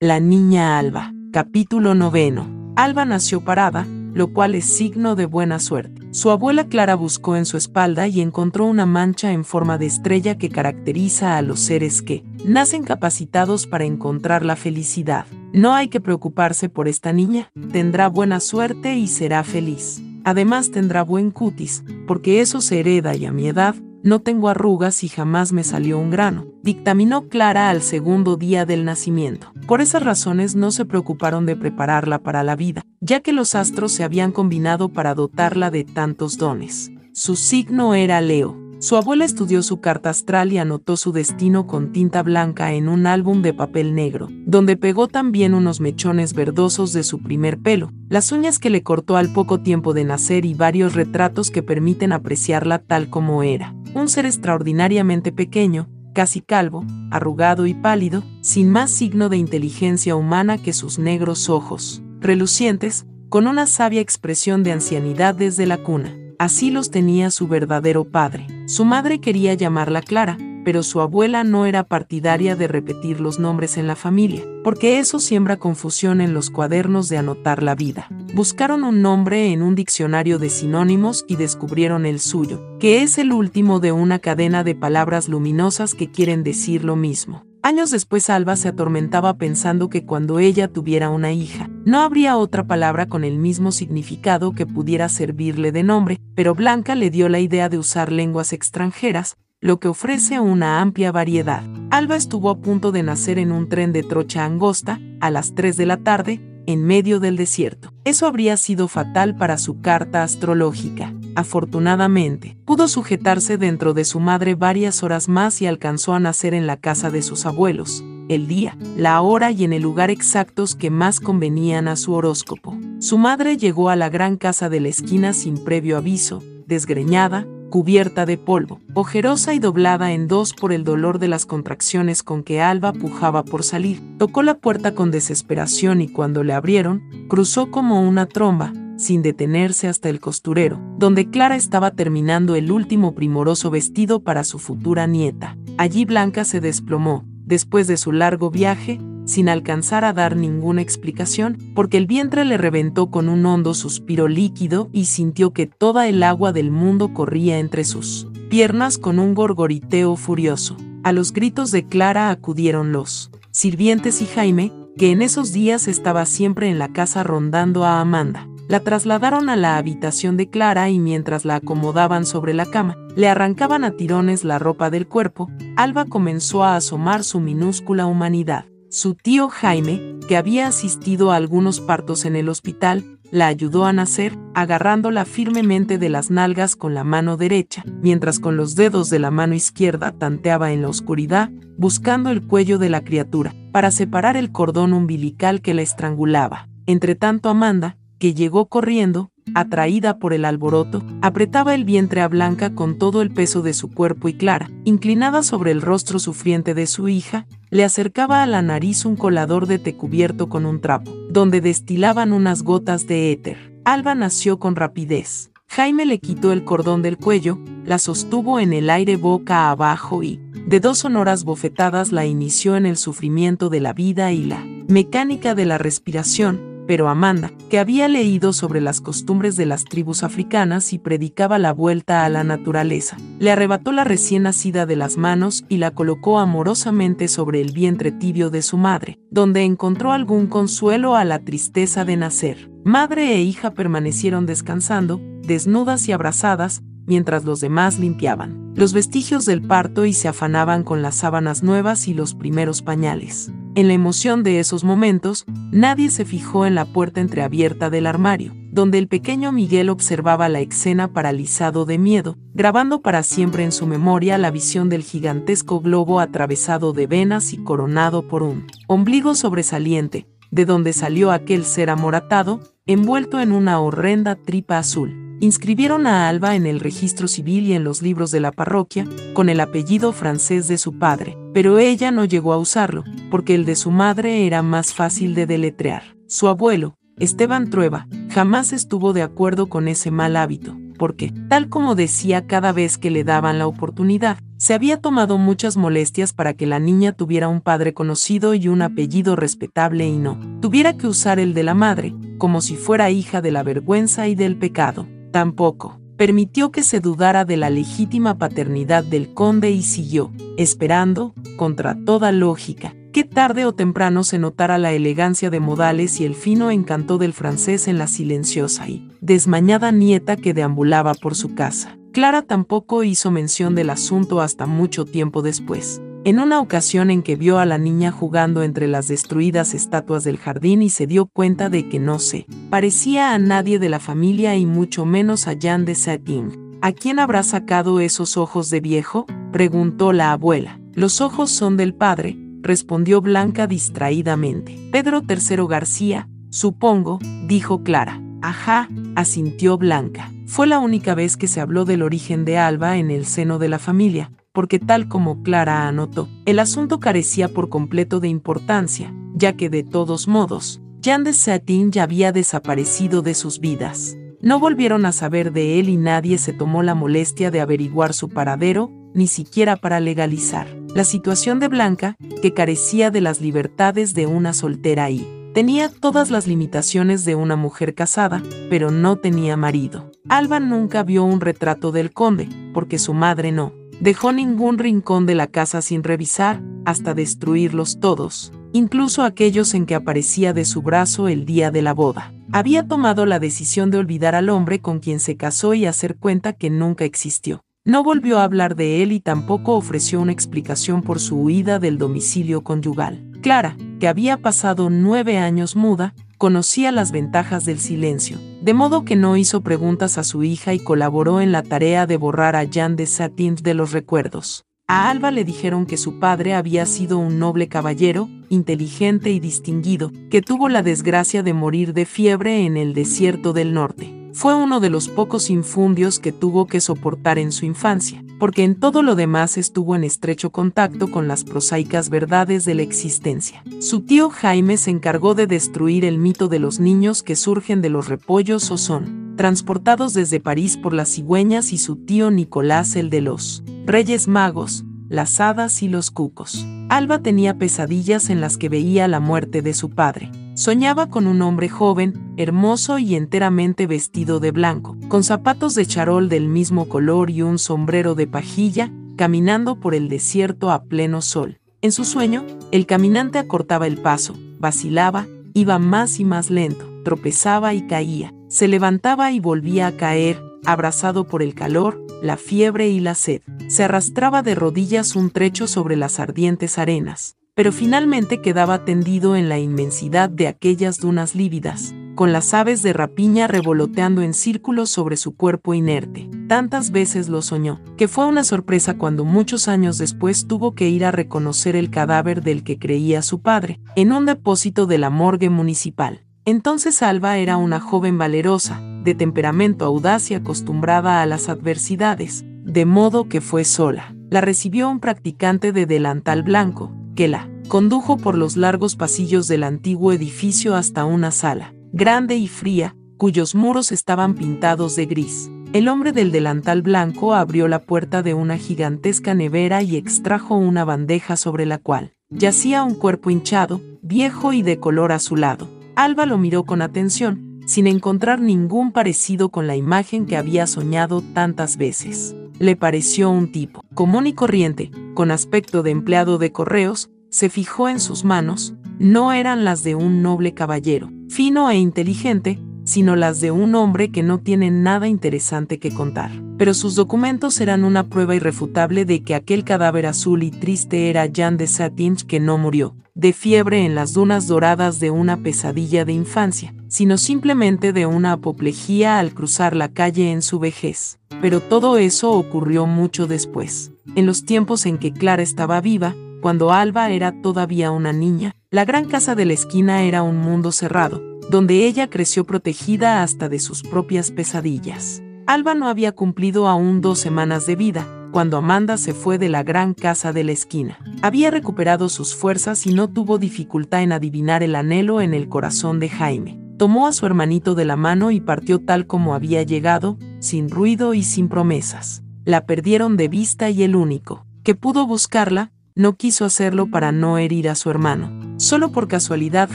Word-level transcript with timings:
La 0.00 0.20
niña 0.20 0.78
Alba. 0.78 1.14
Capítulo 1.32 1.94
noveno. 1.94 2.74
Alba 2.76 3.06
nació 3.06 3.42
parada, 3.46 3.86
lo 4.12 4.30
cual 4.30 4.54
es 4.54 4.66
signo 4.66 5.16
de 5.16 5.24
buena 5.24 5.58
suerte. 5.58 6.02
Su 6.10 6.30
abuela 6.30 6.68
Clara 6.68 6.94
buscó 6.94 7.34
en 7.34 7.46
su 7.46 7.56
espalda 7.56 8.06
y 8.06 8.20
encontró 8.20 8.66
una 8.66 8.84
mancha 8.84 9.32
en 9.32 9.42
forma 9.42 9.78
de 9.78 9.86
estrella 9.86 10.36
que 10.36 10.50
caracteriza 10.50 11.38
a 11.38 11.42
los 11.42 11.60
seres 11.60 12.02
que 12.02 12.24
nacen 12.44 12.84
capacitados 12.84 13.66
para 13.66 13.86
encontrar 13.86 14.44
la 14.44 14.56
felicidad. 14.56 15.24
No 15.54 15.72
hay 15.72 15.88
que 15.88 16.02
preocuparse 16.02 16.68
por 16.68 16.88
esta 16.88 17.14
niña, 17.14 17.50
tendrá 17.72 18.08
buena 18.08 18.40
suerte 18.40 18.96
y 18.96 19.06
será 19.06 19.44
feliz. 19.44 20.02
Además 20.24 20.72
tendrá 20.72 21.04
buen 21.04 21.30
cutis, 21.30 21.84
porque 22.06 22.42
eso 22.42 22.60
se 22.60 22.80
hereda 22.80 23.16
y 23.16 23.24
a 23.24 23.32
mi 23.32 23.48
edad 23.48 23.74
no 24.06 24.20
tengo 24.20 24.48
arrugas 24.48 25.02
y 25.02 25.08
jamás 25.08 25.52
me 25.52 25.64
salió 25.64 25.98
un 25.98 26.10
grano, 26.10 26.46
dictaminó 26.62 27.28
Clara 27.28 27.70
al 27.70 27.82
segundo 27.82 28.36
día 28.36 28.64
del 28.64 28.84
nacimiento. 28.84 29.52
Por 29.66 29.80
esas 29.80 30.04
razones 30.04 30.54
no 30.54 30.70
se 30.70 30.84
preocuparon 30.84 31.44
de 31.44 31.56
prepararla 31.56 32.20
para 32.20 32.44
la 32.44 32.54
vida, 32.54 32.82
ya 33.00 33.18
que 33.18 33.32
los 33.32 33.56
astros 33.56 33.90
se 33.90 34.04
habían 34.04 34.30
combinado 34.30 34.90
para 34.90 35.16
dotarla 35.16 35.72
de 35.72 35.82
tantos 35.82 36.38
dones. 36.38 36.92
Su 37.14 37.34
signo 37.34 37.94
era 37.94 38.20
Leo. 38.20 38.56
Su 38.78 38.94
abuela 38.94 39.24
estudió 39.24 39.62
su 39.64 39.80
carta 39.80 40.10
astral 40.10 40.52
y 40.52 40.58
anotó 40.58 40.96
su 40.96 41.10
destino 41.10 41.66
con 41.66 41.90
tinta 41.90 42.22
blanca 42.22 42.74
en 42.74 42.88
un 42.88 43.08
álbum 43.08 43.42
de 43.42 43.54
papel 43.54 43.96
negro, 43.96 44.28
donde 44.44 44.76
pegó 44.76 45.08
también 45.08 45.52
unos 45.52 45.80
mechones 45.80 46.32
verdosos 46.32 46.92
de 46.92 47.02
su 47.02 47.18
primer 47.24 47.58
pelo, 47.58 47.90
las 48.08 48.30
uñas 48.30 48.60
que 48.60 48.70
le 48.70 48.84
cortó 48.84 49.16
al 49.16 49.32
poco 49.32 49.62
tiempo 49.62 49.94
de 49.94 50.04
nacer 50.04 50.44
y 50.44 50.54
varios 50.54 50.94
retratos 50.94 51.50
que 51.50 51.64
permiten 51.64 52.12
apreciarla 52.12 52.78
tal 52.78 53.10
como 53.10 53.42
era 53.42 53.74
un 53.96 54.08
ser 54.08 54.26
extraordinariamente 54.26 55.32
pequeño, 55.32 55.88
casi 56.14 56.42
calvo, 56.42 56.84
arrugado 57.10 57.66
y 57.66 57.74
pálido, 57.74 58.22
sin 58.42 58.70
más 58.70 58.90
signo 58.90 59.28
de 59.28 59.38
inteligencia 59.38 60.16
humana 60.16 60.58
que 60.58 60.72
sus 60.72 60.98
negros 60.98 61.48
ojos, 61.48 62.02
relucientes, 62.20 63.06
con 63.30 63.46
una 63.46 63.66
sabia 63.66 64.00
expresión 64.00 64.62
de 64.62 64.72
ancianidad 64.72 65.34
desde 65.34 65.66
la 65.66 65.78
cuna. 65.78 66.14
Así 66.38 66.70
los 66.70 66.90
tenía 66.90 67.30
su 67.30 67.48
verdadero 67.48 68.04
padre. 68.04 68.46
Su 68.66 68.84
madre 68.84 69.18
quería 69.18 69.54
llamarla 69.54 70.02
Clara, 70.02 70.36
pero 70.66 70.82
su 70.82 71.00
abuela 71.00 71.44
no 71.44 71.64
era 71.64 71.84
partidaria 71.84 72.56
de 72.56 72.66
repetir 72.66 73.20
los 73.20 73.38
nombres 73.38 73.76
en 73.76 73.86
la 73.86 73.94
familia, 73.94 74.42
porque 74.64 74.98
eso 74.98 75.20
siembra 75.20 75.58
confusión 75.58 76.20
en 76.20 76.34
los 76.34 76.50
cuadernos 76.50 77.08
de 77.08 77.18
anotar 77.18 77.62
la 77.62 77.76
vida. 77.76 78.08
Buscaron 78.34 78.82
un 78.82 79.00
nombre 79.00 79.52
en 79.52 79.62
un 79.62 79.76
diccionario 79.76 80.40
de 80.40 80.50
sinónimos 80.50 81.24
y 81.28 81.36
descubrieron 81.36 82.04
el 82.04 82.18
suyo, 82.18 82.60
que 82.80 83.02
es 83.02 83.16
el 83.18 83.32
último 83.32 83.78
de 83.78 83.92
una 83.92 84.18
cadena 84.18 84.64
de 84.64 84.74
palabras 84.74 85.28
luminosas 85.28 85.94
que 85.94 86.10
quieren 86.10 86.42
decir 86.42 86.82
lo 86.82 86.96
mismo. 86.96 87.44
Años 87.62 87.92
después 87.92 88.28
Alba 88.28 88.56
se 88.56 88.66
atormentaba 88.66 89.38
pensando 89.38 89.88
que 89.88 90.04
cuando 90.04 90.40
ella 90.40 90.66
tuviera 90.66 91.10
una 91.10 91.30
hija, 91.32 91.70
no 91.84 92.00
habría 92.00 92.36
otra 92.36 92.66
palabra 92.66 93.06
con 93.06 93.22
el 93.22 93.38
mismo 93.38 93.70
significado 93.70 94.50
que 94.50 94.66
pudiera 94.66 95.08
servirle 95.08 95.70
de 95.70 95.84
nombre, 95.84 96.20
pero 96.34 96.56
Blanca 96.56 96.96
le 96.96 97.10
dio 97.10 97.28
la 97.28 97.38
idea 97.38 97.68
de 97.68 97.78
usar 97.78 98.10
lenguas 98.10 98.52
extranjeras, 98.52 99.36
lo 99.66 99.80
que 99.80 99.88
ofrece 99.88 100.38
una 100.38 100.80
amplia 100.80 101.10
variedad. 101.10 101.64
Alba 101.90 102.14
estuvo 102.14 102.50
a 102.50 102.58
punto 102.58 102.92
de 102.92 103.02
nacer 103.02 103.36
en 103.40 103.50
un 103.50 103.68
tren 103.68 103.92
de 103.92 104.04
trocha 104.04 104.44
angosta, 104.44 105.00
a 105.20 105.28
las 105.32 105.56
3 105.56 105.76
de 105.76 105.86
la 105.86 105.96
tarde, 105.96 106.40
en 106.66 106.84
medio 106.84 107.18
del 107.18 107.36
desierto. 107.36 107.92
Eso 108.04 108.28
habría 108.28 108.56
sido 108.56 108.86
fatal 108.86 109.36
para 109.36 109.58
su 109.58 109.80
carta 109.80 110.22
astrológica. 110.22 111.12
Afortunadamente, 111.34 112.56
pudo 112.64 112.86
sujetarse 112.86 113.58
dentro 113.58 113.92
de 113.92 114.04
su 114.04 114.20
madre 114.20 114.54
varias 114.54 115.02
horas 115.02 115.28
más 115.28 115.60
y 115.60 115.66
alcanzó 115.66 116.14
a 116.14 116.20
nacer 116.20 116.54
en 116.54 116.68
la 116.68 116.76
casa 116.76 117.10
de 117.10 117.22
sus 117.22 117.44
abuelos, 117.44 118.04
el 118.28 118.46
día, 118.46 118.78
la 118.96 119.20
hora 119.20 119.50
y 119.50 119.64
en 119.64 119.72
el 119.72 119.82
lugar 119.82 120.10
exactos 120.10 120.76
que 120.76 120.90
más 120.90 121.18
convenían 121.18 121.88
a 121.88 121.96
su 121.96 122.12
horóscopo. 122.12 122.78
Su 123.00 123.18
madre 123.18 123.56
llegó 123.56 123.90
a 123.90 123.96
la 123.96 124.10
gran 124.10 124.36
casa 124.36 124.68
de 124.68 124.78
la 124.78 124.88
esquina 124.88 125.32
sin 125.32 125.64
previo 125.64 125.96
aviso, 125.96 126.40
desgreñada, 126.66 127.48
cubierta 127.70 128.26
de 128.26 128.38
polvo, 128.38 128.80
ojerosa 128.94 129.54
y 129.54 129.58
doblada 129.58 130.12
en 130.12 130.28
dos 130.28 130.54
por 130.54 130.72
el 130.72 130.84
dolor 130.84 131.18
de 131.18 131.28
las 131.28 131.46
contracciones 131.46 132.22
con 132.22 132.42
que 132.42 132.60
Alba 132.60 132.92
pujaba 132.92 133.44
por 133.44 133.62
salir. 133.62 134.00
Tocó 134.18 134.42
la 134.42 134.58
puerta 134.58 134.94
con 134.94 135.10
desesperación 135.10 136.00
y 136.00 136.08
cuando 136.08 136.44
le 136.44 136.52
abrieron, 136.52 137.02
cruzó 137.28 137.70
como 137.70 138.00
una 138.00 138.26
tromba, 138.26 138.72
sin 138.96 139.22
detenerse 139.22 139.88
hasta 139.88 140.08
el 140.08 140.20
costurero, 140.20 140.80
donde 140.98 141.28
Clara 141.28 141.56
estaba 141.56 141.90
terminando 141.90 142.54
el 142.54 142.70
último 142.72 143.14
primoroso 143.14 143.70
vestido 143.70 144.20
para 144.20 144.44
su 144.44 144.58
futura 144.58 145.06
nieta. 145.06 145.56
Allí 145.76 146.04
Blanca 146.04 146.44
se 146.44 146.60
desplomó, 146.60 147.24
después 147.46 147.86
de 147.86 147.96
su 147.96 148.12
largo 148.12 148.50
viaje, 148.50 149.00
sin 149.24 149.48
alcanzar 149.48 150.04
a 150.04 150.12
dar 150.12 150.36
ninguna 150.36 150.82
explicación, 150.82 151.58
porque 151.74 151.96
el 151.96 152.06
vientre 152.06 152.44
le 152.44 152.58
reventó 152.58 153.10
con 153.10 153.28
un 153.28 153.44
hondo 153.46 153.74
suspiro 153.74 154.28
líquido 154.28 154.88
y 154.92 155.06
sintió 155.06 155.52
que 155.52 155.66
toda 155.66 156.06
el 156.08 156.22
agua 156.22 156.52
del 156.52 156.70
mundo 156.70 157.14
corría 157.14 157.58
entre 157.58 157.84
sus 157.84 158.28
piernas 158.50 158.98
con 158.98 159.18
un 159.18 159.34
gorgoriteo 159.34 160.16
furioso. 160.16 160.76
A 161.02 161.12
los 161.12 161.32
gritos 161.32 161.70
de 161.70 161.86
Clara 161.86 162.30
acudieron 162.30 162.92
los 162.92 163.30
sirvientes 163.50 164.22
y 164.22 164.26
Jaime, 164.26 164.72
que 164.96 165.10
en 165.10 165.22
esos 165.22 165.52
días 165.52 165.88
estaba 165.88 166.26
siempre 166.26 166.68
en 166.68 166.78
la 166.78 166.92
casa 166.92 167.22
rondando 167.22 167.84
a 167.84 168.00
Amanda. 168.00 168.48
La 168.68 168.80
trasladaron 168.80 169.48
a 169.48 169.54
la 169.54 169.76
habitación 169.76 170.36
de 170.36 170.50
Clara 170.50 170.90
y 170.90 170.98
mientras 170.98 171.44
la 171.44 171.56
acomodaban 171.56 172.26
sobre 172.26 172.52
la 172.52 172.66
cama, 172.66 172.96
le 173.14 173.28
arrancaban 173.28 173.84
a 173.84 173.92
tirones 173.92 174.42
la 174.42 174.58
ropa 174.58 174.90
del 174.90 175.06
cuerpo, 175.06 175.48
Alba 175.76 176.04
comenzó 176.06 176.64
a 176.64 176.74
asomar 176.74 177.22
su 177.22 177.38
minúscula 177.38 178.06
humanidad. 178.06 178.66
Su 178.90 179.14
tío 179.14 179.48
Jaime, 179.48 180.18
que 180.28 180.36
había 180.36 180.66
asistido 180.66 181.30
a 181.30 181.36
algunos 181.36 181.80
partos 181.80 182.24
en 182.24 182.34
el 182.34 182.48
hospital, 182.48 183.18
la 183.30 183.46
ayudó 183.46 183.84
a 183.84 183.92
nacer, 183.92 184.36
agarrándola 184.54 185.24
firmemente 185.24 185.98
de 185.98 186.08
las 186.08 186.30
nalgas 186.30 186.74
con 186.74 186.94
la 186.94 187.04
mano 187.04 187.36
derecha, 187.36 187.84
mientras 188.02 188.40
con 188.40 188.56
los 188.56 188.74
dedos 188.74 189.10
de 189.10 189.18
la 189.18 189.30
mano 189.30 189.54
izquierda 189.54 190.12
tanteaba 190.12 190.72
en 190.72 190.82
la 190.82 190.88
oscuridad, 190.88 191.50
buscando 191.76 192.30
el 192.30 192.46
cuello 192.46 192.78
de 192.78 192.88
la 192.88 193.04
criatura, 193.04 193.54
para 193.72 193.90
separar 193.90 194.36
el 194.36 194.50
cordón 194.50 194.92
umbilical 194.92 195.60
que 195.60 195.74
la 195.74 195.82
estrangulaba. 195.82 196.68
Entretanto 196.86 197.48
Amanda, 197.48 197.96
que 198.18 198.34
llegó 198.34 198.66
corriendo, 198.66 199.30
atraída 199.54 200.18
por 200.18 200.32
el 200.32 200.44
alboroto, 200.44 201.02
apretaba 201.22 201.74
el 201.74 201.84
vientre 201.84 202.20
a 202.20 202.28
Blanca 202.28 202.74
con 202.74 202.98
todo 202.98 203.22
el 203.22 203.30
peso 203.30 203.62
de 203.62 203.74
su 203.74 203.90
cuerpo 203.90 204.28
y 204.28 204.34
Clara, 204.34 204.70
inclinada 204.84 205.42
sobre 205.42 205.70
el 205.70 205.82
rostro 205.82 206.18
sufriente 206.18 206.74
de 206.74 206.86
su 206.86 207.08
hija, 207.08 207.46
le 207.70 207.84
acercaba 207.84 208.42
a 208.42 208.46
la 208.46 208.62
nariz 208.62 209.04
un 209.04 209.16
colador 209.16 209.66
de 209.66 209.78
té 209.78 209.96
cubierto 209.96 210.48
con 210.48 210.66
un 210.66 210.80
trapo, 210.80 211.12
donde 211.30 211.60
destilaban 211.60 212.32
unas 212.32 212.62
gotas 212.62 213.06
de 213.06 213.32
éter. 213.32 213.74
Alba 213.84 214.14
nació 214.14 214.58
con 214.58 214.76
rapidez. 214.76 215.50
Jaime 215.68 216.06
le 216.06 216.18
quitó 216.18 216.52
el 216.52 216.64
cordón 216.64 217.02
del 217.02 217.18
cuello, 217.18 217.58
la 217.84 217.98
sostuvo 217.98 218.60
en 218.60 218.72
el 218.72 218.88
aire 218.88 219.16
boca 219.16 219.70
abajo 219.70 220.22
y, 220.22 220.40
de 220.66 220.80
dos 220.80 220.98
sonoras 220.98 221.44
bofetadas, 221.44 222.12
la 222.12 222.24
inició 222.24 222.76
en 222.76 222.86
el 222.86 222.96
sufrimiento 222.96 223.68
de 223.68 223.80
la 223.80 223.92
vida 223.92 224.32
y 224.32 224.44
la 224.44 224.64
mecánica 224.88 225.54
de 225.54 225.66
la 225.66 225.78
respiración, 225.78 226.75
pero 226.86 227.08
Amanda, 227.08 227.52
que 227.70 227.78
había 227.78 228.08
leído 228.08 228.52
sobre 228.52 228.80
las 228.80 229.00
costumbres 229.00 229.56
de 229.56 229.66
las 229.66 229.84
tribus 229.84 230.22
africanas 230.22 230.92
y 230.92 230.98
predicaba 230.98 231.58
la 231.58 231.72
vuelta 231.72 232.24
a 232.24 232.28
la 232.28 232.44
naturaleza, 232.44 233.16
le 233.38 233.50
arrebató 233.50 233.92
la 233.92 234.04
recién 234.04 234.44
nacida 234.44 234.86
de 234.86 234.96
las 234.96 235.16
manos 235.16 235.64
y 235.68 235.78
la 235.78 235.90
colocó 235.90 236.38
amorosamente 236.38 237.28
sobre 237.28 237.60
el 237.60 237.72
vientre 237.72 238.12
tibio 238.12 238.50
de 238.50 238.62
su 238.62 238.76
madre, 238.76 239.18
donde 239.30 239.62
encontró 239.62 240.12
algún 240.12 240.46
consuelo 240.46 241.16
a 241.16 241.24
la 241.24 241.40
tristeza 241.40 242.04
de 242.04 242.16
nacer. 242.16 242.70
Madre 242.84 243.34
e 243.34 243.42
hija 243.42 243.72
permanecieron 243.72 244.46
descansando, 244.46 245.20
desnudas 245.42 246.08
y 246.08 246.12
abrazadas, 246.12 246.82
mientras 247.06 247.44
los 247.44 247.60
demás 247.60 247.98
limpiaban 247.98 248.66
los 248.76 248.92
vestigios 248.92 249.46
del 249.46 249.62
parto 249.62 250.04
y 250.04 250.12
se 250.12 250.28
afanaban 250.28 250.84
con 250.84 251.00
las 251.00 251.16
sábanas 251.16 251.62
nuevas 251.62 252.08
y 252.08 252.14
los 252.14 252.34
primeros 252.34 252.82
pañales. 252.82 253.50
En 253.74 253.88
la 253.88 253.94
emoción 253.94 254.42
de 254.42 254.60
esos 254.60 254.84
momentos, 254.84 255.46
nadie 255.72 256.10
se 256.10 256.26
fijó 256.26 256.66
en 256.66 256.74
la 256.74 256.84
puerta 256.84 257.22
entreabierta 257.22 257.88
del 257.88 258.06
armario, 258.06 258.54
donde 258.70 258.98
el 258.98 259.08
pequeño 259.08 259.50
Miguel 259.50 259.88
observaba 259.88 260.50
la 260.50 260.60
escena 260.60 261.08
paralizado 261.14 261.86
de 261.86 261.96
miedo, 261.96 262.36
grabando 262.52 263.00
para 263.00 263.22
siempre 263.22 263.64
en 263.64 263.72
su 263.72 263.86
memoria 263.86 264.36
la 264.36 264.50
visión 264.50 264.90
del 264.90 265.02
gigantesco 265.02 265.80
globo 265.80 266.20
atravesado 266.20 266.92
de 266.92 267.06
venas 267.06 267.54
y 267.54 267.56
coronado 267.56 268.28
por 268.28 268.42
un 268.42 268.66
ombligo 268.88 269.34
sobresaliente, 269.34 270.26
de 270.50 270.66
donde 270.66 270.92
salió 270.92 271.32
aquel 271.32 271.64
ser 271.64 271.88
amoratado, 271.88 272.60
envuelto 272.84 273.40
en 273.40 273.52
una 273.52 273.80
horrenda 273.80 274.36
tripa 274.36 274.76
azul. 274.76 275.25
Inscribieron 275.40 276.06
a 276.06 276.28
Alba 276.28 276.54
en 276.54 276.64
el 276.64 276.80
registro 276.80 277.28
civil 277.28 277.66
y 277.66 277.74
en 277.74 277.84
los 277.84 278.00
libros 278.00 278.30
de 278.30 278.40
la 278.40 278.52
parroquia, 278.52 279.06
con 279.34 279.50
el 279.50 279.60
apellido 279.60 280.12
francés 280.12 280.66
de 280.66 280.78
su 280.78 280.98
padre, 280.98 281.36
pero 281.52 281.78
ella 281.78 282.10
no 282.10 282.24
llegó 282.24 282.54
a 282.54 282.58
usarlo, 282.58 283.04
porque 283.30 283.54
el 283.54 283.66
de 283.66 283.76
su 283.76 283.90
madre 283.90 284.46
era 284.46 284.62
más 284.62 284.94
fácil 284.94 285.34
de 285.34 285.44
deletrear. 285.44 286.02
Su 286.26 286.48
abuelo, 286.48 286.96
Esteban 287.18 287.68
Trueba, 287.68 288.08
jamás 288.30 288.72
estuvo 288.72 289.12
de 289.12 289.22
acuerdo 289.22 289.68
con 289.68 289.88
ese 289.88 290.10
mal 290.10 290.36
hábito, 290.36 290.74
porque, 290.98 291.34
tal 291.50 291.68
como 291.68 291.94
decía 291.94 292.46
cada 292.46 292.72
vez 292.72 292.96
que 292.96 293.10
le 293.10 293.22
daban 293.22 293.58
la 293.58 293.66
oportunidad, 293.66 294.38
se 294.56 294.72
había 294.72 295.02
tomado 295.02 295.36
muchas 295.36 295.76
molestias 295.76 296.32
para 296.32 296.54
que 296.54 296.64
la 296.64 296.78
niña 296.78 297.12
tuviera 297.12 297.48
un 297.48 297.60
padre 297.60 297.92
conocido 297.92 298.54
y 298.54 298.68
un 298.68 298.80
apellido 298.80 299.36
respetable 299.36 300.06
y 300.06 300.16
no 300.16 300.40
tuviera 300.62 300.96
que 300.96 301.06
usar 301.06 301.38
el 301.38 301.52
de 301.52 301.62
la 301.62 301.74
madre, 301.74 302.14
como 302.38 302.62
si 302.62 302.76
fuera 302.76 303.10
hija 303.10 303.42
de 303.42 303.50
la 303.50 303.62
vergüenza 303.62 304.28
y 304.28 304.34
del 304.34 304.56
pecado. 304.56 305.06
Tampoco 305.32 306.00
permitió 306.16 306.72
que 306.72 306.82
se 306.82 307.00
dudara 307.00 307.44
de 307.44 307.56
la 307.56 307.70
legítima 307.70 308.38
paternidad 308.38 309.04
del 309.04 309.34
conde 309.34 309.70
y 309.70 309.82
siguió, 309.82 310.32
esperando, 310.56 311.34
contra 311.56 311.96
toda 312.04 312.32
lógica, 312.32 312.94
que 313.12 313.24
tarde 313.24 313.64
o 313.64 313.74
temprano 313.74 314.24
se 314.24 314.38
notara 314.38 314.78
la 314.78 314.92
elegancia 314.92 315.50
de 315.50 315.60
modales 315.60 316.20
y 316.20 316.24
el 316.24 316.34
fino 316.34 316.70
encanto 316.70 317.18
del 317.18 317.32
francés 317.32 317.88
en 317.88 317.98
la 317.98 318.06
silenciosa 318.06 318.88
y 318.88 319.10
desmañada 319.20 319.92
nieta 319.92 320.36
que 320.36 320.54
deambulaba 320.54 321.14
por 321.14 321.34
su 321.34 321.54
casa. 321.54 321.98
Clara 322.12 322.42
tampoco 322.42 323.04
hizo 323.04 323.30
mención 323.30 323.74
del 323.74 323.90
asunto 323.90 324.40
hasta 324.40 324.66
mucho 324.66 325.04
tiempo 325.04 325.42
después. 325.42 326.00
En 326.26 326.40
una 326.40 326.58
ocasión 326.58 327.12
en 327.12 327.22
que 327.22 327.36
vio 327.36 327.60
a 327.60 327.66
la 327.66 327.78
niña 327.78 328.10
jugando 328.10 328.64
entre 328.64 328.88
las 328.88 329.06
destruidas 329.06 329.74
estatuas 329.74 330.24
del 330.24 330.38
jardín 330.38 330.82
y 330.82 330.90
se 330.90 331.06
dio 331.06 331.26
cuenta 331.26 331.70
de 331.70 331.88
que 331.88 332.00
no 332.00 332.18
se 332.18 332.46
parecía 332.68 333.32
a 333.32 333.38
nadie 333.38 333.78
de 333.78 333.88
la 333.88 334.00
familia 334.00 334.56
y 334.56 334.66
mucho 334.66 335.06
menos 335.06 335.46
a 335.46 335.52
Jean 335.52 335.84
de 335.84 335.94
Satin. 335.94 336.78
¿A 336.82 336.90
quién 336.90 337.20
habrá 337.20 337.44
sacado 337.44 338.00
esos 338.00 338.36
ojos 338.36 338.70
de 338.70 338.80
viejo? 338.80 339.24
preguntó 339.52 340.12
la 340.12 340.32
abuela. 340.32 340.80
Los 340.94 341.20
ojos 341.20 341.52
son 341.52 341.76
del 341.76 341.94
padre, 341.94 342.36
respondió 342.60 343.20
Blanca 343.20 343.68
distraídamente. 343.68 344.76
Pedro 344.90 345.22
III 345.28 345.68
García, 345.68 346.28
supongo, 346.50 347.20
dijo 347.46 347.84
Clara. 347.84 348.20
Ajá, 348.42 348.88
asintió 349.16 349.76
Blanca. 349.78 350.30
Fue 350.46 350.68
la 350.68 350.78
única 350.78 351.16
vez 351.16 351.36
que 351.36 351.48
se 351.48 351.60
habló 351.60 351.84
del 351.84 352.02
origen 352.02 352.44
de 352.44 352.58
Alba 352.58 352.98
en 352.98 353.10
el 353.10 353.26
seno 353.26 353.58
de 353.58 353.68
la 353.68 353.80
familia, 353.80 354.30
porque 354.52 354.78
tal 354.78 355.08
como 355.08 355.42
Clara 355.42 355.88
anotó, 355.88 356.28
el 356.44 356.60
asunto 356.60 357.00
carecía 357.00 357.48
por 357.48 357.68
completo 357.68 358.20
de 358.20 358.28
importancia, 358.28 359.12
ya 359.34 359.54
que 359.54 359.68
de 359.68 359.82
todos 359.82 360.28
modos, 360.28 360.80
Jean 361.00 361.24
de 361.24 361.32
Satin 361.32 361.90
ya 361.90 362.04
había 362.04 362.30
desaparecido 362.30 363.22
de 363.22 363.34
sus 363.34 363.58
vidas. 363.58 364.16
No 364.40 364.60
volvieron 364.60 365.06
a 365.06 365.12
saber 365.12 365.52
de 365.52 365.80
él 365.80 365.88
y 365.88 365.96
nadie 365.96 366.38
se 366.38 366.52
tomó 366.52 366.82
la 366.82 366.94
molestia 366.94 367.50
de 367.50 367.60
averiguar 367.60 368.12
su 368.12 368.28
paradero, 368.28 368.90
ni 369.14 369.26
siquiera 369.26 369.76
para 369.76 369.98
legalizar 369.98 370.66
la 370.94 371.04
situación 371.04 371.60
de 371.60 371.68
Blanca, 371.68 372.16
que 372.40 372.54
carecía 372.54 373.10
de 373.10 373.20
las 373.20 373.40
libertades 373.40 374.14
de 374.14 374.26
una 374.26 374.52
soltera 374.52 375.10
y 375.10 375.26
Tenía 375.56 375.88
todas 375.88 376.30
las 376.30 376.46
limitaciones 376.46 377.24
de 377.24 377.34
una 377.34 377.56
mujer 377.56 377.94
casada, 377.94 378.42
pero 378.68 378.90
no 378.90 379.16
tenía 379.16 379.56
marido. 379.56 380.12
Alba 380.28 380.60
nunca 380.60 381.02
vio 381.02 381.24
un 381.24 381.40
retrato 381.40 381.92
del 381.92 382.12
conde, 382.12 382.46
porque 382.74 382.98
su 382.98 383.14
madre 383.14 383.52
no. 383.52 383.72
Dejó 383.98 384.32
ningún 384.32 384.76
rincón 384.76 385.24
de 385.24 385.34
la 385.34 385.46
casa 385.46 385.80
sin 385.80 386.04
revisar, 386.04 386.60
hasta 386.84 387.14
destruirlos 387.14 388.00
todos, 388.00 388.52
incluso 388.74 389.22
aquellos 389.22 389.72
en 389.72 389.86
que 389.86 389.94
aparecía 389.94 390.52
de 390.52 390.66
su 390.66 390.82
brazo 390.82 391.26
el 391.26 391.46
día 391.46 391.70
de 391.70 391.80
la 391.80 391.94
boda. 391.94 392.34
Había 392.52 392.86
tomado 392.86 393.24
la 393.24 393.38
decisión 393.38 393.90
de 393.90 393.96
olvidar 393.96 394.34
al 394.34 394.50
hombre 394.50 394.82
con 394.82 394.98
quien 394.98 395.20
se 395.20 395.38
casó 395.38 395.72
y 395.72 395.86
hacer 395.86 396.16
cuenta 396.18 396.52
que 396.52 396.68
nunca 396.68 397.06
existió. 397.06 397.62
No 397.82 398.04
volvió 398.04 398.40
a 398.40 398.44
hablar 398.44 398.76
de 398.76 399.02
él 399.02 399.10
y 399.10 399.20
tampoco 399.20 399.74
ofreció 399.74 400.20
una 400.20 400.32
explicación 400.32 401.00
por 401.00 401.18
su 401.18 401.40
huida 401.40 401.78
del 401.78 401.96
domicilio 401.96 402.62
conyugal. 402.62 403.30
Clara, 403.40 403.76
que 403.98 404.08
había 404.08 404.36
pasado 404.36 404.90
nueve 404.90 405.38
años 405.38 405.76
muda, 405.76 406.14
conocía 406.38 406.92
las 406.92 407.12
ventajas 407.12 407.64
del 407.64 407.78
silencio, 407.78 408.38
de 408.60 408.74
modo 408.74 409.04
que 409.04 409.16
no 409.16 409.36
hizo 409.36 409.62
preguntas 409.62 410.18
a 410.18 410.24
su 410.24 410.42
hija 410.42 410.74
y 410.74 410.78
colaboró 410.78 411.40
en 411.40 411.52
la 411.52 411.62
tarea 411.62 412.06
de 412.06 412.16
borrar 412.16 412.56
a 412.56 412.64
Jean 412.64 412.96
de 412.96 413.06
Satin 413.06 413.56
de 413.56 413.74
los 413.74 413.92
recuerdos. 413.92 414.64
A 414.88 415.10
Alba 415.10 415.30
le 415.32 415.44
dijeron 415.44 415.84
que 415.84 415.96
su 415.96 416.20
padre 416.20 416.54
había 416.54 416.86
sido 416.86 417.18
un 417.18 417.40
noble 417.40 417.68
caballero, 417.68 418.28
inteligente 418.50 419.30
y 419.30 419.40
distinguido, 419.40 420.12
que 420.30 420.42
tuvo 420.42 420.68
la 420.68 420.82
desgracia 420.82 421.42
de 421.42 421.54
morir 421.54 421.92
de 421.92 422.06
fiebre 422.06 422.64
en 422.64 422.76
el 422.76 422.94
desierto 422.94 423.52
del 423.52 423.74
norte. 423.74 424.25
Fue 424.36 424.54
uno 424.54 424.80
de 424.80 424.90
los 424.90 425.08
pocos 425.08 425.48
infundios 425.48 426.18
que 426.18 426.30
tuvo 426.30 426.66
que 426.66 426.82
soportar 426.82 427.38
en 427.38 427.52
su 427.52 427.64
infancia, 427.64 428.22
porque 428.38 428.64
en 428.64 428.78
todo 428.78 429.02
lo 429.02 429.14
demás 429.14 429.56
estuvo 429.56 429.96
en 429.96 430.04
estrecho 430.04 430.50
contacto 430.50 431.10
con 431.10 431.26
las 431.26 431.42
prosaicas 431.42 432.10
verdades 432.10 432.66
de 432.66 432.74
la 432.74 432.82
existencia. 432.82 433.64
Su 433.80 434.02
tío 434.02 434.28
Jaime 434.28 434.76
se 434.76 434.90
encargó 434.90 435.34
de 435.34 435.46
destruir 435.46 436.04
el 436.04 436.18
mito 436.18 436.48
de 436.48 436.58
los 436.58 436.80
niños 436.80 437.22
que 437.22 437.34
surgen 437.34 437.80
de 437.80 437.88
los 437.88 438.08
repollos 438.08 438.70
o 438.70 438.76
son 438.76 439.36
transportados 439.38 440.12
desde 440.12 440.38
París 440.38 440.76
por 440.76 440.92
las 440.92 441.14
cigüeñas 441.14 441.72
y 441.72 441.78
su 441.78 441.96
tío 441.96 442.30
Nicolás 442.30 442.94
el 442.94 443.08
de 443.08 443.22
los 443.22 443.62
Reyes 443.86 444.28
Magos, 444.28 444.84
las 445.08 445.40
hadas 445.40 445.82
y 445.82 445.88
los 445.88 446.10
cucos. 446.10 446.66
Alba 446.90 447.20
tenía 447.20 447.56
pesadillas 447.56 448.28
en 448.28 448.42
las 448.42 448.58
que 448.58 448.68
veía 448.68 449.08
la 449.08 449.18
muerte 449.18 449.62
de 449.62 449.72
su 449.72 449.88
padre. 449.88 450.30
Soñaba 450.56 451.10
con 451.10 451.26
un 451.26 451.42
hombre 451.42 451.68
joven, 451.68 452.32
hermoso 452.38 452.98
y 452.98 453.14
enteramente 453.14 453.86
vestido 453.86 454.40
de 454.40 454.52
blanco, 454.52 454.96
con 455.08 455.22
zapatos 455.22 455.74
de 455.74 455.84
charol 455.84 456.30
del 456.30 456.48
mismo 456.48 456.88
color 456.88 457.28
y 457.28 457.42
un 457.42 457.58
sombrero 457.58 458.14
de 458.14 458.26
pajilla, 458.26 458.90
caminando 459.18 459.78
por 459.78 459.94
el 459.94 460.08
desierto 460.08 460.70
a 460.70 460.84
pleno 460.84 461.20
sol. 461.20 461.60
En 461.82 461.92
su 461.92 462.06
sueño, 462.06 462.42
el 462.70 462.86
caminante 462.86 463.38
acortaba 463.38 463.86
el 463.86 463.98
paso, 463.98 464.34
vacilaba, 464.58 465.26
iba 465.52 465.78
más 465.78 466.20
y 466.20 466.24
más 466.24 466.48
lento, 466.48 466.88
tropezaba 467.04 467.74
y 467.74 467.86
caía, 467.86 468.32
se 468.48 468.66
levantaba 468.66 469.32
y 469.32 469.40
volvía 469.40 469.88
a 469.88 469.92
caer, 469.92 470.42
abrazado 470.64 471.26
por 471.26 471.42
el 471.42 471.54
calor, 471.54 472.02
la 472.22 472.38
fiebre 472.38 472.88
y 472.88 473.00
la 473.00 473.14
sed. 473.14 473.42
Se 473.68 473.84
arrastraba 473.84 474.42
de 474.42 474.54
rodillas 474.54 475.16
un 475.16 475.28
trecho 475.28 475.66
sobre 475.66 475.96
las 475.96 476.18
ardientes 476.18 476.78
arenas, 476.78 477.36
pero 477.56 477.72
finalmente 477.72 478.42
quedaba 478.42 478.84
tendido 478.84 479.34
en 479.34 479.48
la 479.48 479.58
inmensidad 479.58 480.28
de 480.28 480.46
aquellas 480.46 481.00
dunas 481.00 481.34
lívidas, 481.34 481.94
con 482.14 482.30
las 482.30 482.52
aves 482.52 482.82
de 482.82 482.92
rapiña 482.92 483.46
revoloteando 483.46 484.20
en 484.20 484.34
círculos 484.34 484.90
sobre 484.90 485.16
su 485.16 485.34
cuerpo 485.36 485.72
inerte. 485.72 486.28
Tantas 486.48 486.90
veces 486.90 487.30
lo 487.30 487.40
soñó, 487.40 487.80
que 487.96 488.08
fue 488.08 488.26
una 488.26 488.44
sorpresa 488.44 488.98
cuando 488.98 489.24
muchos 489.24 489.68
años 489.68 489.96
después 489.96 490.46
tuvo 490.46 490.74
que 490.74 490.90
ir 490.90 491.06
a 491.06 491.12
reconocer 491.12 491.76
el 491.76 491.88
cadáver 491.88 492.42
del 492.42 492.62
que 492.62 492.78
creía 492.78 493.22
su 493.22 493.40
padre, 493.40 493.80
en 493.96 494.12
un 494.12 494.26
depósito 494.26 494.84
de 494.84 494.98
la 494.98 495.08
morgue 495.08 495.48
municipal. 495.48 496.26
Entonces 496.44 497.02
Alba 497.02 497.38
era 497.38 497.56
una 497.56 497.80
joven 497.80 498.18
valerosa, 498.18 498.82
de 499.02 499.14
temperamento 499.14 499.86
audaz 499.86 500.30
y 500.30 500.34
acostumbrada 500.34 501.22
a 501.22 501.26
las 501.26 501.48
adversidades, 501.48 502.44
de 502.64 502.84
modo 502.84 503.30
que 503.30 503.40
fue 503.40 503.64
sola. 503.64 504.14
La 504.28 504.42
recibió 504.42 504.90
un 504.90 505.00
practicante 505.00 505.72
de 505.72 505.86
delantal 505.86 506.42
blanco, 506.42 506.92
que 507.16 507.26
la 507.26 507.50
condujo 507.66 508.16
por 508.16 508.38
los 508.38 508.56
largos 508.56 508.94
pasillos 508.94 509.48
del 509.48 509.64
antiguo 509.64 510.12
edificio 510.12 510.76
hasta 510.76 511.04
una 511.04 511.32
sala, 511.32 511.74
grande 511.92 512.36
y 512.36 512.46
fría, 512.46 512.94
cuyos 513.16 513.56
muros 513.56 513.90
estaban 513.90 514.34
pintados 514.34 514.94
de 514.94 515.06
gris. 515.06 515.50
El 515.72 515.88
hombre 515.88 516.12
del 516.12 516.30
delantal 516.30 516.82
blanco 516.82 517.34
abrió 517.34 517.66
la 517.66 517.80
puerta 517.80 518.22
de 518.22 518.34
una 518.34 518.56
gigantesca 518.56 519.34
nevera 519.34 519.82
y 519.82 519.96
extrajo 519.96 520.56
una 520.56 520.84
bandeja 520.84 521.36
sobre 521.36 521.66
la 521.66 521.78
cual 521.78 522.12
yacía 522.30 522.84
un 522.84 522.94
cuerpo 522.94 523.30
hinchado, 523.30 523.80
viejo 524.02 524.52
y 524.52 524.62
de 524.62 524.78
color 524.78 525.10
azulado. 525.10 525.68
Alba 525.96 526.26
lo 526.26 526.38
miró 526.38 526.64
con 526.64 526.82
atención, 526.82 527.60
sin 527.66 527.86
encontrar 527.86 528.40
ningún 528.40 528.92
parecido 528.92 529.48
con 529.48 529.66
la 529.66 529.76
imagen 529.76 530.26
que 530.26 530.36
había 530.36 530.66
soñado 530.66 531.22
tantas 531.34 531.76
veces. 531.76 532.36
Le 532.58 532.76
pareció 532.76 533.30
un 533.30 533.52
tipo 533.52 533.84
común 533.94 534.26
y 534.26 534.32
corriente, 534.32 534.90
con 535.14 535.30
aspecto 535.30 535.82
de 535.82 535.90
empleado 535.90 536.38
de 536.38 536.52
correos, 536.52 537.10
se 537.30 537.48
fijó 537.48 537.88
en 537.88 538.00
sus 538.00 538.24
manos, 538.24 538.74
no 538.98 539.32
eran 539.32 539.64
las 539.64 539.82
de 539.82 539.94
un 539.94 540.22
noble 540.22 540.54
caballero, 540.54 541.10
fino 541.28 541.70
e 541.70 541.76
inteligente, 541.76 542.58
sino 542.86 543.16
las 543.16 543.40
de 543.40 543.50
un 543.50 543.74
hombre 543.74 544.10
que 544.10 544.22
no 544.22 544.38
tiene 544.38 544.70
nada 544.70 545.08
interesante 545.08 545.78
que 545.78 545.90
contar. 545.90 546.30
Pero 546.56 546.72
sus 546.72 546.94
documentos 546.94 547.60
eran 547.60 547.84
una 547.84 548.08
prueba 548.08 548.34
irrefutable 548.34 549.04
de 549.04 549.22
que 549.22 549.34
aquel 549.34 549.64
cadáver 549.64 550.06
azul 550.06 550.42
y 550.42 550.50
triste 550.50 551.10
era 551.10 551.26
Jean 551.26 551.58
de 551.58 551.66
Satinch 551.66 552.24
que 552.24 552.40
no 552.40 552.56
murió, 552.56 552.94
de 553.14 553.32
fiebre 553.32 553.84
en 553.84 553.94
las 553.94 554.12
dunas 554.12 554.46
doradas 554.46 555.00
de 555.00 555.10
una 555.10 555.36
pesadilla 555.36 556.04
de 556.04 556.12
infancia, 556.12 556.74
sino 556.88 557.18
simplemente 557.18 557.92
de 557.92 558.06
una 558.06 558.32
apoplejía 558.32 559.18
al 559.18 559.34
cruzar 559.34 559.74
la 559.74 559.88
calle 559.88 560.30
en 560.30 560.40
su 560.40 560.60
vejez. 560.60 561.18
Pero 561.42 561.60
todo 561.60 561.98
eso 561.98 562.30
ocurrió 562.30 562.86
mucho 562.86 563.26
después. 563.26 563.90
En 564.14 564.26
los 564.26 564.44
tiempos 564.44 564.86
en 564.86 564.98
que 564.98 565.12
Clara 565.12 565.42
estaba 565.42 565.80
viva, 565.80 566.14
cuando 566.40 566.72
Alba 566.72 567.10
era 567.10 567.42
todavía 567.42 567.90
una 567.90 568.12
niña, 568.12 568.54
la 568.70 568.84
gran 568.84 569.06
casa 569.06 569.34
de 569.34 569.46
la 569.46 569.54
esquina 569.54 570.02
era 570.02 570.22
un 570.22 570.36
mundo 570.38 570.70
cerrado, 570.70 571.35
donde 571.50 571.86
ella 571.86 572.08
creció 572.08 572.44
protegida 572.44 573.22
hasta 573.22 573.48
de 573.48 573.58
sus 573.58 573.82
propias 573.82 574.30
pesadillas. 574.30 575.22
Alba 575.46 575.74
no 575.74 575.88
había 575.88 576.12
cumplido 576.12 576.66
aún 576.66 577.00
dos 577.00 577.18
semanas 577.18 577.66
de 577.66 577.76
vida, 577.76 578.06
cuando 578.32 578.56
Amanda 578.56 578.96
se 578.96 579.14
fue 579.14 579.38
de 579.38 579.48
la 579.48 579.62
gran 579.62 579.94
casa 579.94 580.32
de 580.32 580.44
la 580.44 580.52
esquina. 580.52 580.98
Había 581.22 581.50
recuperado 581.50 582.08
sus 582.08 582.34
fuerzas 582.34 582.86
y 582.86 582.92
no 582.92 583.08
tuvo 583.08 583.38
dificultad 583.38 584.02
en 584.02 584.12
adivinar 584.12 584.62
el 584.62 584.74
anhelo 584.74 585.20
en 585.20 585.34
el 585.34 585.48
corazón 585.48 586.00
de 586.00 586.08
Jaime. 586.08 586.60
Tomó 586.78 587.06
a 587.06 587.12
su 587.12 587.24
hermanito 587.24 587.74
de 587.74 587.84
la 587.86 587.96
mano 587.96 588.30
y 588.30 588.40
partió 588.40 588.80
tal 588.80 589.06
como 589.06 589.34
había 589.34 589.62
llegado, 589.62 590.18
sin 590.40 590.68
ruido 590.68 591.14
y 591.14 591.22
sin 591.22 591.48
promesas. 591.48 592.22
La 592.44 592.66
perdieron 592.66 593.16
de 593.16 593.28
vista 593.28 593.70
y 593.70 593.82
el 593.82 593.96
único 593.96 594.46
que 594.62 594.74
pudo 594.74 595.06
buscarla, 595.06 595.70
no 595.96 596.14
quiso 596.14 596.44
hacerlo 596.44 596.88
para 596.88 597.10
no 597.10 597.38
herir 597.38 597.68
a 597.68 597.74
su 597.74 597.90
hermano. 597.90 598.30
Solo 598.58 598.92
por 598.92 599.08
casualidad 599.08 599.68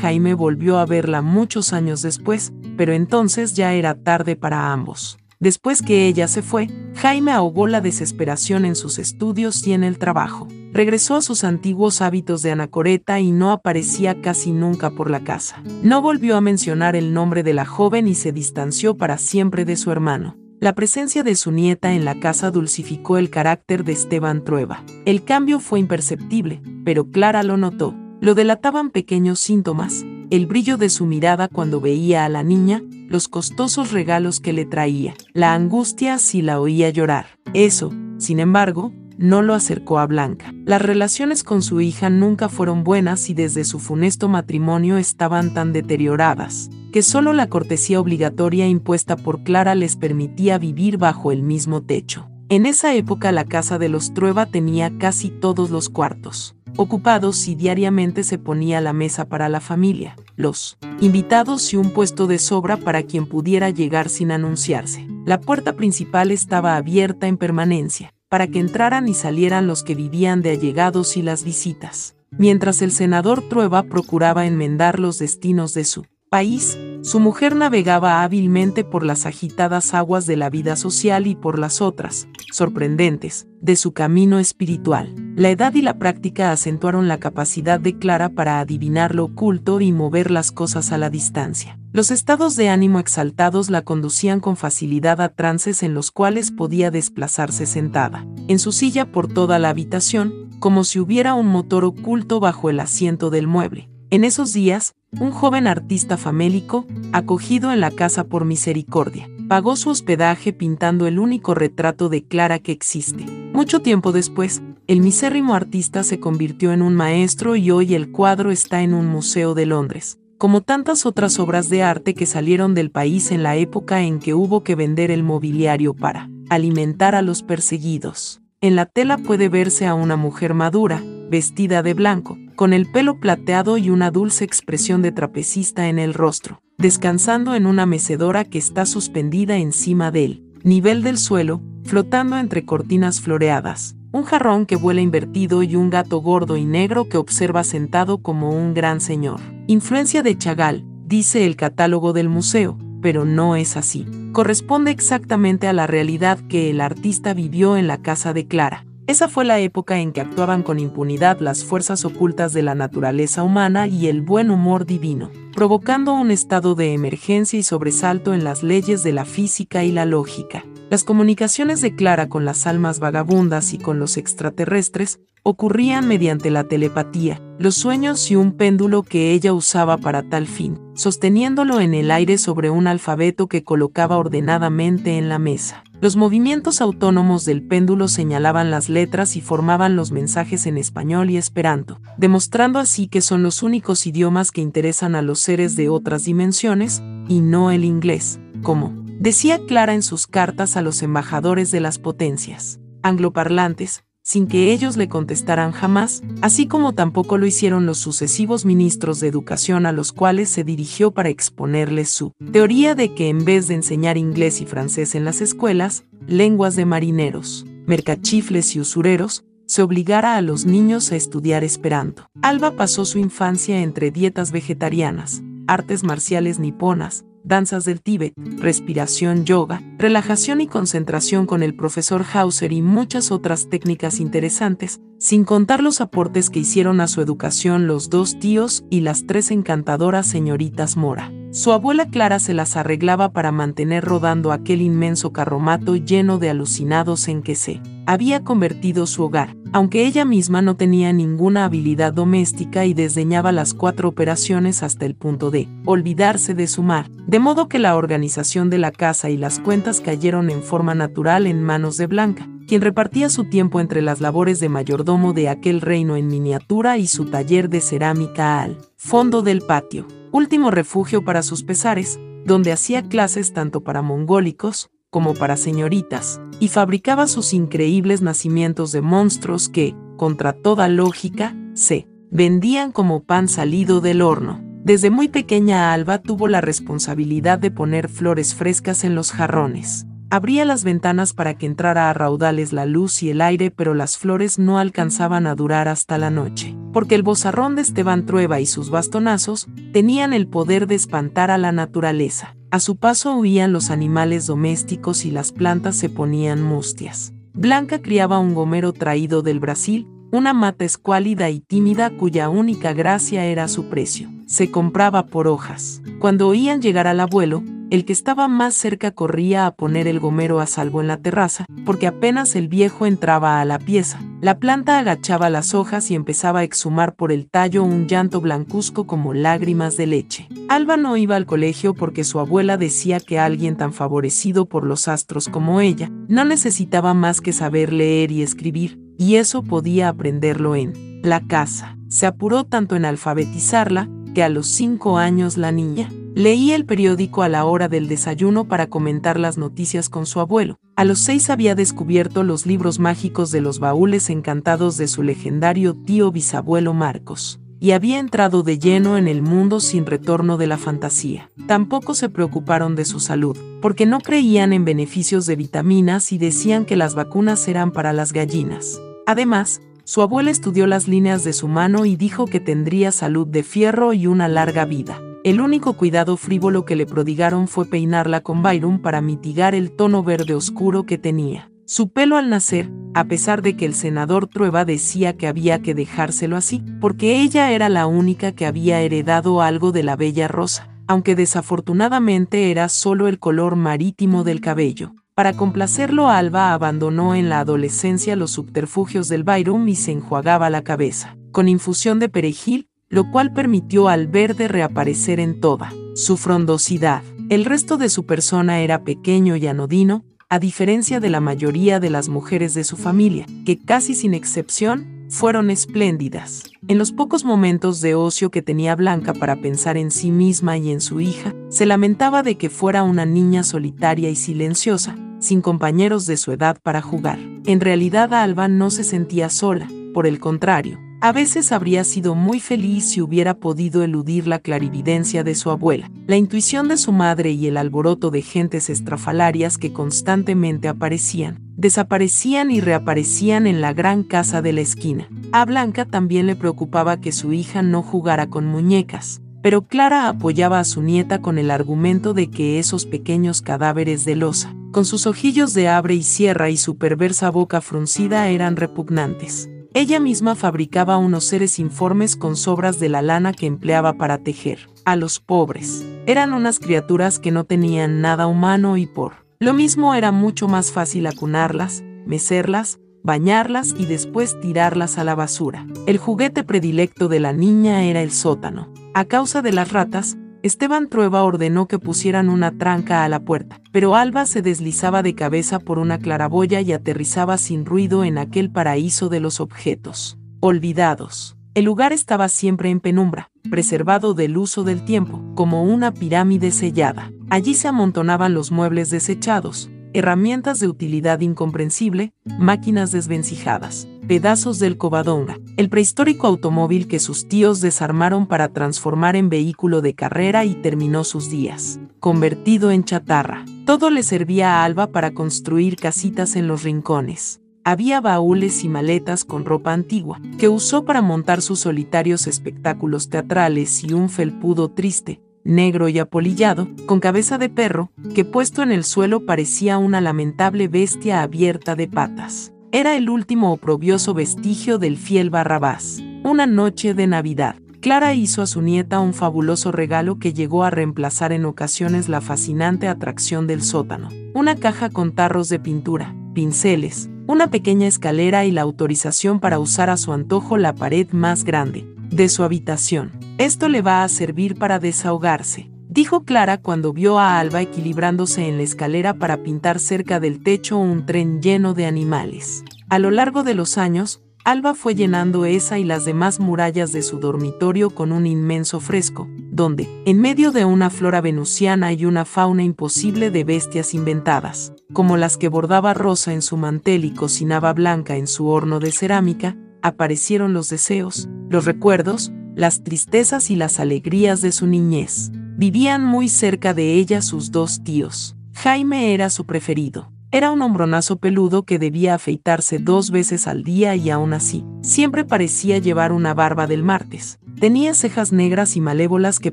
Jaime 0.00 0.32
volvió 0.32 0.78
a 0.78 0.86
verla 0.86 1.20
muchos 1.20 1.72
años 1.72 2.00
después, 2.00 2.52
pero 2.76 2.92
entonces 2.92 3.54
ya 3.54 3.74
era 3.74 3.94
tarde 3.94 4.36
para 4.36 4.72
ambos. 4.72 5.18
Después 5.40 5.82
que 5.82 6.06
ella 6.06 6.28
se 6.28 6.40
fue, 6.40 6.68
Jaime 6.94 7.32
ahogó 7.32 7.66
la 7.66 7.80
desesperación 7.80 8.64
en 8.64 8.76
sus 8.76 8.98
estudios 8.98 9.66
y 9.66 9.72
en 9.72 9.84
el 9.84 9.98
trabajo. 9.98 10.48
Regresó 10.72 11.16
a 11.16 11.22
sus 11.22 11.44
antiguos 11.44 12.00
hábitos 12.00 12.42
de 12.42 12.52
anacoreta 12.52 13.20
y 13.20 13.30
no 13.32 13.50
aparecía 13.50 14.20
casi 14.22 14.52
nunca 14.52 14.90
por 14.90 15.10
la 15.10 15.22
casa. 15.22 15.62
No 15.82 16.00
volvió 16.00 16.36
a 16.36 16.40
mencionar 16.40 16.96
el 16.96 17.12
nombre 17.12 17.42
de 17.42 17.54
la 17.54 17.66
joven 17.66 18.08
y 18.08 18.14
se 18.14 18.32
distanció 18.32 18.96
para 18.96 19.18
siempre 19.18 19.64
de 19.64 19.76
su 19.76 19.90
hermano. 19.90 20.36
La 20.64 20.74
presencia 20.74 21.22
de 21.22 21.34
su 21.34 21.52
nieta 21.52 21.92
en 21.92 22.06
la 22.06 22.18
casa 22.18 22.50
dulcificó 22.50 23.18
el 23.18 23.28
carácter 23.28 23.84
de 23.84 23.92
Esteban 23.92 24.44
Trueba. 24.44 24.82
El 25.04 25.22
cambio 25.22 25.60
fue 25.60 25.78
imperceptible, 25.78 26.62
pero 26.86 27.10
Clara 27.10 27.42
lo 27.42 27.58
notó. 27.58 27.94
Lo 28.22 28.34
delataban 28.34 28.88
pequeños 28.88 29.40
síntomas, 29.40 30.06
el 30.30 30.46
brillo 30.46 30.78
de 30.78 30.88
su 30.88 31.04
mirada 31.04 31.48
cuando 31.48 31.82
veía 31.82 32.24
a 32.24 32.30
la 32.30 32.42
niña, 32.42 32.82
los 33.10 33.28
costosos 33.28 33.92
regalos 33.92 34.40
que 34.40 34.54
le 34.54 34.64
traía, 34.64 35.12
la 35.34 35.52
angustia 35.52 36.16
si 36.16 36.40
la 36.40 36.58
oía 36.58 36.88
llorar. 36.88 37.26
Eso, 37.52 37.92
sin 38.16 38.40
embargo, 38.40 38.90
no 39.18 39.42
lo 39.42 39.54
acercó 39.54 39.98
a 39.98 40.06
Blanca. 40.06 40.52
Las 40.64 40.82
relaciones 40.82 41.44
con 41.44 41.62
su 41.62 41.80
hija 41.80 42.10
nunca 42.10 42.48
fueron 42.48 42.84
buenas 42.84 43.30
y 43.30 43.34
desde 43.34 43.64
su 43.64 43.78
funesto 43.78 44.28
matrimonio 44.28 44.96
estaban 44.98 45.54
tan 45.54 45.72
deterioradas, 45.72 46.70
que 46.92 47.02
solo 47.02 47.32
la 47.32 47.48
cortesía 47.48 48.00
obligatoria 48.00 48.66
impuesta 48.66 49.16
por 49.16 49.42
Clara 49.42 49.74
les 49.74 49.96
permitía 49.96 50.58
vivir 50.58 50.98
bajo 50.98 51.32
el 51.32 51.42
mismo 51.42 51.82
techo. 51.82 52.28
En 52.48 52.66
esa 52.66 52.94
época 52.94 53.32
la 53.32 53.44
casa 53.44 53.78
de 53.78 53.88
los 53.88 54.14
Trueba 54.14 54.46
tenía 54.46 54.98
casi 54.98 55.30
todos 55.30 55.70
los 55.70 55.88
cuartos 55.88 56.54
ocupados 56.76 57.46
y 57.48 57.54
diariamente 57.54 58.24
se 58.24 58.38
ponía 58.38 58.80
la 58.80 58.92
mesa 58.92 59.26
para 59.26 59.48
la 59.48 59.60
familia, 59.60 60.16
los 60.36 60.76
invitados 61.00 61.72
y 61.72 61.76
un 61.76 61.90
puesto 61.90 62.26
de 62.26 62.38
sobra 62.38 62.76
para 62.76 63.02
quien 63.02 63.26
pudiera 63.26 63.70
llegar 63.70 64.08
sin 64.08 64.30
anunciarse. 64.30 65.06
La 65.24 65.40
puerta 65.40 65.74
principal 65.74 66.30
estaba 66.30 66.76
abierta 66.76 67.28
en 67.28 67.36
permanencia, 67.36 68.12
para 68.34 68.48
que 68.48 68.58
entraran 68.58 69.06
y 69.06 69.14
salieran 69.14 69.68
los 69.68 69.84
que 69.84 69.94
vivían 69.94 70.42
de 70.42 70.50
allegados 70.50 71.16
y 71.16 71.22
las 71.22 71.44
visitas. 71.44 72.16
Mientras 72.32 72.82
el 72.82 72.90
senador 72.90 73.48
Trueba 73.48 73.84
procuraba 73.84 74.44
enmendar 74.44 74.98
los 74.98 75.20
destinos 75.20 75.72
de 75.72 75.84
su 75.84 76.04
país, 76.30 76.76
su 77.02 77.20
mujer 77.20 77.54
navegaba 77.54 78.24
hábilmente 78.24 78.82
por 78.82 79.04
las 79.04 79.24
agitadas 79.24 79.94
aguas 79.94 80.26
de 80.26 80.36
la 80.36 80.50
vida 80.50 80.74
social 80.74 81.28
y 81.28 81.36
por 81.36 81.60
las 81.60 81.80
otras, 81.80 82.26
sorprendentes, 82.50 83.46
de 83.60 83.76
su 83.76 83.92
camino 83.92 84.40
espiritual. 84.40 85.14
La 85.36 85.50
edad 85.50 85.74
y 85.74 85.82
la 85.82 85.98
práctica 85.98 86.52
acentuaron 86.52 87.08
la 87.08 87.18
capacidad 87.18 87.80
de 87.80 87.98
Clara 87.98 88.28
para 88.28 88.60
adivinar 88.60 89.16
lo 89.16 89.24
oculto 89.24 89.80
y 89.80 89.90
mover 89.90 90.30
las 90.30 90.52
cosas 90.52 90.92
a 90.92 90.98
la 90.98 91.10
distancia. 91.10 91.76
Los 91.92 92.12
estados 92.12 92.54
de 92.54 92.68
ánimo 92.68 93.00
exaltados 93.00 93.68
la 93.68 93.82
conducían 93.82 94.38
con 94.38 94.56
facilidad 94.56 95.20
a 95.20 95.30
trances 95.30 95.82
en 95.82 95.92
los 95.92 96.12
cuales 96.12 96.52
podía 96.52 96.92
desplazarse 96.92 97.66
sentada, 97.66 98.24
en 98.46 98.60
su 98.60 98.70
silla 98.70 99.10
por 99.10 99.26
toda 99.26 99.58
la 99.58 99.70
habitación, 99.70 100.50
como 100.60 100.84
si 100.84 101.00
hubiera 101.00 101.34
un 101.34 101.48
motor 101.48 101.84
oculto 101.84 102.38
bajo 102.38 102.70
el 102.70 102.78
asiento 102.78 103.30
del 103.30 103.48
mueble. 103.48 103.88
En 104.14 104.22
esos 104.22 104.52
días, 104.52 104.94
un 105.18 105.32
joven 105.32 105.66
artista 105.66 106.16
famélico, 106.16 106.86
acogido 107.12 107.72
en 107.72 107.80
la 107.80 107.90
casa 107.90 108.22
por 108.22 108.44
misericordia, 108.44 109.28
pagó 109.48 109.74
su 109.74 109.90
hospedaje 109.90 110.52
pintando 110.52 111.08
el 111.08 111.18
único 111.18 111.52
retrato 111.52 112.08
de 112.08 112.22
Clara 112.22 112.60
que 112.60 112.70
existe. 112.70 113.24
Mucho 113.52 113.82
tiempo 113.82 114.12
después, 114.12 114.62
el 114.86 115.00
misérrimo 115.00 115.56
artista 115.56 116.04
se 116.04 116.20
convirtió 116.20 116.72
en 116.72 116.82
un 116.82 116.94
maestro 116.94 117.56
y 117.56 117.72
hoy 117.72 117.96
el 117.96 118.12
cuadro 118.12 118.52
está 118.52 118.82
en 118.82 118.94
un 118.94 119.06
museo 119.06 119.52
de 119.54 119.66
Londres, 119.66 120.20
como 120.38 120.60
tantas 120.60 121.06
otras 121.06 121.40
obras 121.40 121.68
de 121.68 121.82
arte 121.82 122.14
que 122.14 122.26
salieron 122.26 122.72
del 122.76 122.92
país 122.92 123.32
en 123.32 123.42
la 123.42 123.56
época 123.56 124.02
en 124.02 124.20
que 124.20 124.32
hubo 124.32 124.62
que 124.62 124.76
vender 124.76 125.10
el 125.10 125.24
mobiliario 125.24 125.92
para 125.92 126.30
alimentar 126.50 127.16
a 127.16 127.22
los 127.22 127.42
perseguidos. 127.42 128.40
En 128.60 128.76
la 128.76 128.86
tela 128.86 129.18
puede 129.18 129.48
verse 129.48 129.88
a 129.88 129.94
una 129.94 130.14
mujer 130.14 130.54
madura, 130.54 131.02
vestida 131.30 131.82
de 131.82 131.94
blanco, 131.94 132.38
con 132.56 132.72
el 132.72 132.90
pelo 132.90 133.18
plateado 133.20 133.78
y 133.78 133.90
una 133.90 134.10
dulce 134.10 134.44
expresión 134.44 135.02
de 135.02 135.12
trapecista 135.12 135.88
en 135.88 135.98
el 135.98 136.14
rostro, 136.14 136.60
descansando 136.78 137.54
en 137.54 137.66
una 137.66 137.86
mecedora 137.86 138.44
que 138.44 138.58
está 138.58 138.86
suspendida 138.86 139.56
encima 139.56 140.10
del 140.10 140.44
nivel 140.62 141.02
del 141.02 141.18
suelo, 141.18 141.60
flotando 141.84 142.38
entre 142.38 142.64
cortinas 142.64 143.20
floreadas, 143.20 143.96
un 144.12 144.24
jarrón 144.24 144.64
que 144.64 144.76
vuela 144.76 145.00
invertido 145.00 145.62
y 145.62 145.76
un 145.76 145.90
gato 145.90 146.18
gordo 146.18 146.56
y 146.56 146.64
negro 146.64 147.08
que 147.08 147.18
observa 147.18 147.64
sentado 147.64 148.18
como 148.18 148.50
un 148.50 148.72
gran 148.72 149.00
señor. 149.00 149.40
Influencia 149.66 150.22
de 150.22 150.38
Chagall, 150.38 150.84
dice 151.04 151.44
el 151.44 151.56
catálogo 151.56 152.12
del 152.12 152.28
museo, 152.28 152.78
pero 153.02 153.24
no 153.24 153.56
es 153.56 153.76
así. 153.76 154.06
Corresponde 154.32 154.90
exactamente 154.90 155.68
a 155.68 155.72
la 155.72 155.86
realidad 155.86 156.38
que 156.48 156.70
el 156.70 156.80
artista 156.80 157.34
vivió 157.34 157.76
en 157.76 157.86
la 157.86 157.98
casa 157.98 158.32
de 158.32 158.46
Clara. 158.46 158.86
Esa 159.06 159.28
fue 159.28 159.44
la 159.44 159.60
época 159.60 159.98
en 159.98 160.12
que 160.12 160.22
actuaban 160.22 160.62
con 160.62 160.78
impunidad 160.78 161.38
las 161.40 161.62
fuerzas 161.62 162.06
ocultas 162.06 162.54
de 162.54 162.62
la 162.62 162.74
naturaleza 162.74 163.42
humana 163.42 163.86
y 163.86 164.06
el 164.06 164.22
buen 164.22 164.50
humor 164.50 164.86
divino, 164.86 165.30
provocando 165.54 166.14
un 166.14 166.30
estado 166.30 166.74
de 166.74 166.94
emergencia 166.94 167.58
y 167.58 167.62
sobresalto 167.62 168.32
en 168.32 168.44
las 168.44 168.62
leyes 168.62 169.02
de 169.02 169.12
la 169.12 169.26
física 169.26 169.84
y 169.84 169.92
la 169.92 170.06
lógica. 170.06 170.64
Las 170.88 171.04
comunicaciones 171.04 171.82
de 171.82 171.94
Clara 171.94 172.30
con 172.30 172.46
las 172.46 172.66
almas 172.66 172.98
vagabundas 172.98 173.74
y 173.74 173.78
con 173.78 173.98
los 173.98 174.16
extraterrestres 174.16 175.20
ocurrían 175.42 176.08
mediante 176.08 176.50
la 176.50 176.64
telepatía, 176.64 177.42
los 177.58 177.74
sueños 177.74 178.30
y 178.30 178.36
un 178.36 178.52
péndulo 178.52 179.02
que 179.02 179.32
ella 179.32 179.52
usaba 179.52 179.98
para 179.98 180.22
tal 180.22 180.46
fin, 180.46 180.80
sosteniéndolo 180.94 181.80
en 181.80 181.92
el 181.92 182.10
aire 182.10 182.38
sobre 182.38 182.70
un 182.70 182.86
alfabeto 182.86 183.48
que 183.48 183.64
colocaba 183.64 184.16
ordenadamente 184.16 185.18
en 185.18 185.28
la 185.28 185.38
mesa. 185.38 185.84
Los 186.04 186.16
movimientos 186.16 186.82
autónomos 186.82 187.46
del 187.46 187.62
péndulo 187.62 188.08
señalaban 188.08 188.70
las 188.70 188.90
letras 188.90 189.36
y 189.36 189.40
formaban 189.40 189.96
los 189.96 190.12
mensajes 190.12 190.66
en 190.66 190.76
español 190.76 191.30
y 191.30 191.38
esperanto, 191.38 191.98
demostrando 192.18 192.78
así 192.78 193.08
que 193.08 193.22
son 193.22 193.42
los 193.42 193.62
únicos 193.62 194.06
idiomas 194.06 194.50
que 194.50 194.60
interesan 194.60 195.14
a 195.14 195.22
los 195.22 195.40
seres 195.40 195.76
de 195.76 195.88
otras 195.88 196.26
dimensiones, 196.26 197.02
y 197.26 197.40
no 197.40 197.70
el 197.70 197.86
inglés, 197.86 198.38
como 198.62 198.92
decía 199.18 199.64
Clara 199.66 199.94
en 199.94 200.02
sus 200.02 200.26
cartas 200.26 200.76
a 200.76 200.82
los 200.82 201.00
embajadores 201.02 201.70
de 201.70 201.80
las 201.80 201.98
potencias 201.98 202.80
angloparlantes, 203.02 204.04
sin 204.24 204.46
que 204.48 204.72
ellos 204.72 204.96
le 204.96 205.08
contestaran 205.08 205.70
jamás, 205.70 206.22
así 206.40 206.66
como 206.66 206.94
tampoco 206.94 207.36
lo 207.36 207.46
hicieron 207.46 207.84
los 207.84 207.98
sucesivos 207.98 208.64
ministros 208.64 209.20
de 209.20 209.28
educación 209.28 209.84
a 209.84 209.92
los 209.92 210.12
cuales 210.12 210.48
se 210.48 210.64
dirigió 210.64 211.10
para 211.10 211.28
exponerles 211.28 212.08
su 212.08 212.32
teoría 212.50 212.94
de 212.94 213.14
que 213.14 213.28
en 213.28 213.44
vez 213.44 213.68
de 213.68 213.74
enseñar 213.74 214.16
inglés 214.16 214.62
y 214.62 214.66
francés 214.66 215.14
en 215.14 215.26
las 215.26 215.42
escuelas, 215.42 216.04
lenguas 216.26 216.74
de 216.74 216.86
marineros, 216.86 217.66
mercachifles 217.86 218.74
y 218.74 218.80
usureros, 218.80 219.44
se 219.66 219.82
obligara 219.82 220.36
a 220.36 220.42
los 220.42 220.64
niños 220.64 221.12
a 221.12 221.16
estudiar 221.16 221.62
esperanto. 221.62 222.26
Alba 222.42 222.76
pasó 222.76 223.04
su 223.04 223.18
infancia 223.18 223.82
entre 223.82 224.10
dietas 224.10 224.52
vegetarianas, 224.52 225.42
artes 225.66 226.02
marciales 226.02 226.58
niponas, 226.58 227.24
danzas 227.44 227.84
del 227.84 228.00
Tíbet, 228.00 228.32
respiración 228.58 229.44
yoga, 229.44 229.82
relajación 229.98 230.60
y 230.60 230.66
concentración 230.66 231.46
con 231.46 231.62
el 231.62 231.76
profesor 231.76 232.24
Hauser 232.32 232.72
y 232.72 232.82
muchas 232.82 233.30
otras 233.30 233.68
técnicas 233.68 234.18
interesantes, 234.18 235.00
sin 235.18 235.44
contar 235.44 235.82
los 235.82 236.00
aportes 236.00 236.50
que 236.50 236.60
hicieron 236.60 237.00
a 237.00 237.08
su 237.08 237.20
educación 237.20 237.86
los 237.86 238.10
dos 238.10 238.38
tíos 238.38 238.84
y 238.90 239.00
las 239.00 239.26
tres 239.26 239.50
encantadoras 239.50 240.26
señoritas 240.26 240.96
Mora. 240.96 241.32
Su 241.54 241.72
abuela 241.72 242.08
Clara 242.08 242.40
se 242.40 242.52
las 242.52 242.76
arreglaba 242.76 243.32
para 243.32 243.52
mantener 243.52 244.04
rodando 244.04 244.50
aquel 244.50 244.82
inmenso 244.82 245.32
carromato 245.32 245.94
lleno 245.94 246.38
de 246.38 246.50
alucinados 246.50 247.28
en 247.28 247.42
que 247.42 247.54
se 247.54 247.80
había 248.06 248.42
convertido 248.42 249.06
su 249.06 249.22
hogar, 249.22 249.56
aunque 249.72 250.04
ella 250.04 250.24
misma 250.24 250.62
no 250.62 250.76
tenía 250.76 251.12
ninguna 251.12 251.64
habilidad 251.64 252.12
doméstica 252.12 252.86
y 252.86 252.92
desdeñaba 252.92 253.52
las 253.52 253.72
cuatro 253.72 254.08
operaciones 254.08 254.82
hasta 254.82 255.06
el 255.06 255.14
punto 255.14 255.52
de 255.52 255.68
olvidarse 255.84 256.54
de 256.54 256.66
sumar, 256.66 257.08
de 257.26 257.38
modo 257.38 257.68
que 257.68 257.78
la 257.78 257.94
organización 257.94 258.68
de 258.68 258.78
la 258.78 258.90
casa 258.90 259.30
y 259.30 259.36
las 259.36 259.60
cuentas 259.60 260.00
cayeron 260.00 260.50
en 260.50 260.60
forma 260.60 260.96
natural 260.96 261.46
en 261.46 261.62
manos 261.62 261.96
de 261.96 262.08
Blanca, 262.08 262.48
quien 262.66 262.82
repartía 262.82 263.28
su 263.28 263.44
tiempo 263.44 263.80
entre 263.80 264.02
las 264.02 264.20
labores 264.20 264.58
de 264.58 264.68
mayordomo 264.68 265.03
de 265.04 265.50
aquel 265.50 265.82
reino 265.82 266.16
en 266.16 266.28
miniatura 266.28 266.96
y 266.96 267.06
su 267.06 267.26
taller 267.26 267.68
de 267.68 267.82
cerámica 267.82 268.62
al 268.62 268.78
fondo 268.96 269.42
del 269.42 269.60
patio, 269.60 270.06
último 270.32 270.70
refugio 270.70 271.24
para 271.24 271.42
sus 271.42 271.62
pesares, 271.62 272.18
donde 272.46 272.72
hacía 272.72 273.02
clases 273.02 273.52
tanto 273.52 273.82
para 273.82 274.00
mongólicos 274.00 274.90
como 275.10 275.34
para 275.34 275.58
señoritas, 275.58 276.40
y 276.58 276.68
fabricaba 276.68 277.26
sus 277.26 277.52
increíbles 277.52 278.22
nacimientos 278.22 278.92
de 278.92 279.02
monstruos 279.02 279.68
que, 279.68 279.94
contra 280.16 280.54
toda 280.54 280.88
lógica, 280.88 281.54
se 281.74 282.08
vendían 282.30 282.90
como 282.90 283.24
pan 283.24 283.46
salido 283.46 284.00
del 284.00 284.22
horno. 284.22 284.62
Desde 284.84 285.10
muy 285.10 285.28
pequeña 285.28 285.92
Alba 285.92 286.18
tuvo 286.18 286.48
la 286.48 286.62
responsabilidad 286.62 287.58
de 287.58 287.70
poner 287.70 288.08
flores 288.08 288.54
frescas 288.54 289.04
en 289.04 289.14
los 289.14 289.32
jarrones 289.32 290.06
Abría 290.30 290.64
las 290.64 290.84
ventanas 290.84 291.32
para 291.32 291.54
que 291.54 291.66
entrara 291.66 292.10
a 292.10 292.12
raudales 292.12 292.72
la 292.72 292.86
luz 292.86 293.22
y 293.22 293.30
el 293.30 293.40
aire, 293.40 293.70
pero 293.70 293.94
las 293.94 294.18
flores 294.18 294.58
no 294.58 294.78
alcanzaban 294.78 295.46
a 295.46 295.54
durar 295.54 295.88
hasta 295.88 296.18
la 296.18 296.30
noche, 296.30 296.76
porque 296.92 297.14
el 297.14 297.22
bozarrón 297.22 297.76
de 297.76 297.82
Esteban 297.82 298.26
Trueba 298.26 298.60
y 298.60 298.66
sus 298.66 298.90
bastonazos 298.90 299.68
tenían 299.92 300.32
el 300.32 300.48
poder 300.48 300.86
de 300.86 300.96
espantar 300.96 301.50
a 301.50 301.58
la 301.58 301.72
naturaleza. 301.72 302.56
A 302.70 302.80
su 302.80 302.96
paso 302.96 303.36
huían 303.36 303.72
los 303.72 303.90
animales 303.90 304.46
domésticos 304.46 305.24
y 305.24 305.30
las 305.30 305.52
plantas 305.52 305.94
se 305.94 306.08
ponían 306.08 306.62
mustias. 306.62 307.32
Blanca 307.52 308.02
criaba 308.02 308.40
un 308.40 308.54
gomero 308.54 308.92
traído 308.92 309.42
del 309.42 309.60
Brasil, 309.60 310.08
una 310.32 310.52
mata 310.52 310.84
escuálida 310.84 311.50
y 311.50 311.60
tímida 311.60 312.10
cuya 312.10 312.48
única 312.48 312.92
gracia 312.92 313.44
era 313.44 313.68
su 313.68 313.88
precio. 313.88 314.28
Se 314.46 314.72
compraba 314.72 315.26
por 315.26 315.46
hojas. 315.46 316.02
Cuando 316.18 316.48
oían 316.48 316.82
llegar 316.82 317.06
al 317.06 317.20
abuelo, 317.20 317.62
el 317.94 318.04
que 318.04 318.12
estaba 318.12 318.48
más 318.48 318.74
cerca 318.74 319.12
corría 319.12 319.66
a 319.66 319.74
poner 319.76 320.08
el 320.08 320.18
gomero 320.18 320.58
a 320.58 320.66
salvo 320.66 321.00
en 321.00 321.06
la 321.06 321.18
terraza, 321.18 321.64
porque 321.86 322.08
apenas 322.08 322.56
el 322.56 322.66
viejo 322.66 323.06
entraba 323.06 323.60
a 323.60 323.64
la 323.64 323.78
pieza. 323.78 324.20
La 324.40 324.58
planta 324.58 324.98
agachaba 324.98 325.48
las 325.48 325.74
hojas 325.74 326.10
y 326.10 326.16
empezaba 326.16 326.60
a 326.60 326.62
exhumar 326.64 327.14
por 327.14 327.30
el 327.30 327.48
tallo 327.48 327.84
un 327.84 328.08
llanto 328.08 328.40
blancuzco 328.40 329.06
como 329.06 329.32
lágrimas 329.32 329.96
de 329.96 330.08
leche. 330.08 330.48
Alba 330.68 330.96
no 330.96 331.16
iba 331.16 331.36
al 331.36 331.46
colegio 331.46 331.94
porque 331.94 332.24
su 332.24 332.40
abuela 332.40 332.76
decía 332.76 333.20
que 333.20 333.38
alguien 333.38 333.76
tan 333.76 333.92
favorecido 333.92 334.66
por 334.66 334.84
los 334.84 335.06
astros 335.06 335.48
como 335.48 335.80
ella 335.80 336.10
no 336.26 336.44
necesitaba 336.44 337.14
más 337.14 337.40
que 337.40 337.52
saber 337.52 337.92
leer 337.92 338.32
y 338.32 338.42
escribir, 338.42 338.98
y 339.18 339.36
eso 339.36 339.62
podía 339.62 340.08
aprenderlo 340.08 340.74
en 340.74 341.20
la 341.22 341.46
casa. 341.46 341.96
Se 342.08 342.26
apuró 342.26 342.64
tanto 342.64 342.96
en 342.96 343.04
alfabetizarla 343.04 344.08
que 344.34 344.42
a 344.42 344.48
los 344.48 344.66
cinco 344.66 345.16
años 345.16 345.56
la 345.56 345.72
niña 345.72 346.10
leía 346.34 346.74
el 346.74 346.84
periódico 346.84 347.42
a 347.42 347.48
la 347.48 347.64
hora 347.64 347.88
del 347.88 348.08
desayuno 348.08 348.64
para 348.64 348.88
comentar 348.88 349.38
las 349.38 349.56
noticias 349.56 350.08
con 350.08 350.26
su 350.26 350.40
abuelo. 350.40 350.78
A 350.96 351.04
los 351.04 351.20
seis 351.20 351.48
había 351.48 351.74
descubierto 351.74 352.42
los 352.42 352.66
libros 352.66 352.98
mágicos 352.98 353.50
de 353.50 353.60
los 353.60 353.78
baúles 353.78 354.28
encantados 354.30 354.96
de 354.96 355.08
su 355.08 355.22
legendario 355.22 355.94
tío 355.94 356.32
bisabuelo 356.32 356.92
Marcos 356.92 357.60
y 357.80 357.90
había 357.90 358.18
entrado 358.18 358.62
de 358.62 358.78
lleno 358.78 359.18
en 359.18 359.28
el 359.28 359.42
mundo 359.42 359.78
sin 359.78 360.06
retorno 360.06 360.56
de 360.56 360.66
la 360.66 360.78
fantasía. 360.78 361.50
Tampoco 361.66 362.14
se 362.14 362.30
preocuparon 362.30 362.96
de 362.96 363.04
su 363.04 363.20
salud, 363.20 363.58
porque 363.82 364.06
no 364.06 364.20
creían 364.20 364.72
en 364.72 364.86
beneficios 364.86 365.44
de 365.44 365.56
vitaminas 365.56 366.32
y 366.32 366.38
decían 366.38 366.86
que 366.86 366.96
las 366.96 367.14
vacunas 367.14 367.68
eran 367.68 367.92
para 367.92 368.14
las 368.14 368.32
gallinas. 368.32 368.98
Además, 369.26 369.82
su 370.04 370.20
abuela 370.20 370.50
estudió 370.50 370.86
las 370.86 371.08
líneas 371.08 371.44
de 371.44 371.52
su 371.52 371.66
mano 371.66 372.04
y 372.04 372.16
dijo 372.16 372.46
que 372.46 372.60
tendría 372.60 373.10
salud 373.10 373.46
de 373.46 373.62
fierro 373.62 374.12
y 374.12 374.26
una 374.26 374.48
larga 374.48 374.84
vida. 374.84 375.20
El 375.44 375.60
único 375.60 375.94
cuidado 375.94 376.36
frívolo 376.36 376.84
que 376.84 376.96
le 376.96 377.06
prodigaron 377.06 377.68
fue 377.68 377.86
peinarla 377.86 378.42
con 378.42 378.62
Byron 378.62 379.00
para 379.00 379.20
mitigar 379.20 379.74
el 379.74 379.92
tono 379.92 380.22
verde 380.22 380.54
oscuro 380.54 381.04
que 381.04 381.18
tenía. 381.18 381.70
Su 381.86 382.08
pelo 382.08 382.36
al 382.36 382.48
nacer, 382.48 382.90
a 383.12 383.24
pesar 383.24 383.60
de 383.60 383.76
que 383.76 383.84
el 383.84 383.94
senador 383.94 384.46
Trueba 384.46 384.84
decía 384.84 385.36
que 385.36 385.46
había 385.46 385.82
que 385.82 385.94
dejárselo 385.94 386.56
así, 386.56 386.82
porque 387.00 387.40
ella 387.42 387.72
era 387.72 387.90
la 387.90 388.06
única 388.06 388.52
que 388.52 388.64
había 388.64 389.00
heredado 389.00 389.60
algo 389.60 389.92
de 389.92 390.02
la 390.02 390.16
bella 390.16 390.48
rosa, 390.48 390.88
aunque 391.06 391.34
desafortunadamente 391.34 392.70
era 392.70 392.88
solo 392.88 393.28
el 393.28 393.38
color 393.38 393.76
marítimo 393.76 394.44
del 394.44 394.60
cabello. 394.60 395.14
Para 395.34 395.52
complacerlo, 395.52 396.28
Alba 396.28 396.72
abandonó 396.72 397.34
en 397.34 397.48
la 397.48 397.58
adolescencia 397.58 398.36
los 398.36 398.52
subterfugios 398.52 399.28
del 399.28 399.42
Byron 399.42 399.88
y 399.88 399.96
se 399.96 400.12
enjuagaba 400.12 400.70
la 400.70 400.82
cabeza, 400.84 401.36
con 401.50 401.66
infusión 401.66 402.20
de 402.20 402.28
perejil, 402.28 402.88
lo 403.08 403.32
cual 403.32 403.52
permitió 403.52 404.08
al 404.08 404.28
verde 404.28 404.68
reaparecer 404.68 405.40
en 405.40 405.60
toda 405.60 405.92
su 406.14 406.36
frondosidad. 406.36 407.24
El 407.50 407.64
resto 407.64 407.96
de 407.96 408.10
su 408.10 408.26
persona 408.26 408.80
era 408.80 409.02
pequeño 409.02 409.56
y 409.56 409.66
anodino, 409.66 410.24
a 410.48 410.60
diferencia 410.60 411.18
de 411.18 411.30
la 411.30 411.40
mayoría 411.40 411.98
de 411.98 412.10
las 412.10 412.28
mujeres 412.28 412.72
de 412.74 412.84
su 412.84 412.96
familia, 412.96 413.44
que 413.66 413.80
casi 413.84 414.14
sin 414.14 414.34
excepción 414.34 415.13
fueron 415.28 415.70
espléndidas. 415.70 416.64
En 416.88 416.98
los 416.98 417.12
pocos 417.12 417.44
momentos 417.44 418.00
de 418.00 418.14
ocio 418.14 418.50
que 418.50 418.62
tenía 418.62 418.96
Blanca 418.96 419.32
para 419.34 419.56
pensar 419.56 419.96
en 419.96 420.10
sí 420.10 420.30
misma 420.30 420.76
y 420.76 420.90
en 420.90 421.00
su 421.00 421.20
hija, 421.20 421.54
se 421.68 421.86
lamentaba 421.86 422.42
de 422.42 422.56
que 422.56 422.70
fuera 422.70 423.02
una 423.02 423.26
niña 423.26 423.62
solitaria 423.62 424.30
y 424.30 424.36
silenciosa, 424.36 425.16
sin 425.38 425.60
compañeros 425.60 426.26
de 426.26 426.36
su 426.36 426.52
edad 426.52 426.78
para 426.82 427.02
jugar. 427.02 427.38
En 427.66 427.80
realidad 427.80 428.34
Alba 428.34 428.68
no 428.68 428.90
se 428.90 429.04
sentía 429.04 429.48
sola, 429.48 429.88
por 430.12 430.26
el 430.26 430.40
contrario, 430.40 430.98
a 431.24 431.32
veces 431.32 431.72
habría 431.72 432.04
sido 432.04 432.34
muy 432.34 432.60
feliz 432.60 433.08
si 433.08 433.22
hubiera 433.22 433.54
podido 433.54 434.02
eludir 434.02 434.46
la 434.46 434.58
clarividencia 434.58 435.42
de 435.42 435.54
su 435.54 435.70
abuela, 435.70 436.10
la 436.26 436.36
intuición 436.36 436.86
de 436.86 436.98
su 436.98 437.12
madre 437.12 437.50
y 437.52 437.66
el 437.66 437.78
alboroto 437.78 438.30
de 438.30 438.42
gentes 438.42 438.90
estrafalarias 438.90 439.78
que 439.78 439.90
constantemente 439.90 440.86
aparecían, 440.86 441.63
desaparecían 441.76 442.70
y 442.70 442.80
reaparecían 442.80 443.66
en 443.66 443.80
la 443.80 443.92
gran 443.92 444.22
casa 444.22 444.62
de 444.62 444.72
la 444.72 444.80
esquina. 444.80 445.28
A 445.52 445.64
Blanca 445.64 446.04
también 446.04 446.46
le 446.46 446.56
preocupaba 446.56 447.20
que 447.20 447.32
su 447.32 447.52
hija 447.52 447.82
no 447.82 448.02
jugara 448.02 448.48
con 448.48 448.66
muñecas, 448.66 449.40
pero 449.62 449.86
Clara 449.86 450.28
apoyaba 450.28 450.78
a 450.78 450.84
su 450.84 451.02
nieta 451.02 451.40
con 451.40 451.58
el 451.58 451.70
argumento 451.70 452.34
de 452.34 452.50
que 452.50 452.78
esos 452.78 453.06
pequeños 453.06 453.62
cadáveres 453.62 454.24
de 454.24 454.36
losa, 454.36 454.74
con 454.92 455.04
sus 455.04 455.26
ojillos 455.26 455.74
de 455.74 455.88
abre 455.88 456.14
y 456.14 456.22
cierra 456.22 456.70
y 456.70 456.76
su 456.76 456.98
perversa 456.98 457.50
boca 457.50 457.80
fruncida 457.80 458.48
eran 458.48 458.76
repugnantes. 458.76 459.68
Ella 459.96 460.18
misma 460.18 460.56
fabricaba 460.56 461.18
unos 461.18 461.44
seres 461.44 461.78
informes 461.78 462.34
con 462.34 462.56
sobras 462.56 462.98
de 462.98 463.08
la 463.08 463.22
lana 463.22 463.52
que 463.52 463.66
empleaba 463.66 464.14
para 464.14 464.38
tejer. 464.38 464.88
A 465.04 465.14
los 465.14 465.38
pobres. 465.38 466.04
Eran 466.26 466.52
unas 466.52 466.80
criaturas 466.80 467.38
que 467.38 467.52
no 467.52 467.62
tenían 467.64 468.20
nada 468.20 468.48
humano 468.48 468.96
y 468.96 469.06
por 469.06 469.43
lo 469.60 469.74
mismo 469.74 470.14
era 470.14 470.32
mucho 470.32 470.68
más 470.68 470.92
fácil 470.92 471.26
acunarlas, 471.26 472.02
mecerlas, 472.26 472.98
bañarlas 473.22 473.94
y 473.96 474.06
después 474.06 474.60
tirarlas 474.60 475.18
a 475.18 475.24
la 475.24 475.34
basura. 475.34 475.86
El 476.06 476.18
juguete 476.18 476.64
predilecto 476.64 477.28
de 477.28 477.40
la 477.40 477.52
niña 477.52 478.04
era 478.04 478.20
el 478.22 478.30
sótano. 478.30 478.92
A 479.14 479.24
causa 479.24 479.62
de 479.62 479.72
las 479.72 479.92
ratas, 479.92 480.36
Esteban 480.62 481.08
Trueba 481.08 481.42
ordenó 481.42 481.86
que 481.88 481.98
pusieran 481.98 482.48
una 482.48 482.78
tranca 482.78 483.24
a 483.24 483.28
la 483.28 483.40
puerta, 483.40 483.80
pero 483.92 484.16
Alba 484.16 484.46
se 484.46 484.62
deslizaba 484.62 485.22
de 485.22 485.34
cabeza 485.34 485.78
por 485.78 485.98
una 485.98 486.18
claraboya 486.18 486.80
y 486.80 486.92
aterrizaba 486.92 487.58
sin 487.58 487.84
ruido 487.84 488.24
en 488.24 488.38
aquel 488.38 488.70
paraíso 488.70 489.28
de 489.28 489.40
los 489.40 489.60
objetos 489.60 490.38
olvidados. 490.60 491.58
El 491.74 491.86
lugar 491.86 492.12
estaba 492.12 492.48
siempre 492.48 492.90
en 492.90 493.00
penumbra, 493.00 493.50
preservado 493.68 494.34
del 494.34 494.56
uso 494.56 494.84
del 494.84 495.04
tiempo, 495.04 495.42
como 495.56 495.82
una 495.82 496.14
pirámide 496.14 496.70
sellada. 496.70 497.32
Allí 497.50 497.74
se 497.74 497.88
amontonaban 497.88 498.54
los 498.54 498.70
muebles 498.70 499.10
desechados, 499.10 499.90
herramientas 500.12 500.78
de 500.78 500.86
utilidad 500.86 501.40
incomprensible, 501.40 502.32
máquinas 502.60 503.10
desvencijadas, 503.10 504.06
pedazos 504.28 504.78
del 504.78 504.96
covadonga, 504.98 505.58
el 505.76 505.90
prehistórico 505.90 506.46
automóvil 506.46 507.08
que 507.08 507.18
sus 507.18 507.48
tíos 507.48 507.80
desarmaron 507.80 508.46
para 508.46 508.68
transformar 508.68 509.34
en 509.34 509.48
vehículo 509.48 510.00
de 510.00 510.14
carrera 510.14 510.64
y 510.64 510.76
terminó 510.76 511.24
sus 511.24 511.50
días, 511.50 511.98
convertido 512.20 512.92
en 512.92 513.02
chatarra. 513.02 513.64
Todo 513.84 514.10
le 514.10 514.22
servía 514.22 514.76
a 514.76 514.84
Alba 514.84 515.08
para 515.08 515.34
construir 515.34 515.96
casitas 515.96 516.54
en 516.54 516.68
los 516.68 516.84
rincones. 516.84 517.63
Había 517.86 518.22
baúles 518.22 518.82
y 518.82 518.88
maletas 518.88 519.44
con 519.44 519.66
ropa 519.66 519.92
antigua, 519.92 520.40
que 520.58 520.70
usó 520.70 521.04
para 521.04 521.20
montar 521.20 521.60
sus 521.60 521.80
solitarios 521.80 522.46
espectáculos 522.46 523.28
teatrales 523.28 524.02
y 524.02 524.14
un 524.14 524.30
felpudo 524.30 524.90
triste, 524.90 525.42
negro 525.64 526.08
y 526.08 526.18
apolillado, 526.18 526.88
con 527.04 527.20
cabeza 527.20 527.58
de 527.58 527.68
perro, 527.68 528.10
que 528.34 528.46
puesto 528.46 528.82
en 528.82 528.90
el 528.90 529.04
suelo 529.04 529.44
parecía 529.44 529.98
una 529.98 530.22
lamentable 530.22 530.88
bestia 530.88 531.42
abierta 531.42 531.94
de 531.94 532.08
patas. 532.08 532.72
Era 532.90 533.16
el 533.16 533.28
último 533.28 533.70
oprobioso 533.70 534.32
vestigio 534.32 534.96
del 534.96 535.18
fiel 535.18 535.50
Barrabás. 535.50 536.22
Una 536.42 536.66
noche 536.66 537.12
de 537.12 537.26
Navidad. 537.26 537.76
Clara 538.00 538.32
hizo 538.32 538.62
a 538.62 538.66
su 538.66 538.80
nieta 538.80 539.20
un 539.20 539.34
fabuloso 539.34 539.92
regalo 539.92 540.38
que 540.38 540.54
llegó 540.54 540.84
a 540.84 540.90
reemplazar 540.90 541.52
en 541.52 541.66
ocasiones 541.66 542.30
la 542.30 542.40
fascinante 542.40 543.08
atracción 543.08 543.66
del 543.66 543.82
sótano. 543.82 544.30
Una 544.54 544.76
caja 544.76 545.10
con 545.10 545.34
tarros 545.34 545.68
de 545.68 545.80
pintura, 545.80 546.34
pinceles, 546.54 547.30
una 547.46 547.70
pequeña 547.70 548.06
escalera 548.06 548.64
y 548.64 548.70
la 548.70 548.82
autorización 548.82 549.60
para 549.60 549.78
usar 549.78 550.10
a 550.10 550.16
su 550.16 550.32
antojo 550.32 550.76
la 550.78 550.94
pared 550.94 551.28
más 551.32 551.64
grande 551.64 552.06
de 552.30 552.48
su 552.48 552.62
habitación. 552.62 553.32
Esto 553.58 553.88
le 553.88 554.02
va 554.02 554.24
a 554.24 554.28
servir 554.28 554.76
para 554.76 554.98
desahogarse, 554.98 555.90
dijo 556.08 556.44
Clara 556.44 556.78
cuando 556.78 557.12
vio 557.12 557.38
a 557.38 557.58
Alba 557.58 557.82
equilibrándose 557.82 558.68
en 558.68 558.76
la 558.76 558.82
escalera 558.82 559.34
para 559.34 559.62
pintar 559.62 559.98
cerca 559.98 560.40
del 560.40 560.62
techo 560.62 560.98
un 560.98 561.26
tren 561.26 561.60
lleno 561.60 561.94
de 561.94 562.06
animales. 562.06 562.84
A 563.08 563.18
lo 563.18 563.30
largo 563.30 563.62
de 563.62 563.74
los 563.74 563.98
años, 563.98 564.43
Alba 564.66 564.94
fue 564.94 565.14
llenando 565.14 565.66
esa 565.66 565.98
y 565.98 566.04
las 566.04 566.24
demás 566.24 566.58
murallas 566.58 567.12
de 567.12 567.20
su 567.20 567.38
dormitorio 567.38 568.08
con 568.08 568.32
un 568.32 568.46
inmenso 568.46 568.98
fresco, 568.98 569.46
donde, 569.70 570.08
en 570.24 570.40
medio 570.40 570.72
de 570.72 570.86
una 570.86 571.10
flora 571.10 571.42
venusiana 571.42 572.14
y 572.14 572.24
una 572.24 572.46
fauna 572.46 572.82
imposible 572.82 573.50
de 573.50 573.62
bestias 573.62 574.14
inventadas, 574.14 574.94
como 575.12 575.36
las 575.36 575.58
que 575.58 575.68
bordaba 575.68 576.14
Rosa 576.14 576.54
en 576.54 576.62
su 576.62 576.78
mantel 576.78 577.26
y 577.26 577.34
cocinaba 577.34 577.92
Blanca 577.92 578.36
en 578.36 578.46
su 578.46 578.68
horno 578.68 579.00
de 579.00 579.12
cerámica, 579.12 579.76
aparecieron 580.00 580.72
los 580.72 580.88
deseos, 580.88 581.46
los 581.68 581.84
recuerdos, 581.84 582.50
las 582.74 583.04
tristezas 583.04 583.70
y 583.70 583.76
las 583.76 584.00
alegrías 584.00 584.62
de 584.62 584.72
su 584.72 584.86
niñez. 584.86 585.50
Vivían 585.76 586.24
muy 586.24 586.48
cerca 586.48 586.94
de 586.94 587.12
ella 587.12 587.42
sus 587.42 587.70
dos 587.70 588.02
tíos, 588.02 588.56
Jaime 588.72 589.34
era 589.34 589.50
su 589.50 589.66
preferido. 589.66 590.33
Era 590.54 590.70
un 590.70 590.82
hombronazo 590.82 591.38
peludo 591.38 591.82
que 591.82 591.98
debía 591.98 592.36
afeitarse 592.36 593.00
dos 593.00 593.32
veces 593.32 593.66
al 593.66 593.82
día 593.82 594.14
y 594.14 594.30
aún 594.30 594.52
así, 594.52 594.84
siempre 595.00 595.44
parecía 595.44 595.98
llevar 595.98 596.30
una 596.30 596.54
barba 596.54 596.86
del 596.86 597.02
martes. 597.02 597.58
Tenía 597.80 598.14
cejas 598.14 598.52
negras 598.52 598.94
y 598.94 599.00
malévolas 599.00 599.58
que 599.58 599.72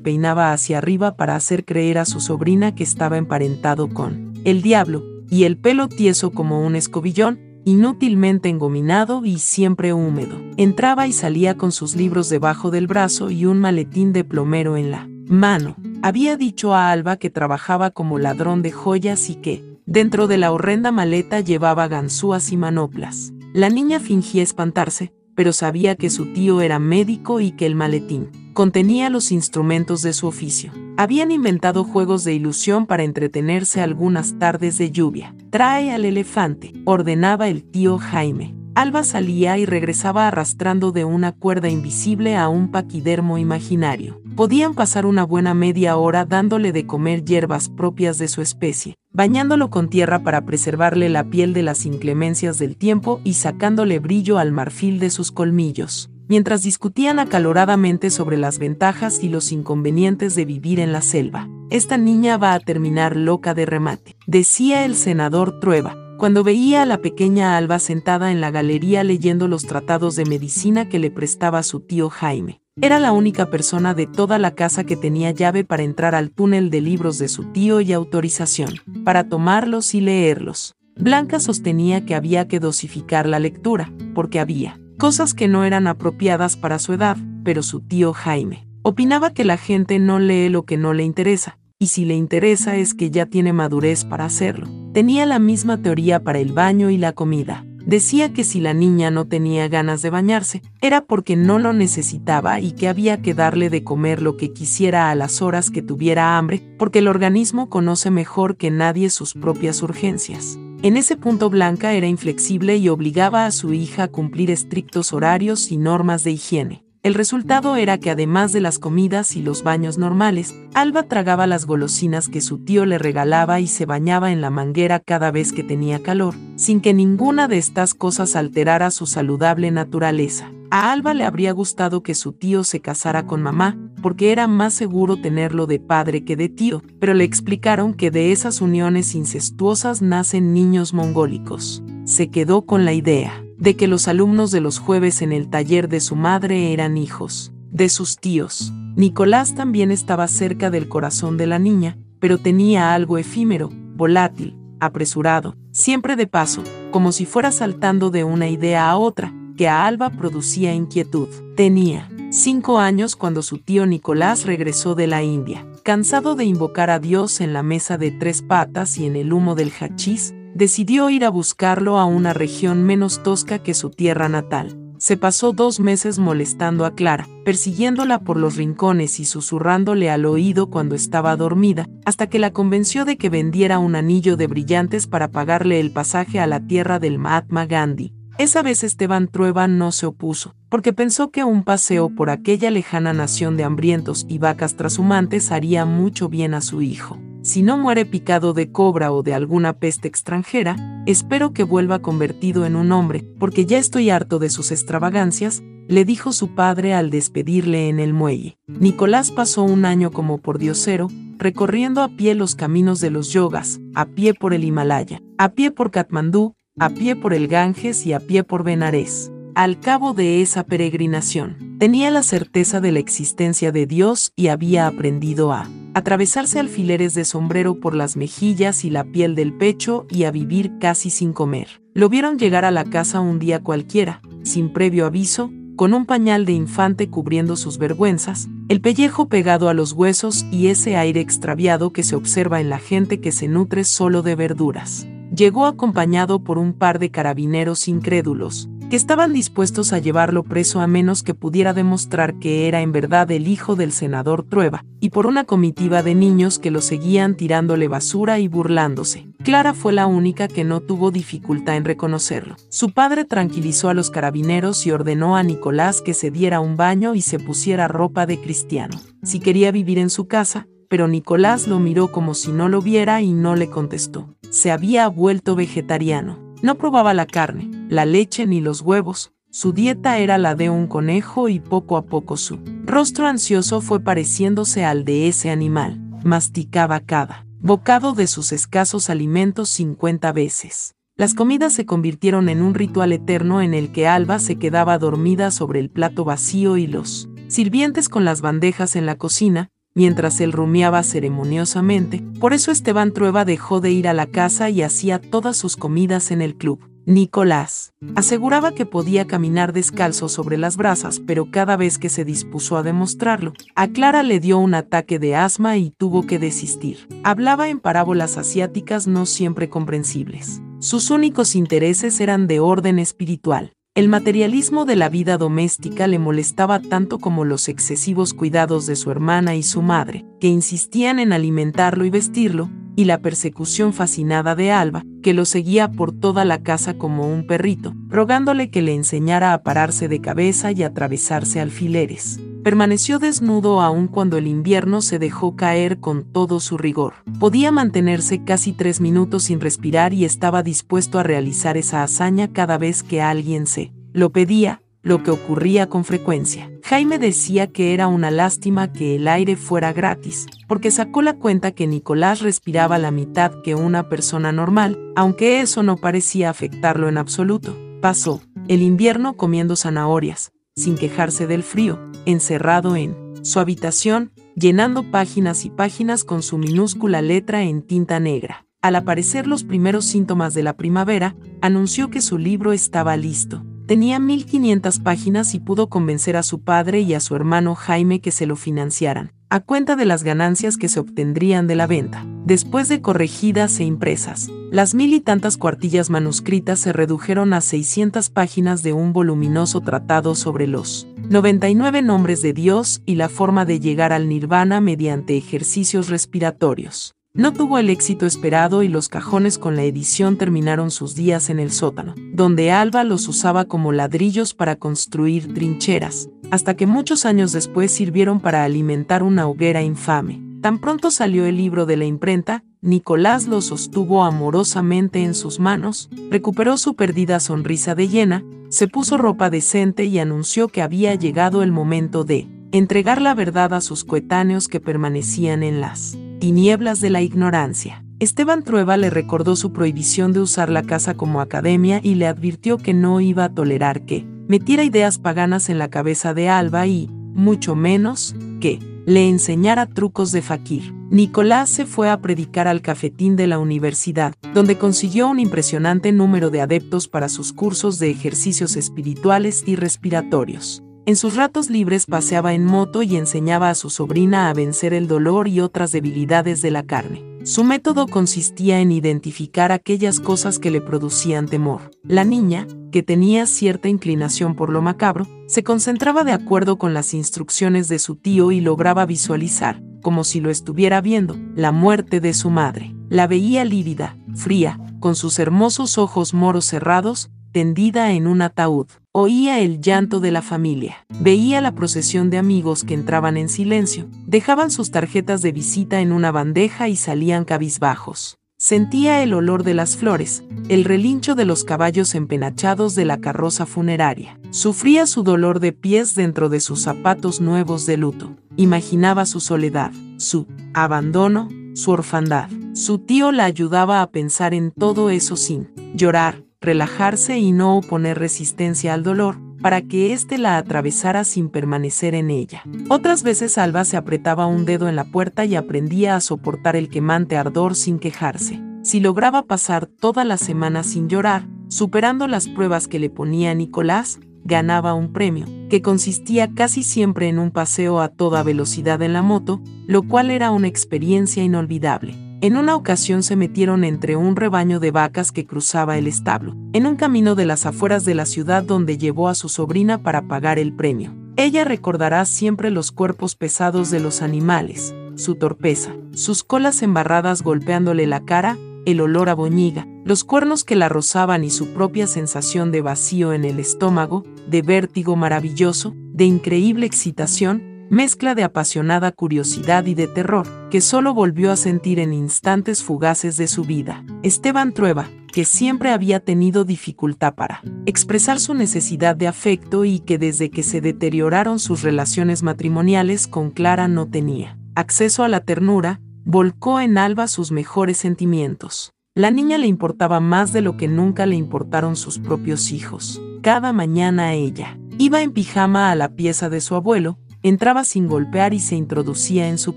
peinaba 0.00 0.52
hacia 0.52 0.78
arriba 0.78 1.14
para 1.14 1.36
hacer 1.36 1.64
creer 1.64 1.98
a 1.98 2.04
su 2.04 2.18
sobrina 2.18 2.74
que 2.74 2.82
estaba 2.82 3.16
emparentado 3.16 3.90
con 3.90 4.32
el 4.44 4.60
diablo, 4.60 5.04
y 5.30 5.44
el 5.44 5.56
pelo 5.56 5.86
tieso 5.86 6.32
como 6.32 6.66
un 6.66 6.74
escobillón, 6.74 7.38
inútilmente 7.64 8.48
engominado 8.48 9.24
y 9.24 9.38
siempre 9.38 9.92
húmedo. 9.92 10.36
Entraba 10.56 11.06
y 11.06 11.12
salía 11.12 11.56
con 11.56 11.70
sus 11.70 11.94
libros 11.94 12.28
debajo 12.28 12.72
del 12.72 12.88
brazo 12.88 13.30
y 13.30 13.46
un 13.46 13.60
maletín 13.60 14.12
de 14.12 14.24
plomero 14.24 14.76
en 14.76 14.90
la 14.90 15.08
mano. 15.28 15.76
Había 16.02 16.36
dicho 16.36 16.74
a 16.74 16.90
Alba 16.90 17.18
que 17.18 17.30
trabajaba 17.30 17.92
como 17.92 18.18
ladrón 18.18 18.62
de 18.62 18.72
joyas 18.72 19.30
y 19.30 19.36
que, 19.36 19.71
Dentro 19.92 20.26
de 20.26 20.38
la 20.38 20.52
horrenda 20.52 20.90
maleta 20.90 21.40
llevaba 21.40 21.86
ganzúas 21.86 22.50
y 22.50 22.56
manoplas. 22.56 23.34
La 23.52 23.68
niña 23.68 24.00
fingía 24.00 24.42
espantarse, 24.42 25.12
pero 25.34 25.52
sabía 25.52 25.96
que 25.96 26.08
su 26.08 26.32
tío 26.32 26.62
era 26.62 26.78
médico 26.78 27.40
y 27.40 27.50
que 27.52 27.66
el 27.66 27.74
maletín 27.74 28.30
contenía 28.54 29.10
los 29.10 29.30
instrumentos 29.32 30.00
de 30.00 30.14
su 30.14 30.28
oficio. 30.28 30.72
Habían 30.96 31.30
inventado 31.30 31.84
juegos 31.84 32.24
de 32.24 32.32
ilusión 32.32 32.86
para 32.86 33.02
entretenerse 33.02 33.82
algunas 33.82 34.38
tardes 34.38 34.78
de 34.78 34.90
lluvia. 34.90 35.34
Trae 35.50 35.92
al 35.92 36.06
elefante, 36.06 36.72
ordenaba 36.86 37.48
el 37.48 37.62
tío 37.62 37.98
Jaime. 37.98 38.61
Alba 38.74 39.04
salía 39.04 39.58
y 39.58 39.66
regresaba 39.66 40.28
arrastrando 40.28 40.92
de 40.92 41.04
una 41.04 41.32
cuerda 41.32 41.68
invisible 41.68 42.36
a 42.36 42.48
un 42.48 42.70
paquidermo 42.70 43.36
imaginario. 43.36 44.22
Podían 44.34 44.74
pasar 44.74 45.04
una 45.04 45.24
buena 45.24 45.52
media 45.52 45.96
hora 45.96 46.24
dándole 46.24 46.72
de 46.72 46.86
comer 46.86 47.22
hierbas 47.22 47.68
propias 47.68 48.16
de 48.16 48.28
su 48.28 48.40
especie, 48.40 48.94
bañándolo 49.12 49.68
con 49.68 49.90
tierra 49.90 50.22
para 50.22 50.46
preservarle 50.46 51.10
la 51.10 51.24
piel 51.24 51.52
de 51.52 51.62
las 51.62 51.84
inclemencias 51.84 52.58
del 52.58 52.78
tiempo 52.78 53.20
y 53.24 53.34
sacándole 53.34 53.98
brillo 53.98 54.38
al 54.38 54.52
marfil 54.52 54.98
de 55.00 55.10
sus 55.10 55.32
colmillos, 55.32 56.10
mientras 56.28 56.62
discutían 56.62 57.18
acaloradamente 57.18 58.08
sobre 58.08 58.38
las 58.38 58.58
ventajas 58.58 59.22
y 59.22 59.28
los 59.28 59.52
inconvenientes 59.52 60.34
de 60.34 60.46
vivir 60.46 60.80
en 60.80 60.92
la 60.92 61.02
selva. 61.02 61.46
Esta 61.68 61.98
niña 61.98 62.38
va 62.38 62.54
a 62.54 62.60
terminar 62.60 63.16
loca 63.16 63.52
de 63.52 63.66
remate, 63.66 64.16
decía 64.26 64.86
el 64.86 64.94
senador 64.94 65.60
Trueba, 65.60 65.94
cuando 66.22 66.44
veía 66.44 66.82
a 66.82 66.86
la 66.86 66.98
pequeña 66.98 67.56
Alba 67.56 67.80
sentada 67.80 68.30
en 68.30 68.40
la 68.40 68.52
galería 68.52 69.02
leyendo 69.02 69.48
los 69.48 69.66
tratados 69.66 70.14
de 70.14 70.24
medicina 70.24 70.88
que 70.88 71.00
le 71.00 71.10
prestaba 71.10 71.64
su 71.64 71.80
tío 71.80 72.10
Jaime. 72.10 72.62
Era 72.80 73.00
la 73.00 73.10
única 73.10 73.50
persona 73.50 73.92
de 73.92 74.06
toda 74.06 74.38
la 74.38 74.54
casa 74.54 74.84
que 74.84 74.94
tenía 74.94 75.32
llave 75.32 75.64
para 75.64 75.82
entrar 75.82 76.14
al 76.14 76.30
túnel 76.30 76.70
de 76.70 76.80
libros 76.80 77.18
de 77.18 77.26
su 77.26 77.46
tío 77.46 77.80
y 77.80 77.92
autorización, 77.92 78.70
para 79.04 79.28
tomarlos 79.28 79.96
y 79.96 80.00
leerlos. 80.00 80.76
Blanca 80.94 81.40
sostenía 81.40 82.06
que 82.06 82.14
había 82.14 82.46
que 82.46 82.60
dosificar 82.60 83.26
la 83.26 83.40
lectura, 83.40 83.92
porque 84.14 84.38
había 84.38 84.78
cosas 85.00 85.34
que 85.34 85.48
no 85.48 85.64
eran 85.64 85.88
apropiadas 85.88 86.56
para 86.56 86.78
su 86.78 86.92
edad, 86.92 87.16
pero 87.42 87.64
su 87.64 87.80
tío 87.80 88.12
Jaime 88.12 88.68
opinaba 88.82 89.32
que 89.32 89.44
la 89.44 89.56
gente 89.56 89.98
no 89.98 90.20
lee 90.20 90.48
lo 90.48 90.64
que 90.64 90.76
no 90.76 90.92
le 90.92 91.02
interesa, 91.02 91.58
y 91.82 91.88
si 91.88 92.04
le 92.04 92.14
interesa 92.14 92.76
es 92.76 92.94
que 92.94 93.10
ya 93.10 93.26
tiene 93.26 93.52
madurez 93.52 94.04
para 94.04 94.24
hacerlo. 94.24 94.68
Tenía 94.92 95.26
la 95.26 95.40
misma 95.40 95.82
teoría 95.82 96.22
para 96.22 96.38
el 96.38 96.52
baño 96.52 96.90
y 96.90 96.96
la 96.96 97.12
comida. 97.12 97.66
Decía 97.84 98.32
que 98.32 98.44
si 98.44 98.60
la 98.60 98.72
niña 98.72 99.10
no 99.10 99.26
tenía 99.26 99.66
ganas 99.66 100.00
de 100.00 100.10
bañarse, 100.10 100.62
era 100.80 101.04
porque 101.04 101.34
no 101.34 101.58
lo 101.58 101.72
necesitaba 101.72 102.60
y 102.60 102.70
que 102.70 102.86
había 102.86 103.20
que 103.20 103.34
darle 103.34 103.68
de 103.68 103.82
comer 103.82 104.22
lo 104.22 104.36
que 104.36 104.52
quisiera 104.52 105.10
a 105.10 105.16
las 105.16 105.42
horas 105.42 105.70
que 105.70 105.82
tuviera 105.82 106.38
hambre, 106.38 106.62
porque 106.78 107.00
el 107.00 107.08
organismo 107.08 107.68
conoce 107.68 108.12
mejor 108.12 108.56
que 108.56 108.70
nadie 108.70 109.10
sus 109.10 109.34
propias 109.34 109.82
urgencias. 109.82 110.60
En 110.84 110.96
ese 110.96 111.16
punto 111.16 111.50
Blanca 111.50 111.94
era 111.94 112.06
inflexible 112.06 112.76
y 112.76 112.90
obligaba 112.90 113.44
a 113.44 113.50
su 113.50 113.72
hija 113.72 114.04
a 114.04 114.08
cumplir 114.08 114.52
estrictos 114.52 115.12
horarios 115.12 115.72
y 115.72 115.78
normas 115.78 116.22
de 116.22 116.30
higiene. 116.30 116.81
El 117.02 117.14
resultado 117.14 117.74
era 117.74 117.98
que 117.98 118.12
además 118.12 118.52
de 118.52 118.60
las 118.60 118.78
comidas 118.78 119.34
y 119.34 119.42
los 119.42 119.64
baños 119.64 119.98
normales, 119.98 120.54
Alba 120.72 121.02
tragaba 121.02 121.48
las 121.48 121.66
golosinas 121.66 122.28
que 122.28 122.40
su 122.40 122.58
tío 122.58 122.86
le 122.86 122.96
regalaba 122.96 123.58
y 123.58 123.66
se 123.66 123.86
bañaba 123.86 124.30
en 124.30 124.40
la 124.40 124.50
manguera 124.50 125.00
cada 125.00 125.32
vez 125.32 125.52
que 125.52 125.64
tenía 125.64 126.00
calor, 126.00 126.36
sin 126.54 126.80
que 126.80 126.94
ninguna 126.94 127.48
de 127.48 127.58
estas 127.58 127.94
cosas 127.94 128.36
alterara 128.36 128.92
su 128.92 129.06
saludable 129.06 129.72
naturaleza. 129.72 130.52
A 130.70 130.92
Alba 130.92 131.12
le 131.12 131.24
habría 131.24 131.50
gustado 131.50 132.04
que 132.04 132.14
su 132.14 132.34
tío 132.34 132.62
se 132.62 132.78
casara 132.78 133.26
con 133.26 133.42
mamá, 133.42 133.76
porque 134.00 134.30
era 134.30 134.46
más 134.46 134.72
seguro 134.72 135.16
tenerlo 135.16 135.66
de 135.66 135.80
padre 135.80 136.24
que 136.24 136.36
de 136.36 136.48
tío, 136.50 136.84
pero 137.00 137.14
le 137.14 137.24
explicaron 137.24 137.94
que 137.94 138.12
de 138.12 138.30
esas 138.30 138.60
uniones 138.60 139.16
incestuosas 139.16 140.02
nacen 140.02 140.54
niños 140.54 140.94
mongólicos. 140.94 141.82
Se 142.04 142.30
quedó 142.30 142.64
con 142.64 142.84
la 142.84 142.92
idea 142.92 143.42
de 143.62 143.76
que 143.76 143.86
los 143.86 144.08
alumnos 144.08 144.50
de 144.50 144.60
los 144.60 144.80
jueves 144.80 145.22
en 145.22 145.30
el 145.30 145.48
taller 145.48 145.88
de 145.88 146.00
su 146.00 146.16
madre 146.16 146.72
eran 146.72 146.96
hijos 146.96 147.52
de 147.70 147.88
sus 147.88 148.16
tíos. 148.16 148.72
Nicolás 148.96 149.54
también 149.54 149.92
estaba 149.92 150.26
cerca 150.26 150.68
del 150.68 150.88
corazón 150.88 151.36
de 151.36 151.46
la 151.46 151.60
niña, 151.60 151.96
pero 152.18 152.38
tenía 152.38 152.92
algo 152.92 153.18
efímero, 153.18 153.70
volátil, 153.94 154.58
apresurado, 154.80 155.54
siempre 155.70 156.16
de 156.16 156.26
paso, 156.26 156.64
como 156.90 157.12
si 157.12 157.24
fuera 157.24 157.52
saltando 157.52 158.10
de 158.10 158.24
una 158.24 158.48
idea 158.48 158.90
a 158.90 158.96
otra, 158.96 159.32
que 159.56 159.68
a 159.68 159.86
Alba 159.86 160.10
producía 160.10 160.74
inquietud. 160.74 161.28
Tenía 161.54 162.10
cinco 162.30 162.80
años 162.80 163.14
cuando 163.14 163.42
su 163.42 163.58
tío 163.58 163.86
Nicolás 163.86 164.44
regresó 164.44 164.96
de 164.96 165.06
la 165.06 165.22
India. 165.22 165.64
Cansado 165.84 166.34
de 166.34 166.44
invocar 166.44 166.90
a 166.90 166.98
Dios 166.98 167.40
en 167.40 167.52
la 167.52 167.62
mesa 167.62 167.96
de 167.96 168.10
tres 168.10 168.42
patas 168.42 168.98
y 168.98 169.06
en 169.06 169.14
el 169.14 169.32
humo 169.32 169.54
del 169.54 169.70
hachís, 169.70 170.34
decidió 170.54 171.10
ir 171.10 171.24
a 171.24 171.30
buscarlo 171.30 171.98
a 171.98 172.04
una 172.04 172.32
región 172.32 172.84
menos 172.84 173.22
tosca 173.22 173.58
que 173.58 173.74
su 173.74 173.90
tierra 173.90 174.28
natal. 174.28 174.78
Se 174.98 175.16
pasó 175.16 175.52
dos 175.52 175.80
meses 175.80 176.20
molestando 176.20 176.84
a 176.84 176.94
Clara, 176.94 177.26
persiguiéndola 177.44 178.20
por 178.20 178.36
los 178.36 178.56
rincones 178.56 179.18
y 179.18 179.24
susurrándole 179.24 180.10
al 180.10 180.24
oído 180.26 180.70
cuando 180.70 180.94
estaba 180.94 181.34
dormida, 181.34 181.88
hasta 182.04 182.28
que 182.28 182.38
la 182.38 182.52
convenció 182.52 183.04
de 183.04 183.16
que 183.16 183.28
vendiera 183.28 183.80
un 183.80 183.96
anillo 183.96 184.36
de 184.36 184.46
brillantes 184.46 185.08
para 185.08 185.28
pagarle 185.28 185.80
el 185.80 185.90
pasaje 185.90 186.38
a 186.38 186.46
la 186.46 186.60
tierra 186.60 187.00
del 187.00 187.18
Mahatma 187.18 187.66
Gandhi. 187.66 188.14
Esa 188.38 188.62
vez 188.62 188.82
Esteban 188.82 189.28
Trueba 189.28 189.68
no 189.68 189.92
se 189.92 190.06
opuso, 190.06 190.54
porque 190.70 190.92
pensó 190.92 191.30
que 191.30 191.44
un 191.44 191.64
paseo 191.64 192.08
por 192.08 192.30
aquella 192.30 192.70
lejana 192.70 193.12
nación 193.12 193.56
de 193.56 193.64
hambrientos 193.64 194.24
y 194.28 194.38
vacas 194.38 194.74
trashumantes 194.74 195.52
haría 195.52 195.84
mucho 195.84 196.28
bien 196.28 196.54
a 196.54 196.62
su 196.62 196.80
hijo. 196.80 197.18
Si 197.42 197.62
no 197.62 197.76
muere 197.76 198.06
picado 198.06 198.54
de 198.54 198.72
cobra 198.72 199.12
o 199.12 199.22
de 199.22 199.34
alguna 199.34 199.74
peste 199.74 200.08
extranjera, 200.08 200.76
espero 201.06 201.52
que 201.52 201.62
vuelva 201.62 202.00
convertido 202.00 202.64
en 202.64 202.74
un 202.74 202.90
hombre, 202.90 203.26
porque 203.38 203.66
ya 203.66 203.78
estoy 203.78 204.10
harto 204.10 204.38
de 204.38 204.48
sus 204.48 204.70
extravagancias, 204.70 205.62
le 205.88 206.04
dijo 206.04 206.32
su 206.32 206.54
padre 206.54 206.94
al 206.94 207.10
despedirle 207.10 207.88
en 207.88 208.00
el 208.00 208.14
muelle. 208.14 208.56
Nicolás 208.66 209.30
pasó 209.30 209.62
un 209.62 209.84
año 209.84 210.10
como 210.10 210.38
pordiosero, 210.38 211.08
recorriendo 211.36 212.02
a 212.02 212.08
pie 212.08 212.34
los 212.34 212.54
caminos 212.54 213.00
de 213.00 213.10
los 213.10 213.32
yogas, 213.32 213.80
a 213.94 214.06
pie 214.06 214.32
por 214.32 214.54
el 214.54 214.64
Himalaya, 214.64 215.20
a 215.36 215.50
pie 215.50 215.70
por 215.70 215.90
Katmandú, 215.90 216.54
a 216.78 216.88
pie 216.88 217.16
por 217.16 217.34
el 217.34 217.48
Ganges 217.48 218.06
y 218.06 218.14
a 218.14 218.20
pie 218.20 218.44
por 218.44 218.64
Benares. 218.64 219.30
Al 219.54 219.78
cabo 219.78 220.14
de 220.14 220.40
esa 220.40 220.64
peregrinación, 220.64 221.76
tenía 221.78 222.10
la 222.10 222.22
certeza 222.22 222.80
de 222.80 222.92
la 222.92 222.98
existencia 222.98 223.72
de 223.72 223.86
Dios 223.86 224.32
y 224.36 224.48
había 224.48 224.86
aprendido 224.86 225.52
a 225.52 225.68
atravesarse 225.92 226.58
alfileres 226.58 227.12
de 227.14 227.26
sombrero 227.26 227.78
por 227.78 227.94
las 227.94 228.16
mejillas 228.16 228.86
y 228.86 228.90
la 228.90 229.04
piel 229.04 229.34
del 229.34 229.52
pecho 229.52 230.06
y 230.08 230.24
a 230.24 230.30
vivir 230.30 230.78
casi 230.80 231.10
sin 231.10 231.34
comer. 231.34 231.82
Lo 231.92 232.08
vieron 232.08 232.38
llegar 232.38 232.64
a 232.64 232.70
la 232.70 232.84
casa 232.84 233.20
un 233.20 233.38
día 233.38 233.62
cualquiera, 233.62 234.22
sin 234.42 234.72
previo 234.72 235.04
aviso, 235.04 235.50
con 235.76 235.92
un 235.92 236.06
pañal 236.06 236.46
de 236.46 236.52
infante 236.52 237.10
cubriendo 237.10 237.56
sus 237.56 237.76
vergüenzas, 237.76 238.48
el 238.68 238.80
pellejo 238.80 239.28
pegado 239.28 239.68
a 239.68 239.74
los 239.74 239.92
huesos 239.92 240.46
y 240.50 240.68
ese 240.68 240.96
aire 240.96 241.20
extraviado 241.20 241.92
que 241.92 242.02
se 242.02 242.16
observa 242.16 242.62
en 242.62 242.70
la 242.70 242.78
gente 242.78 243.20
que 243.20 243.32
se 243.32 243.48
nutre 243.48 243.84
solo 243.84 244.22
de 244.22 244.36
verduras. 244.36 245.06
Llegó 245.34 245.64
acompañado 245.64 246.44
por 246.44 246.58
un 246.58 246.74
par 246.74 246.98
de 246.98 247.10
carabineros 247.10 247.88
incrédulos, 247.88 248.68
que 248.90 248.96
estaban 248.96 249.32
dispuestos 249.32 249.94
a 249.94 249.98
llevarlo 249.98 250.42
preso 250.42 250.82
a 250.82 250.86
menos 250.86 251.22
que 251.22 251.32
pudiera 251.32 251.72
demostrar 251.72 252.38
que 252.38 252.68
era 252.68 252.82
en 252.82 252.92
verdad 252.92 253.30
el 253.30 253.48
hijo 253.48 253.74
del 253.74 253.92
senador 253.92 254.42
Trueba, 254.42 254.84
y 255.00 255.08
por 255.08 255.24
una 255.26 255.44
comitiva 255.44 256.02
de 256.02 256.14
niños 256.14 256.58
que 256.58 256.70
lo 256.70 256.82
seguían 256.82 257.34
tirándole 257.34 257.88
basura 257.88 258.38
y 258.40 258.48
burlándose. 258.48 259.26
Clara 259.42 259.72
fue 259.72 259.94
la 259.94 260.06
única 260.06 260.48
que 260.48 260.64
no 260.64 260.80
tuvo 260.80 261.10
dificultad 261.10 261.76
en 261.76 261.86
reconocerlo. 261.86 262.56
Su 262.68 262.92
padre 262.92 263.24
tranquilizó 263.24 263.88
a 263.88 263.94
los 263.94 264.10
carabineros 264.10 264.86
y 264.86 264.90
ordenó 264.90 265.38
a 265.38 265.42
Nicolás 265.42 266.02
que 266.02 266.12
se 266.12 266.30
diera 266.30 266.60
un 266.60 266.76
baño 266.76 267.14
y 267.14 267.22
se 267.22 267.38
pusiera 267.38 267.88
ropa 267.88 268.26
de 268.26 268.38
cristiano. 268.38 269.00
Si 269.22 269.40
quería 269.40 269.72
vivir 269.72 269.98
en 269.98 270.10
su 270.10 270.26
casa, 270.28 270.66
pero 270.92 271.08
Nicolás 271.08 271.68
lo 271.68 271.78
miró 271.78 272.12
como 272.12 272.34
si 272.34 272.52
no 272.52 272.68
lo 272.68 272.82
viera 272.82 273.22
y 273.22 273.32
no 273.32 273.56
le 273.56 273.70
contestó. 273.70 274.28
Se 274.50 274.70
había 274.70 275.08
vuelto 275.08 275.56
vegetariano. 275.56 276.38
No 276.60 276.74
probaba 276.74 277.14
la 277.14 277.24
carne, 277.24 277.70
la 277.88 278.04
leche 278.04 278.46
ni 278.46 278.60
los 278.60 278.82
huevos, 278.82 279.32
su 279.50 279.72
dieta 279.72 280.18
era 280.18 280.36
la 280.36 280.54
de 280.54 280.68
un 280.68 280.88
conejo 280.88 281.48
y 281.48 281.60
poco 281.60 281.96
a 281.96 282.02
poco 282.02 282.36
su 282.36 282.58
rostro 282.84 283.26
ansioso 283.26 283.80
fue 283.80 284.00
pareciéndose 284.00 284.84
al 284.84 285.06
de 285.06 285.28
ese 285.28 285.48
animal. 285.48 285.98
Masticaba 286.24 287.00
cada 287.00 287.46
bocado 287.58 288.12
de 288.12 288.26
sus 288.26 288.52
escasos 288.52 289.08
alimentos 289.08 289.70
50 289.70 290.30
veces. 290.32 290.94
Las 291.16 291.32
comidas 291.32 291.72
se 291.72 291.86
convirtieron 291.86 292.50
en 292.50 292.60
un 292.60 292.74
ritual 292.74 293.14
eterno 293.14 293.62
en 293.62 293.72
el 293.72 293.92
que 293.92 294.08
Alba 294.08 294.38
se 294.38 294.56
quedaba 294.56 294.98
dormida 294.98 295.50
sobre 295.52 295.80
el 295.80 295.88
plato 295.88 296.26
vacío 296.26 296.76
y 296.76 296.86
los 296.86 297.30
sirvientes 297.48 298.10
con 298.10 298.26
las 298.26 298.42
bandejas 298.42 298.94
en 298.94 299.06
la 299.06 299.16
cocina, 299.16 299.70
mientras 299.94 300.40
él 300.40 300.52
rumiaba 300.52 301.02
ceremoniosamente. 301.02 302.22
Por 302.40 302.52
eso 302.52 302.70
Esteban 302.70 303.12
Trueba 303.12 303.44
dejó 303.44 303.80
de 303.80 303.90
ir 303.90 304.08
a 304.08 304.14
la 304.14 304.26
casa 304.26 304.70
y 304.70 304.82
hacía 304.82 305.20
todas 305.20 305.56
sus 305.56 305.76
comidas 305.76 306.30
en 306.30 306.42
el 306.42 306.56
club. 306.56 306.80
Nicolás 307.04 307.94
aseguraba 308.14 308.72
que 308.72 308.86
podía 308.86 309.26
caminar 309.26 309.72
descalzo 309.72 310.28
sobre 310.28 310.56
las 310.56 310.76
brasas, 310.76 311.20
pero 311.26 311.50
cada 311.50 311.76
vez 311.76 311.98
que 311.98 312.08
se 312.08 312.24
dispuso 312.24 312.76
a 312.76 312.84
demostrarlo, 312.84 313.54
a 313.74 313.88
Clara 313.88 314.22
le 314.22 314.38
dio 314.38 314.58
un 314.58 314.74
ataque 314.74 315.18
de 315.18 315.34
asma 315.34 315.76
y 315.78 315.90
tuvo 315.90 316.26
que 316.26 316.38
desistir. 316.38 317.08
Hablaba 317.24 317.68
en 317.68 317.80
parábolas 317.80 318.38
asiáticas 318.38 319.08
no 319.08 319.26
siempre 319.26 319.68
comprensibles. 319.68 320.62
Sus 320.78 321.10
únicos 321.10 321.56
intereses 321.56 322.20
eran 322.20 322.46
de 322.46 322.60
orden 322.60 322.98
espiritual. 323.00 323.72
El 323.94 324.08
materialismo 324.08 324.86
de 324.86 324.96
la 324.96 325.10
vida 325.10 325.36
doméstica 325.36 326.06
le 326.06 326.18
molestaba 326.18 326.80
tanto 326.80 327.18
como 327.18 327.44
los 327.44 327.68
excesivos 327.68 328.32
cuidados 328.32 328.86
de 328.86 328.96
su 328.96 329.10
hermana 329.10 329.54
y 329.54 329.62
su 329.62 329.82
madre, 329.82 330.24
que 330.40 330.48
insistían 330.48 331.18
en 331.18 331.34
alimentarlo 331.34 332.06
y 332.06 332.10
vestirlo, 332.10 332.70
y 332.96 333.04
la 333.04 333.20
persecución 333.20 333.92
fascinada 333.92 334.54
de 334.54 334.70
Alba, 334.70 335.04
que 335.22 335.34
lo 335.34 335.44
seguía 335.44 335.90
por 335.90 336.12
toda 336.12 336.44
la 336.44 336.62
casa 336.62 336.94
como 336.94 337.32
un 337.32 337.46
perrito, 337.46 337.94
rogándole 338.08 338.70
que 338.70 338.82
le 338.82 338.94
enseñara 338.94 339.52
a 339.52 339.62
pararse 339.62 340.08
de 340.08 340.20
cabeza 340.20 340.72
y 340.72 340.82
atravesarse 340.82 341.60
alfileres. 341.60 342.40
Permaneció 342.62 343.18
desnudo 343.18 343.80
aun 343.80 344.06
cuando 344.06 344.36
el 344.36 344.46
invierno 344.46 345.02
se 345.02 345.18
dejó 345.18 345.56
caer 345.56 345.98
con 345.98 346.24
todo 346.32 346.60
su 346.60 346.78
rigor. 346.78 347.14
Podía 347.40 347.72
mantenerse 347.72 348.44
casi 348.44 348.72
tres 348.72 349.00
minutos 349.00 349.44
sin 349.44 349.60
respirar 349.60 350.12
y 350.12 350.24
estaba 350.24 350.62
dispuesto 350.62 351.18
a 351.18 351.24
realizar 351.24 351.76
esa 351.76 352.02
hazaña 352.04 352.52
cada 352.52 352.78
vez 352.78 353.02
que 353.02 353.20
alguien 353.20 353.66
se 353.66 353.92
lo 354.12 354.30
pedía, 354.30 354.82
lo 355.02 355.22
que 355.22 355.30
ocurría 355.30 355.88
con 355.88 356.04
frecuencia. 356.04 356.70
Jaime 356.84 357.18
decía 357.18 357.66
que 357.66 357.94
era 357.94 358.06
una 358.06 358.30
lástima 358.30 358.92
que 358.92 359.16
el 359.16 359.28
aire 359.28 359.56
fuera 359.56 359.92
gratis, 359.92 360.46
porque 360.68 360.90
sacó 360.90 361.22
la 361.22 361.34
cuenta 361.34 361.72
que 361.72 361.86
Nicolás 361.86 362.40
respiraba 362.40 362.98
la 362.98 363.10
mitad 363.10 363.52
que 363.62 363.74
una 363.74 364.08
persona 364.08 364.52
normal, 364.52 364.98
aunque 365.16 365.60
eso 365.60 365.82
no 365.82 365.96
parecía 365.96 366.50
afectarlo 366.50 367.08
en 367.08 367.18
absoluto. 367.18 367.76
Pasó 368.00 368.40
el 368.68 368.82
invierno 368.82 369.36
comiendo 369.36 369.76
zanahorias, 369.76 370.52
sin 370.76 370.96
quejarse 370.96 371.46
del 371.46 371.62
frío, 371.62 371.98
encerrado 372.26 372.96
en 372.96 373.16
su 373.42 373.58
habitación, 373.58 374.32
llenando 374.54 375.10
páginas 375.10 375.64
y 375.64 375.70
páginas 375.70 376.24
con 376.24 376.42
su 376.42 376.58
minúscula 376.58 377.22
letra 377.22 377.62
en 377.62 377.82
tinta 377.82 378.20
negra. 378.20 378.66
Al 378.80 378.96
aparecer 378.96 379.46
los 379.46 379.64
primeros 379.64 380.04
síntomas 380.04 380.54
de 380.54 380.62
la 380.62 380.76
primavera, 380.76 381.36
anunció 381.60 382.10
que 382.10 382.20
su 382.20 382.38
libro 382.38 382.72
estaba 382.72 383.16
listo. 383.16 383.64
Tenía 383.92 384.18
1500 384.18 385.00
páginas 385.00 385.54
y 385.54 385.60
pudo 385.60 385.90
convencer 385.90 386.38
a 386.38 386.42
su 386.42 386.62
padre 386.62 387.00
y 387.00 387.12
a 387.12 387.20
su 387.20 387.36
hermano 387.36 387.74
Jaime 387.74 388.22
que 388.22 388.30
se 388.30 388.46
lo 388.46 388.56
financiaran, 388.56 389.32
a 389.50 389.60
cuenta 389.60 389.96
de 389.96 390.06
las 390.06 390.22
ganancias 390.22 390.78
que 390.78 390.88
se 390.88 390.98
obtendrían 390.98 391.66
de 391.66 391.76
la 391.76 391.86
venta. 391.86 392.24
Después 392.46 392.88
de 392.88 393.02
corregidas 393.02 393.78
e 393.80 393.84
impresas, 393.84 394.48
las 394.70 394.94
mil 394.94 395.12
y 395.12 395.20
tantas 395.20 395.58
cuartillas 395.58 396.08
manuscritas 396.08 396.78
se 396.78 396.94
redujeron 396.94 397.52
a 397.52 397.60
600 397.60 398.30
páginas 398.30 398.82
de 398.82 398.94
un 398.94 399.12
voluminoso 399.12 399.82
tratado 399.82 400.36
sobre 400.36 400.66
los 400.66 401.06
99 401.28 402.00
nombres 402.00 402.40
de 402.40 402.54
Dios 402.54 403.02
y 403.04 403.16
la 403.16 403.28
forma 403.28 403.66
de 403.66 403.78
llegar 403.78 404.14
al 404.14 404.26
nirvana 404.26 404.80
mediante 404.80 405.36
ejercicios 405.36 406.08
respiratorios. 406.08 407.14
No 407.34 407.54
tuvo 407.54 407.78
el 407.78 407.88
éxito 407.88 408.26
esperado 408.26 408.82
y 408.82 408.88
los 408.88 409.08
cajones 409.08 409.56
con 409.56 409.74
la 409.74 409.84
edición 409.84 410.36
terminaron 410.36 410.90
sus 410.90 411.14
días 411.14 411.48
en 411.48 411.60
el 411.60 411.70
sótano, 411.72 412.14
donde 412.34 412.70
Alba 412.70 413.04
los 413.04 413.26
usaba 413.26 413.64
como 413.64 413.90
ladrillos 413.90 414.52
para 414.52 414.76
construir 414.76 415.54
trincheras, 415.54 416.28
hasta 416.50 416.76
que 416.76 416.86
muchos 416.86 417.24
años 417.24 417.52
después 417.52 417.90
sirvieron 417.90 418.38
para 418.38 418.64
alimentar 418.64 419.22
una 419.22 419.46
hoguera 419.46 419.80
infame. 419.82 420.42
Tan 420.60 420.78
pronto 420.78 421.10
salió 421.10 421.46
el 421.46 421.56
libro 421.56 421.86
de 421.86 421.96
la 421.96 422.04
imprenta, 422.04 422.64
Nicolás 422.82 423.46
lo 423.46 423.62
sostuvo 423.62 424.24
amorosamente 424.24 425.24
en 425.24 425.32
sus 425.32 425.58
manos, 425.58 426.10
recuperó 426.30 426.76
su 426.76 426.96
perdida 426.96 427.40
sonrisa 427.40 427.94
de 427.94 428.08
llena, 428.08 428.44
se 428.68 428.88
puso 428.88 429.16
ropa 429.16 429.48
decente 429.48 430.04
y 430.04 430.18
anunció 430.18 430.68
que 430.68 430.82
había 430.82 431.14
llegado 431.14 431.62
el 431.62 431.72
momento 431.72 432.24
de 432.24 432.46
entregar 432.72 433.22
la 433.22 433.32
verdad 433.34 433.72
a 433.72 433.80
sus 433.80 434.04
coetáneos 434.04 434.68
que 434.68 434.80
permanecían 434.80 435.62
en 435.62 435.80
las 435.80 436.18
tinieblas 436.42 437.00
de 437.00 437.08
la 437.08 437.22
ignorancia. 437.22 438.04
Esteban 438.18 438.64
Trueba 438.64 438.96
le 438.96 439.10
recordó 439.10 439.54
su 439.54 439.72
prohibición 439.72 440.32
de 440.32 440.40
usar 440.40 440.70
la 440.70 440.82
casa 440.82 441.14
como 441.14 441.40
academia 441.40 442.00
y 442.02 442.16
le 442.16 442.26
advirtió 442.26 442.78
que 442.78 442.94
no 442.94 443.20
iba 443.20 443.44
a 443.44 443.54
tolerar 443.54 444.04
que 444.06 444.26
metiera 444.48 444.82
ideas 444.82 445.20
paganas 445.20 445.68
en 445.68 445.78
la 445.78 445.88
cabeza 445.88 446.34
de 446.34 446.48
Alba 446.48 446.88
y, 446.88 447.06
mucho 447.06 447.76
menos, 447.76 448.34
que 448.60 448.80
le 449.06 449.28
enseñara 449.28 449.86
trucos 449.86 450.32
de 450.32 450.42
fakir. 450.42 450.92
Nicolás 451.10 451.70
se 451.70 451.86
fue 451.86 452.10
a 452.10 452.20
predicar 452.20 452.66
al 452.66 452.82
cafetín 452.82 453.36
de 453.36 453.46
la 453.46 453.60
universidad, 453.60 454.34
donde 454.52 454.76
consiguió 454.76 455.28
un 455.28 455.38
impresionante 455.38 456.10
número 456.10 456.50
de 456.50 456.60
adeptos 456.60 457.06
para 457.06 457.28
sus 457.28 457.52
cursos 457.52 458.00
de 458.00 458.10
ejercicios 458.10 458.74
espirituales 458.74 459.62
y 459.64 459.76
respiratorios. 459.76 460.82
En 461.04 461.16
sus 461.16 461.34
ratos 461.34 461.68
libres 461.68 462.06
paseaba 462.06 462.54
en 462.54 462.64
moto 462.64 463.02
y 463.02 463.16
enseñaba 463.16 463.70
a 463.70 463.74
su 463.74 463.90
sobrina 463.90 464.48
a 464.48 464.54
vencer 464.54 464.94
el 464.94 465.08
dolor 465.08 465.48
y 465.48 465.58
otras 465.58 465.90
debilidades 465.90 466.62
de 466.62 466.70
la 466.70 466.84
carne. 466.84 467.24
Su 467.42 467.64
método 467.64 468.06
consistía 468.06 468.78
en 468.78 468.92
identificar 468.92 469.72
aquellas 469.72 470.20
cosas 470.20 470.60
que 470.60 470.70
le 470.70 470.80
producían 470.80 471.48
temor. 471.48 471.90
La 472.04 472.22
niña, 472.24 472.68
que 472.92 473.02
tenía 473.02 473.46
cierta 473.46 473.88
inclinación 473.88 474.54
por 474.54 474.70
lo 474.70 474.80
macabro, 474.80 475.26
se 475.48 475.64
concentraba 475.64 476.22
de 476.22 476.30
acuerdo 476.30 476.78
con 476.78 476.94
las 476.94 477.14
instrucciones 477.14 477.88
de 477.88 477.98
su 477.98 478.14
tío 478.14 478.52
y 478.52 478.60
lograba 478.60 479.04
visualizar, 479.04 479.82
como 480.02 480.22
si 480.22 480.40
lo 480.40 480.50
estuviera 480.50 481.00
viendo, 481.00 481.36
la 481.56 481.72
muerte 481.72 482.20
de 482.20 482.32
su 482.32 482.48
madre. 482.48 482.94
La 483.08 483.26
veía 483.26 483.64
lívida, 483.64 484.16
fría, 484.36 484.78
con 485.00 485.16
sus 485.16 485.40
hermosos 485.40 485.98
ojos 485.98 486.32
moros 486.32 486.64
cerrados, 486.64 487.31
tendida 487.52 488.12
en 488.12 488.26
un 488.26 488.42
ataúd. 488.42 488.86
Oía 489.12 489.60
el 489.60 489.80
llanto 489.80 490.20
de 490.20 490.30
la 490.30 490.40
familia, 490.42 491.06
veía 491.20 491.60
la 491.60 491.74
procesión 491.74 492.30
de 492.30 492.38
amigos 492.38 492.82
que 492.82 492.94
entraban 492.94 493.36
en 493.36 493.50
silencio, 493.50 494.08
dejaban 494.26 494.70
sus 494.70 494.90
tarjetas 494.90 495.42
de 495.42 495.52
visita 495.52 496.00
en 496.00 496.12
una 496.12 496.32
bandeja 496.32 496.88
y 496.88 496.96
salían 496.96 497.44
cabizbajos. 497.44 498.38
Sentía 498.56 499.22
el 499.24 499.34
olor 499.34 499.64
de 499.64 499.74
las 499.74 499.96
flores, 499.96 500.44
el 500.68 500.84
relincho 500.84 501.34
de 501.34 501.44
los 501.44 501.64
caballos 501.64 502.14
empenachados 502.14 502.94
de 502.94 503.04
la 503.04 503.20
carroza 503.20 503.66
funeraria. 503.66 504.38
Sufría 504.50 505.06
su 505.06 505.24
dolor 505.24 505.58
de 505.58 505.72
pies 505.72 506.14
dentro 506.14 506.48
de 506.48 506.60
sus 506.60 506.80
zapatos 506.80 507.40
nuevos 507.40 507.86
de 507.86 507.96
luto. 507.96 508.36
Imaginaba 508.56 509.26
su 509.26 509.40
soledad, 509.40 509.90
su 510.16 510.46
abandono, 510.74 511.48
su 511.74 511.90
orfandad. 511.90 512.48
Su 512.72 513.00
tío 513.00 513.32
la 513.32 513.46
ayudaba 513.46 514.00
a 514.00 514.10
pensar 514.10 514.54
en 514.54 514.70
todo 514.70 515.10
eso 515.10 515.36
sin 515.36 515.68
llorar, 515.94 516.44
relajarse 516.62 517.38
y 517.38 517.52
no 517.52 517.76
oponer 517.76 518.18
resistencia 518.18 518.94
al 518.94 519.02
dolor, 519.02 519.36
para 519.60 519.82
que 519.82 520.12
éste 520.12 520.38
la 520.38 520.56
atravesara 520.56 521.24
sin 521.24 521.48
permanecer 521.48 522.14
en 522.14 522.30
ella. 522.30 522.62
Otras 522.88 523.22
veces 523.22 523.58
Alba 523.58 523.84
se 523.84 523.96
apretaba 523.96 524.46
un 524.46 524.64
dedo 524.64 524.88
en 524.88 524.96
la 524.96 525.04
puerta 525.04 525.44
y 525.44 525.54
aprendía 525.54 526.16
a 526.16 526.20
soportar 526.20 526.74
el 526.74 526.88
quemante 526.88 527.36
ardor 527.36 527.74
sin 527.74 527.98
quejarse. 527.98 528.60
Si 528.82 528.98
lograba 528.98 529.42
pasar 529.42 529.86
toda 529.86 530.24
la 530.24 530.36
semana 530.36 530.82
sin 530.82 531.08
llorar, 531.08 531.46
superando 531.68 532.26
las 532.26 532.48
pruebas 532.48 532.88
que 532.88 532.98
le 532.98 533.10
ponía 533.10 533.54
Nicolás, 533.54 534.18
ganaba 534.44 534.94
un 534.94 535.12
premio, 535.12 535.46
que 535.70 535.82
consistía 535.82 536.52
casi 536.52 536.82
siempre 536.82 537.28
en 537.28 537.38
un 537.38 537.52
paseo 537.52 538.00
a 538.00 538.08
toda 538.08 538.42
velocidad 538.42 539.00
en 539.02 539.12
la 539.12 539.22
moto, 539.22 539.60
lo 539.86 540.02
cual 540.02 540.30
era 540.32 540.50
una 540.50 540.66
experiencia 540.66 541.44
inolvidable. 541.44 542.31
En 542.42 542.56
una 542.56 542.74
ocasión 542.74 543.22
se 543.22 543.36
metieron 543.36 543.84
entre 543.84 544.16
un 544.16 544.34
rebaño 544.34 544.80
de 544.80 544.90
vacas 544.90 545.30
que 545.30 545.46
cruzaba 545.46 545.96
el 545.96 546.08
establo, 546.08 546.56
en 546.72 546.86
un 546.86 546.96
camino 546.96 547.36
de 547.36 547.46
las 547.46 547.66
afueras 547.66 548.04
de 548.04 548.16
la 548.16 548.26
ciudad 548.26 548.64
donde 548.64 548.98
llevó 548.98 549.28
a 549.28 549.36
su 549.36 549.48
sobrina 549.48 550.02
para 550.02 550.26
pagar 550.26 550.58
el 550.58 550.72
premio. 550.72 551.14
Ella 551.36 551.62
recordará 551.62 552.24
siempre 552.24 552.72
los 552.72 552.90
cuerpos 552.90 553.36
pesados 553.36 553.92
de 553.92 554.00
los 554.00 554.22
animales, 554.22 554.92
su 555.14 555.36
torpeza, 555.36 555.94
sus 556.14 556.42
colas 556.42 556.82
embarradas 556.82 557.42
golpeándole 557.42 558.08
la 558.08 558.24
cara, 558.24 558.58
el 558.86 559.00
olor 559.00 559.28
a 559.28 559.36
boñiga, 559.36 559.86
los 560.04 560.24
cuernos 560.24 560.64
que 560.64 560.74
la 560.74 560.88
rozaban 560.88 561.44
y 561.44 561.50
su 561.50 561.68
propia 561.68 562.08
sensación 562.08 562.72
de 562.72 562.80
vacío 562.80 563.34
en 563.34 563.44
el 563.44 563.60
estómago, 563.60 564.24
de 564.48 564.62
vértigo 564.62 565.14
maravilloso, 565.14 565.94
de 565.96 566.24
increíble 566.24 566.86
excitación, 566.86 567.71
mezcla 567.92 568.34
de 568.34 568.42
apasionada 568.42 569.12
curiosidad 569.12 569.84
y 569.84 569.94
de 569.94 570.08
terror, 570.08 570.48
que 570.70 570.80
solo 570.80 571.12
volvió 571.12 571.52
a 571.52 571.56
sentir 571.56 571.98
en 571.98 572.14
instantes 572.14 572.82
fugaces 572.82 573.36
de 573.36 573.46
su 573.46 573.64
vida. 573.64 574.02
Esteban 574.22 574.72
Trueba, 574.72 575.10
que 575.30 575.44
siempre 575.44 575.90
había 575.90 576.18
tenido 576.18 576.64
dificultad 576.64 577.34
para 577.34 577.60
expresar 577.84 578.40
su 578.40 578.54
necesidad 578.54 579.14
de 579.14 579.28
afecto 579.28 579.84
y 579.84 580.00
que 580.00 580.16
desde 580.16 580.50
que 580.50 580.62
se 580.62 580.80
deterioraron 580.80 581.58
sus 581.58 581.82
relaciones 581.82 582.42
matrimoniales 582.42 583.26
con 583.26 583.50
Clara 583.50 583.88
no 583.88 584.08
tenía 584.08 584.58
acceso 584.74 585.22
a 585.22 585.28
la 585.28 585.40
ternura, 585.40 586.00
volcó 586.24 586.80
en 586.80 586.96
Alba 586.96 587.28
sus 587.28 587.52
mejores 587.52 587.98
sentimientos. 587.98 588.94
La 589.14 589.30
niña 589.30 589.58
le 589.58 589.66
importaba 589.66 590.18
más 590.18 590.54
de 590.54 590.62
lo 590.62 590.78
que 590.78 590.88
nunca 590.88 591.26
le 591.26 591.36
importaron 591.36 591.96
sus 591.96 592.18
propios 592.18 592.72
hijos. 592.72 593.20
Cada 593.42 593.74
mañana 593.74 594.32
ella 594.32 594.78
iba 594.96 595.20
en 595.20 595.32
pijama 595.32 595.90
a 595.90 595.94
la 595.94 596.14
pieza 596.14 596.48
de 596.48 596.62
su 596.62 596.74
abuelo, 596.74 597.18
entraba 597.42 597.84
sin 597.84 598.06
golpear 598.06 598.54
y 598.54 598.60
se 598.60 598.76
introducía 598.76 599.48
en 599.48 599.58
su 599.58 599.76